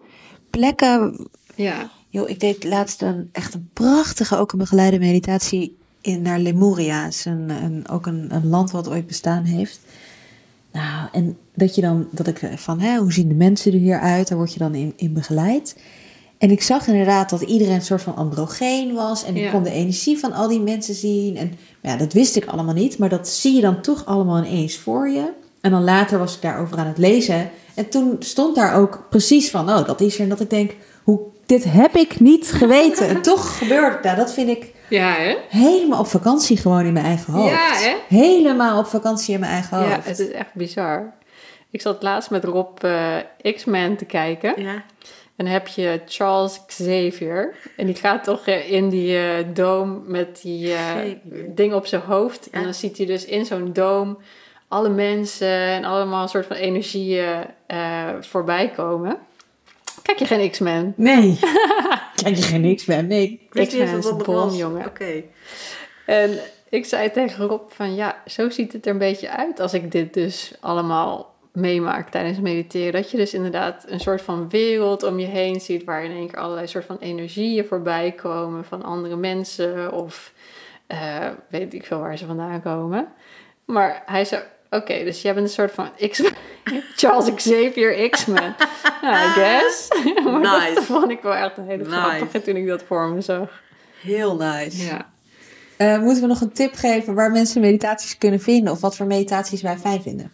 plekken. 0.49 1.27
Ja. 1.55 1.89
Joh, 2.09 2.29
ik 2.29 2.39
deed 2.39 2.63
laatst 2.63 3.01
een 3.01 3.29
echt 3.31 3.53
een 3.53 3.69
prachtige, 3.73 4.37
ook 4.37 4.51
een 4.51 4.59
begeleide 4.59 4.99
meditatie 4.99 5.77
in, 6.01 6.21
naar 6.21 6.39
Lemuria. 6.39 7.03
Het 7.03 7.13
is 7.13 7.25
een, 7.25 7.49
een, 7.49 7.87
ook 7.89 8.05
een, 8.05 8.27
een 8.31 8.47
land 8.49 8.71
wat 8.71 8.89
ooit 8.89 9.07
bestaan 9.07 9.43
heeft. 9.43 9.79
Nou, 10.75 11.07
en 11.11 11.37
dat 11.53 11.75
je 11.75 11.81
dan, 11.81 12.07
dat 12.11 12.27
ik 12.27 12.41
van, 12.55 12.79
hè, 12.79 12.97
hoe 12.97 13.13
zien 13.13 13.27
de 13.27 13.33
mensen 13.35 13.73
er 13.73 13.79
hier 13.79 13.99
uit? 13.99 14.27
Daar 14.27 14.37
word 14.37 14.53
je 14.53 14.59
dan 14.59 14.75
in, 14.75 14.93
in 14.95 15.13
begeleid. 15.13 15.75
En 16.37 16.51
ik 16.51 16.61
zag 16.61 16.87
inderdaad 16.87 17.29
dat 17.29 17.41
iedereen 17.41 17.73
een 17.73 17.81
soort 17.81 18.01
van 18.01 18.15
androgeen 18.15 18.93
was. 18.93 19.23
En 19.25 19.35
ik 19.35 19.43
Ja. 19.43 19.51
kon 19.51 19.63
de 19.63 19.71
energie 19.71 20.17
van 20.17 20.33
al 20.33 20.47
die 20.47 20.59
mensen 20.59 20.95
zien. 20.95 21.37
En 21.37 21.51
ja, 21.81 21.95
dat 21.97 22.13
wist 22.13 22.35
ik 22.35 22.45
allemaal 22.45 22.73
niet. 22.73 22.97
Maar 22.97 23.09
dat 23.09 23.27
zie 23.27 23.55
je 23.55 23.61
dan 23.61 23.81
toch 23.81 24.05
allemaal 24.05 24.37
ineens 24.43 24.77
voor 24.77 25.09
je. 25.09 25.31
En 25.61 25.71
dan 25.71 25.83
later 25.83 26.19
was 26.19 26.35
ik 26.35 26.41
daarover 26.41 26.77
aan 26.77 26.87
het 26.87 26.97
lezen. 26.97 27.49
En 27.75 27.89
toen 27.89 28.15
stond 28.19 28.55
daar 28.55 28.75
ook 28.75 29.05
precies 29.09 29.49
van, 29.49 29.69
oh, 29.69 29.85
dat 29.87 30.01
is 30.01 30.15
er. 30.15 30.21
En 30.21 30.29
dat 30.29 30.39
ik 30.39 30.49
denk, 30.49 30.75
hoe, 31.03 31.19
dit 31.45 31.63
heb 31.63 31.95
ik 31.95 32.19
niet 32.19 32.51
geweten. 32.51 33.07
en 33.07 33.21
toch 33.31 33.57
gebeurde 33.57 33.95
het. 33.95 34.03
Nou, 34.03 34.17
dat 34.17 34.33
vind 34.33 34.49
ik 34.49 34.73
Ja, 34.89 35.13
hè? 35.13 35.35
helemaal 35.49 35.99
op 35.99 36.07
vakantie 36.07 36.57
gewoon 36.57 36.85
in 36.85 36.93
mijn 36.93 37.05
eigen 37.05 37.33
hoofd. 37.33 37.51
Ja, 37.51 37.73
hè? 37.73 37.95
Helemaal 38.07 38.79
op 38.79 38.85
vakantie 38.85 39.33
in 39.33 39.39
mijn 39.39 39.51
eigen 39.51 39.77
hoofd. 39.77 39.89
Ja, 39.89 39.99
het 40.03 40.19
is 40.19 40.31
echt 40.31 40.53
bizar. 40.53 41.13
Ik 41.69 41.81
zat 41.81 42.03
laatst 42.03 42.29
met 42.29 42.43
Rob 42.43 42.83
eh, 42.83 43.15
X-Men 43.55 43.97
te 43.97 44.05
kijken. 44.05 44.61
Ja. 44.61 44.83
En 45.35 45.45
dan 45.45 45.53
heb 45.53 45.67
je 45.67 46.01
Charles 46.05 46.61
Xavier. 46.67 47.55
En 47.77 47.85
die 47.85 47.95
gaat 47.95 48.23
toch 48.23 48.47
eh, 48.47 48.71
in 48.71 48.89
die 48.89 49.17
eh 49.17 49.45
doom 49.53 50.03
met 50.05 50.41
die 50.41 50.73
eh, 50.73 50.79
Xavier. 50.79 51.19
ding 51.55 51.73
op 51.73 51.85
zijn 51.85 52.01
hoofd. 52.01 52.47
Ja. 52.51 52.57
En 52.57 52.63
dan 52.63 52.73
ziet 52.73 52.97
hij 52.97 53.05
dus 53.05 53.25
in 53.25 53.45
zo'n 53.45 53.73
doom 53.73 54.17
alle 54.67 54.89
mensen 54.89 55.47
en 55.47 55.83
allemaal 55.83 56.21
een 56.21 56.29
soort 56.29 56.45
van 56.45 56.55
energieën 56.55 57.45
eh 57.67 58.09
voorbij 58.21 58.69
komen. 58.69 59.17
Kijk 60.05 60.19
je 60.19 60.25
geen 60.25 60.51
X-Men? 60.51 60.93
Nee. 60.97 61.39
Kijk 62.23 62.35
je 62.35 62.41
geen 62.41 62.61
niks 62.61 62.85
bij? 62.85 63.01
Nee. 63.01 63.31
Ik 63.31 63.53
wist 63.53 63.73
niet 63.73 63.83
X-Men 63.83 63.97
is 63.97 64.05
wat 64.05 64.19
een 64.19 64.33
bom, 64.33 64.49
jongen. 64.49 64.85
Oké. 64.85 65.23
En 66.05 66.39
ik 66.69 66.85
zei 66.85 67.11
tegen 67.11 67.45
Rob 67.45 67.69
van 67.69 67.95
ja, 67.95 68.21
zo 68.25 68.49
ziet 68.49 68.73
het 68.73 68.85
er 68.85 68.91
een 68.91 68.97
beetje 68.97 69.29
uit 69.29 69.59
als 69.59 69.73
ik 69.73 69.91
dit 69.91 70.13
dus 70.13 70.53
allemaal 70.59 71.35
meemaak 71.51 72.09
tijdens 72.09 72.39
mediteren. 72.39 72.93
Dat 72.93 73.11
je 73.11 73.17
dus 73.17 73.33
inderdaad 73.33 73.85
een 73.87 73.99
soort 73.99 74.21
van 74.21 74.49
wereld 74.49 75.03
om 75.03 75.19
je 75.19 75.25
heen 75.25 75.59
ziet 75.59 75.83
waar 75.83 76.03
in 76.03 76.11
één 76.11 76.27
keer 76.27 76.39
allerlei 76.39 76.67
soort 76.67 76.85
van 76.85 76.97
energieën 76.99 77.65
voorbij 77.65 78.11
komen 78.11 78.65
van 78.65 78.83
andere 78.83 79.15
mensen 79.15 79.91
of 79.91 80.33
eh, 80.87 81.27
weet 81.49 81.73
ik 81.73 81.85
veel 81.85 81.99
waar 81.99 82.17
ze 82.17 82.25
vandaan 82.25 82.61
komen. 82.61 83.07
Maar 83.65 84.03
hij 84.05 84.25
zei, 84.25 84.43
oké, 84.69 85.03
dus 85.03 85.21
jij 85.21 85.33
bent 85.33 85.45
een 85.47 85.53
soort 85.53 85.71
van 85.71 85.89
X 86.09 86.21
Charles 86.95 87.33
Xavier 87.33 88.09
X-Men. 88.09 88.55
I 89.03 89.27
guess. 89.33 89.87
maar 90.23 90.39
Nice. 90.59 90.73
dat 90.73 90.83
vond 90.83 91.11
ik 91.11 91.21
wel 91.21 91.33
echt 91.35 91.57
een 91.57 91.65
hele 91.67 91.83
Nice. 91.83 91.95
grappige 91.95 92.41
toen 92.41 92.55
ik 92.55 92.67
dat 92.67 92.83
voor 92.87 93.09
me 93.09 93.21
zag. 93.21 93.61
Heel 94.01 94.35
nice. 94.35 94.83
Ja. 94.85 95.07
Eh, 95.77 95.99
moeten 95.99 96.21
we 96.21 96.27
nog 96.27 96.41
een 96.41 96.51
tip 96.53 96.73
geven 96.73 97.13
waar 97.13 97.31
mensen 97.31 97.61
meditaties 97.61 98.17
kunnen 98.17 98.39
vinden? 98.39 98.73
Of 98.73 98.81
wat 98.81 98.95
voor 98.95 99.05
meditaties 99.05 99.61
wij 99.61 99.77
fijn 99.77 100.01
vinden? 100.01 100.31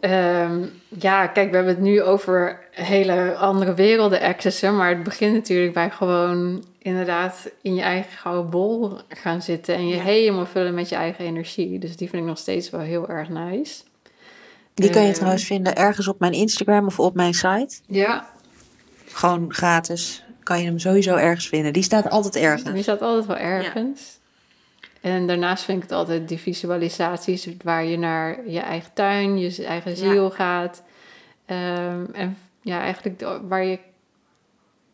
Ehm, 0.00 0.62
ja, 0.88 1.26
kijk, 1.26 1.50
we 1.50 1.56
hebben 1.56 1.74
het 1.74 1.82
nu 1.82 2.02
over 2.02 2.58
hele 2.70 3.34
andere 3.34 3.74
werelden 3.74 4.20
accessen. 4.20 4.76
Maar 4.76 4.88
het 4.88 5.02
begint 5.02 5.32
natuurlijk 5.34 5.72
bij 5.74 5.90
gewoon 5.90 6.64
inderdaad 6.78 7.50
in 7.62 7.74
je 7.74 7.82
eigen 7.82 8.12
gouden 8.18 8.50
bol 8.50 8.98
gaan 9.08 9.42
zitten. 9.42 9.74
En 9.74 9.88
je 9.88 9.96
Ja. 9.96 10.02
helemaal 10.02 10.46
vullen 10.46 10.74
met 10.74 10.88
je 10.88 10.94
eigen 10.96 11.24
energie. 11.24 11.78
Dus 11.78 11.96
die 11.96 12.08
vind 12.08 12.22
ik 12.22 12.28
nog 12.28 12.38
steeds 12.38 12.70
wel 12.70 12.80
heel 12.80 13.08
erg 13.08 13.28
nice. 13.28 13.82
Die 14.74 14.90
kan 14.90 15.02
je 15.02 15.08
Eh, 15.08 15.14
trouwens 15.14 15.44
vinden 15.44 15.76
ergens 15.76 16.08
op 16.08 16.20
mijn 16.20 16.32
Instagram 16.32 16.86
of 16.86 17.00
op 17.00 17.14
mijn 17.14 17.34
site. 17.34 17.74
Ja, 17.86 18.28
Gewoon 19.12 19.52
gratis. 19.54 20.24
Kan 20.42 20.58
je 20.60 20.64
hem 20.66 20.78
sowieso 20.78 21.14
ergens 21.16 21.48
vinden. 21.48 21.72
Die 21.72 21.82
staat 21.82 22.10
altijd 22.10 22.36
ergens. 22.36 22.72
die 22.72 22.82
staat 22.82 23.02
altijd 23.02 23.26
wel 23.26 23.36
ergens. 23.36 24.17
En 25.00 25.26
daarnaast 25.26 25.64
vind 25.64 25.82
ik 25.82 25.88
het 25.88 25.98
altijd 25.98 26.28
die 26.28 26.38
visualisaties 26.38 27.48
waar 27.62 27.84
je 27.84 27.98
naar 27.98 28.48
je 28.48 28.60
eigen 28.60 28.92
tuin, 28.92 29.38
je 29.38 29.64
eigen 29.64 29.96
ziel 29.96 30.30
gaat. 30.30 30.82
Ehm, 31.46 32.04
en 32.12 32.36
ja, 32.60 32.80
eigenlijk 32.80 33.24
waar 33.48 33.64
je, 33.64 33.78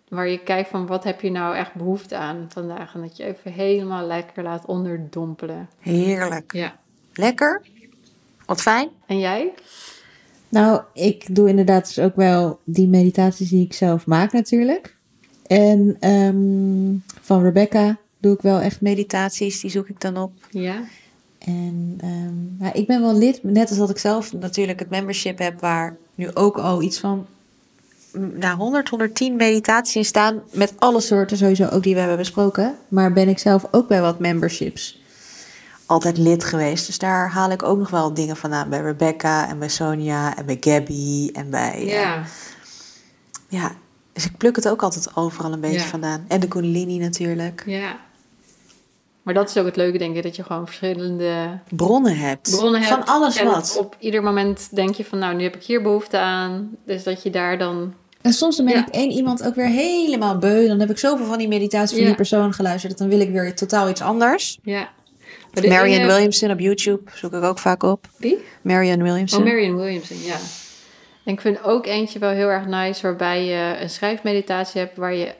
waar 0.08 0.28
je 0.28 0.38
kijkt 0.38 0.68
van 0.68 0.86
wat 0.86 1.04
heb 1.04 1.20
je 1.20 1.30
nou 1.30 1.56
echt 1.56 1.74
behoefte 1.74 2.16
aan 2.16 2.46
vandaag. 2.48 2.94
En 2.94 3.00
dat 3.00 3.16
je 3.16 3.24
even 3.24 3.52
helemaal 3.52 4.06
lekker 4.06 4.42
laat 4.42 4.66
onderdompelen. 4.66 5.68
Heerlijk. 5.78 6.52
Ja. 6.52 6.76
Lekker. 7.12 7.62
Wat 8.46 8.62
fijn. 8.62 8.88
En 9.06 9.18
jij? 9.18 9.52
Nou, 10.48 10.80
ik 10.92 11.34
doe 11.34 11.48
inderdaad 11.48 11.86
dus 11.86 11.98
ook 11.98 12.16
wel 12.16 12.60
die 12.64 12.88
meditaties 12.88 13.48
die 13.48 13.64
ik 13.64 13.72
zelf 13.72 14.06
maak 14.06 14.32
natuurlijk. 14.32 14.96
En 15.46 15.96
ehm, 16.00 17.14
van 17.20 17.42
Rebecca 17.42 17.98
doe 18.24 18.34
ik 18.34 18.42
wel 18.42 18.60
echt 18.60 18.80
meditaties. 18.80 19.60
Die 19.60 19.70
zoek 19.70 19.88
ik 19.88 20.00
dan 20.00 20.16
op. 20.16 20.32
Ja. 20.50 20.82
En 21.38 21.96
nou, 22.58 22.72
ik 22.78 22.87
ben 22.87 23.00
wel 23.00 23.14
lid, 23.18 23.42
net 23.42 23.68
als 23.68 23.78
dat 23.78 23.90
ik 23.90 23.98
zelf 23.98 24.32
natuurlijk 24.32 24.78
het 24.78 24.90
membership 24.90 25.38
heb, 25.38 25.60
waar 25.60 25.96
nu 26.14 26.34
ook 26.34 26.56
al 26.58 26.82
iets 26.82 26.98
van 27.00 27.26
mm, 28.12 28.38
nou, 28.38 28.56
100, 28.56 28.88
110 28.88 29.37
meditaties 29.37 29.96
in 29.96 30.04
staan. 30.04 30.42
Met 30.52 30.72
alle 30.78 31.00
soorten 31.00 31.37
sowieso 31.37 31.68
ook 31.68 31.82
die 31.82 31.92
we 31.94 31.98
hebben 32.00 32.18
besproken. 32.18 32.74
Maar 32.88 33.12
ben 33.12 33.28
ik 33.28 33.38
zelf 33.38 33.66
ook 33.70 33.88
bij 33.88 34.00
wat 34.00 34.18
memberships 34.18 35.02
altijd 35.87 36.18
lid 36.18 36.44
geweest. 36.44 36.87
Dus 36.87 36.98
daar 36.98 37.30
haal 37.30 37.50
ik 37.50 37.62
ook 37.62 37.78
nog 37.78 37.90
wel 37.90 38.14
dingen 38.14 38.37
vandaan. 38.37 38.68
Bij 38.68 38.80
Rebecca 38.80 39.48
en 39.48 39.58
bij 39.58 39.68
Sonia 39.68 40.37
en 40.37 40.46
bij 40.46 40.56
Gabby 40.60 41.30
en 41.32 41.50
bij... 41.50 41.72
eh, 41.74 41.87
Ja. 41.92 42.22
ja, 43.48 43.72
dus 44.12 44.24
ik 44.24 44.37
pluk 44.37 44.56
het 44.56 44.68
ook 44.68 44.82
altijd 44.82 45.16
overal 45.16 45.52
een 45.52 45.60
beetje 45.60 45.78
Ja. 45.78 45.84
vandaan. 45.84 46.24
En 46.28 46.40
de 46.40 46.48
Kundalini 46.48 46.98
natuurlijk. 46.98 47.62
Ja. 47.66 47.96
Maar 49.24 49.34
dat 49.34 49.48
is 49.48 49.56
ook 49.56 49.66
het 49.66 49.76
leuke, 49.76 49.98
denk 49.98 50.16
ik, 50.16 50.22
dat 50.22 50.37
je 50.37 50.42
gewoon 50.42 50.66
verschillende 50.66 51.60
Bronnen 51.68 52.16
hebt. 52.16 52.50
bronnen 52.50 52.80
hebt. 52.82 52.92
Van 52.94 53.04
alles 53.14 53.37
en 53.37 53.46
wat. 53.46 53.76
Op, 53.78 53.96
ieder 53.98 54.22
moment 54.22 54.68
denk 54.76 54.94
je 54.94 55.04
van, 55.04 55.18
nou, 55.18 55.34
nu 55.37 55.42
heb 55.42 55.54
ik 55.54 55.62
hier 55.62 55.82
behoefte 55.82 56.18
aan. 56.18 56.76
Dus 56.87 57.02
dat 57.02 57.22
je 57.22 57.30
daar 57.30 57.58
dan... 57.58 57.94
En 58.22 58.32
soms 58.32 58.56
dan 58.56 58.66
ben 58.66 58.74
Ja. 58.74 58.87
ik 58.87 58.94
één 58.94 59.10
iemand 59.10 59.44
ook 59.46 59.54
weer 59.54 59.66
helemaal 59.66 60.38
beu. 60.38 60.66
Dan 60.66 60.80
heb 60.80 60.90
ik 60.90 60.98
zoveel 60.98 61.26
van 61.26 61.38
die 61.38 61.48
meditaties 61.48 61.90
van 61.90 62.00
Ja. 62.00 62.06
die 62.06 62.14
persoon 62.14 62.52
geluisterd. 62.52 62.98
Dat 62.98 63.08
dan 63.08 63.18
wil 63.18 63.26
ik 63.26 63.32
weer 63.32 63.54
totaal 63.54 63.88
iets 63.88 64.00
anders. 64.00 64.58
Ja. 64.62 64.88
Marianne 65.54 65.88
ene- 65.94 66.06
Williamson 66.06 66.50
op 66.50 66.58
YouTube 66.60 67.10
zoek 67.14 67.32
ik 67.32 67.42
ook 67.42 67.58
vaak 67.58 67.82
op. 67.82 68.06
Wie? 68.16 68.38
Marianne 68.62 69.04
Williamson. 69.04 69.38
Oh, 69.38 69.44
Marion 69.44 69.76
Williamson, 69.76 70.16
ja. 70.22 70.37
En 71.24 71.32
ik 71.32 71.40
vind 71.40 71.62
ook 71.62 71.87
eentje 71.87 72.18
wel 72.18 72.30
heel 72.30 72.48
erg 72.48 72.66
nice, 72.66 73.02
waarbij 73.02 73.44
je 73.44 73.76
een 73.80 73.90
schrijfmeditatie 73.90 74.80
hebt, 74.80 74.96
waar 74.96 75.14
je 75.14 75.34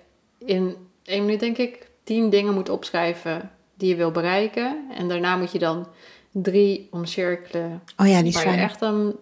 in 0.44 0.77
één 1.05 1.25
minuut, 1.25 1.40
denk 1.40 1.57
ik, 1.57 1.88
tien 2.05 2.31
dingen 2.31 2.55
moet 2.55 2.68
opschrijven 2.68 3.51
die 3.77 3.89
je 3.89 3.97
wil 3.97 4.11
bereiken. 4.11 4.85
En 4.97 5.09
daarna 5.09 5.37
moet 5.37 5.53
je 5.53 5.59
dan 5.59 5.87
drie 6.31 6.89
omcirkelen, 6.91 7.83
oh 7.97 8.07
ja, 8.09 8.23
die 8.23 8.33
waar 8.33 8.51
je 8.55 8.61
echt 8.61 8.81
een 8.81 9.17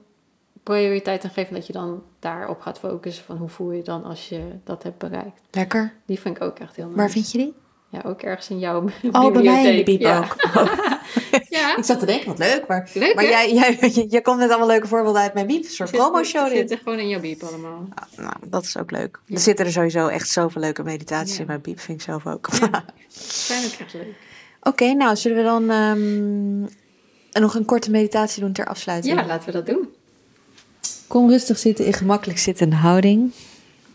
prioriteit 0.63 1.25
aan 1.25 1.31
geeft. 1.31 1.49
En 1.49 1.55
dat 1.55 1.67
je 1.67 1.73
dan 1.73 2.03
daarop 2.19 2.61
gaat 2.61 2.79
focussen 2.79 3.25
van 3.25 3.37
hoe 3.37 3.49
voel 3.49 3.71
je 3.71 3.77
je 3.77 3.83
dan 3.83 4.05
als 4.05 4.29
je 4.29 4.41
dat 4.65 4.83
hebt 4.83 4.99
bereikt. 4.99 5.41
Lekker. 5.51 5.93
Die 6.07 6.21
vind 6.21 6.37
ik 6.37 6.43
ook 6.43 6.59
echt 6.59 6.77
heel 6.77 6.85
nice. 6.85 6.97
Waar 6.97 7.11
vind 7.11 7.31
je 7.33 7.39
die? 7.39 7.55
Ja, 7.89 8.03
ook 8.05 8.23
ergens 8.23 8.49
in 8.51 8.59
jouw 8.59 8.85
Oh, 9.13 9.33
bij 9.33 9.43
mij 9.43 9.65
in 9.71 9.77
de 9.77 9.83
bibliotheek. 9.83 9.85
biep 9.85 10.01
ja. 10.01 10.19
ook. 10.19 10.37
Ja, 11.49 11.77
ik 11.77 11.85
zat 11.85 11.99
te 11.99 12.07
denken, 12.07 12.27
wat 12.29 12.39
leuk. 12.39 12.67
Maar, 12.67 12.91
leuk 12.95 13.15
maar 13.15 13.25
jij, 13.25 13.53
jij, 13.53 13.79
je 14.09 14.21
komt 14.23 14.39
net 14.39 14.49
allemaal 14.49 14.67
leuke 14.67 14.87
voorbeelden 14.87 15.23
uit 15.23 15.35
mijn 15.35 15.47
biep. 15.47 15.65
Een 15.65 15.71
soort 15.71 15.91
promo-show 15.91 16.49
dit. 16.49 16.57
Zitten 16.57 16.79
gewoon 16.79 16.99
in 16.99 17.09
jouw 17.09 17.21
biep 17.21 17.43
allemaal. 17.43 17.89
Ah, 17.95 18.19
nou, 18.25 18.35
dat 18.49 18.63
is 18.65 18.77
ook 18.77 18.91
leuk. 18.91 19.21
Ja. 19.27 19.35
Er 19.35 19.41
zitten 19.41 19.67
er 19.67 19.73
sowieso 19.73 20.07
echt 20.09 20.29
zoveel 20.29 20.61
leuke 20.61 20.83
meditaties 20.83 21.35
Ja. 21.35 21.41
in 21.41 21.47
mijn 21.47 21.61
biep. 21.61 21.81
Vind 21.81 21.99
ik 21.99 22.05
zelf 22.05 22.27
ook. 22.27 22.49
Ja. 22.61 22.85
Zijn 23.49 23.65
ook 23.65 23.73
echt 23.81 23.95
leuk. 23.95 24.15
Oké, 24.63 24.93
nou 24.93 25.17
zullen 25.17 25.37
we 25.37 25.43
dan 25.43 25.71
ehm, 25.71 26.61
nog 27.43 27.55
een 27.55 27.65
korte 27.65 27.91
meditatie 27.91 28.43
doen 28.43 28.53
ter 28.53 28.67
afsluiting? 28.67 29.21
Ja, 29.21 29.27
laten 29.27 29.47
we 29.47 29.53
dat 29.53 29.67
doen. 29.67 29.89
Kom 31.07 31.31
rustig 31.31 31.59
zitten 31.59 31.87
in 31.87 31.93
gemakkelijk 31.93 32.39
zittende 32.39 32.77
houding. 32.77 33.33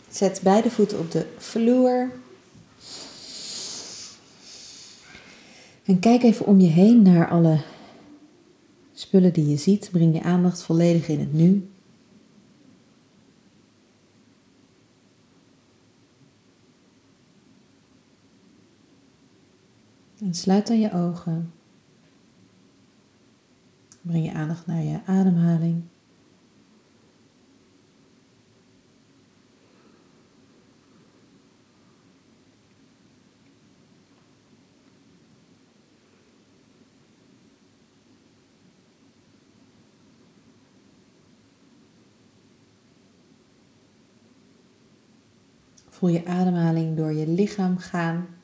Zet 0.10 0.40
beide 0.44 0.70
voeten 0.70 1.00
op 1.00 1.12
de 1.12 1.26
vloer. 1.38 2.12
En 5.86 6.00
kijk 6.00 6.24
even 6.24 6.46
om 6.46 6.60
je 6.60 6.70
heen 6.70 7.02
naar 7.02 7.30
alle 7.30 7.62
spullen 8.94 9.34
die 9.34 9.50
je 9.50 9.58
ziet. 9.58 9.90
Breng 9.92 10.14
je 10.14 10.24
aandacht 10.24 10.64
volledig 10.64 11.08
in 11.08 11.20
het 11.20 11.34
nu. 11.34 11.70
En 20.20 20.34
sluit 20.34 20.68
dan 20.68 20.80
je 20.80 20.92
ogen. 20.92 21.52
Breng 24.02 24.26
je 24.26 24.34
aandacht 24.34 24.66
naar 24.66 24.84
je 24.84 25.00
ademhaling. 25.06 25.84
Voel 45.90 46.10
je 46.10 46.26
ademhaling 46.26 46.98
door 46.98 47.14
je 47.14 47.28
lichaam 47.28 47.78
gaan. 47.78 48.37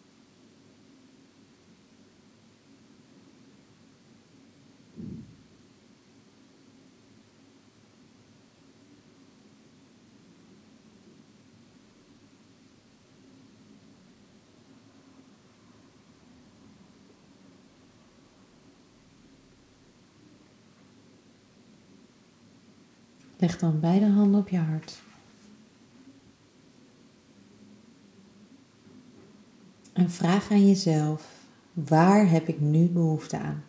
Leg 23.43 23.57
dan 23.57 23.79
beide 23.79 24.05
handen 24.09 24.39
op 24.39 24.49
je 24.49 24.57
hart. 24.57 25.01
En 29.93 30.09
vraag 30.09 30.51
aan 30.51 30.67
jezelf, 30.67 31.47
waar 31.73 32.29
heb 32.29 32.47
ik 32.47 32.59
nu 32.59 32.89
behoefte 32.89 33.37
aan? 33.37 33.63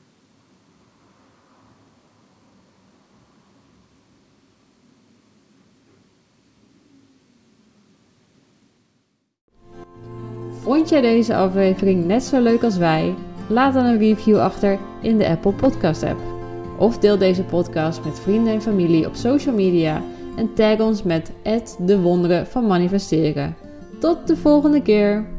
Vond 10.50 10.88
jij 10.88 11.00
deze 11.00 11.36
aflevering 11.36 12.04
net 12.04 12.22
zo 12.22 12.42
leuk 12.42 12.62
als 12.62 12.76
wij? 12.76 13.14
Laat 13.48 13.74
dan 13.74 13.84
een 13.84 13.98
review 13.98 14.38
achter 14.38 14.78
in 15.02 15.18
de 15.18 15.28
Apple 15.28 15.52
Podcast 15.52 16.02
app. 16.02 16.33
Of 16.78 16.98
deel 16.98 17.18
deze 17.18 17.42
podcast 17.42 18.04
met 18.04 18.20
vrienden 18.20 18.52
en 18.52 18.62
familie 18.62 19.06
op 19.06 19.14
social 19.14 19.54
media 19.54 20.02
en 20.36 20.54
tag 20.54 20.80
ons 20.80 21.02
met 21.02 21.32
de 21.78 22.00
wonderen 22.00 22.46
van 22.46 22.66
manifesteren. 22.66 23.56
Tot 23.98 24.26
de 24.26 24.36
volgende 24.36 24.82
keer! 24.82 25.33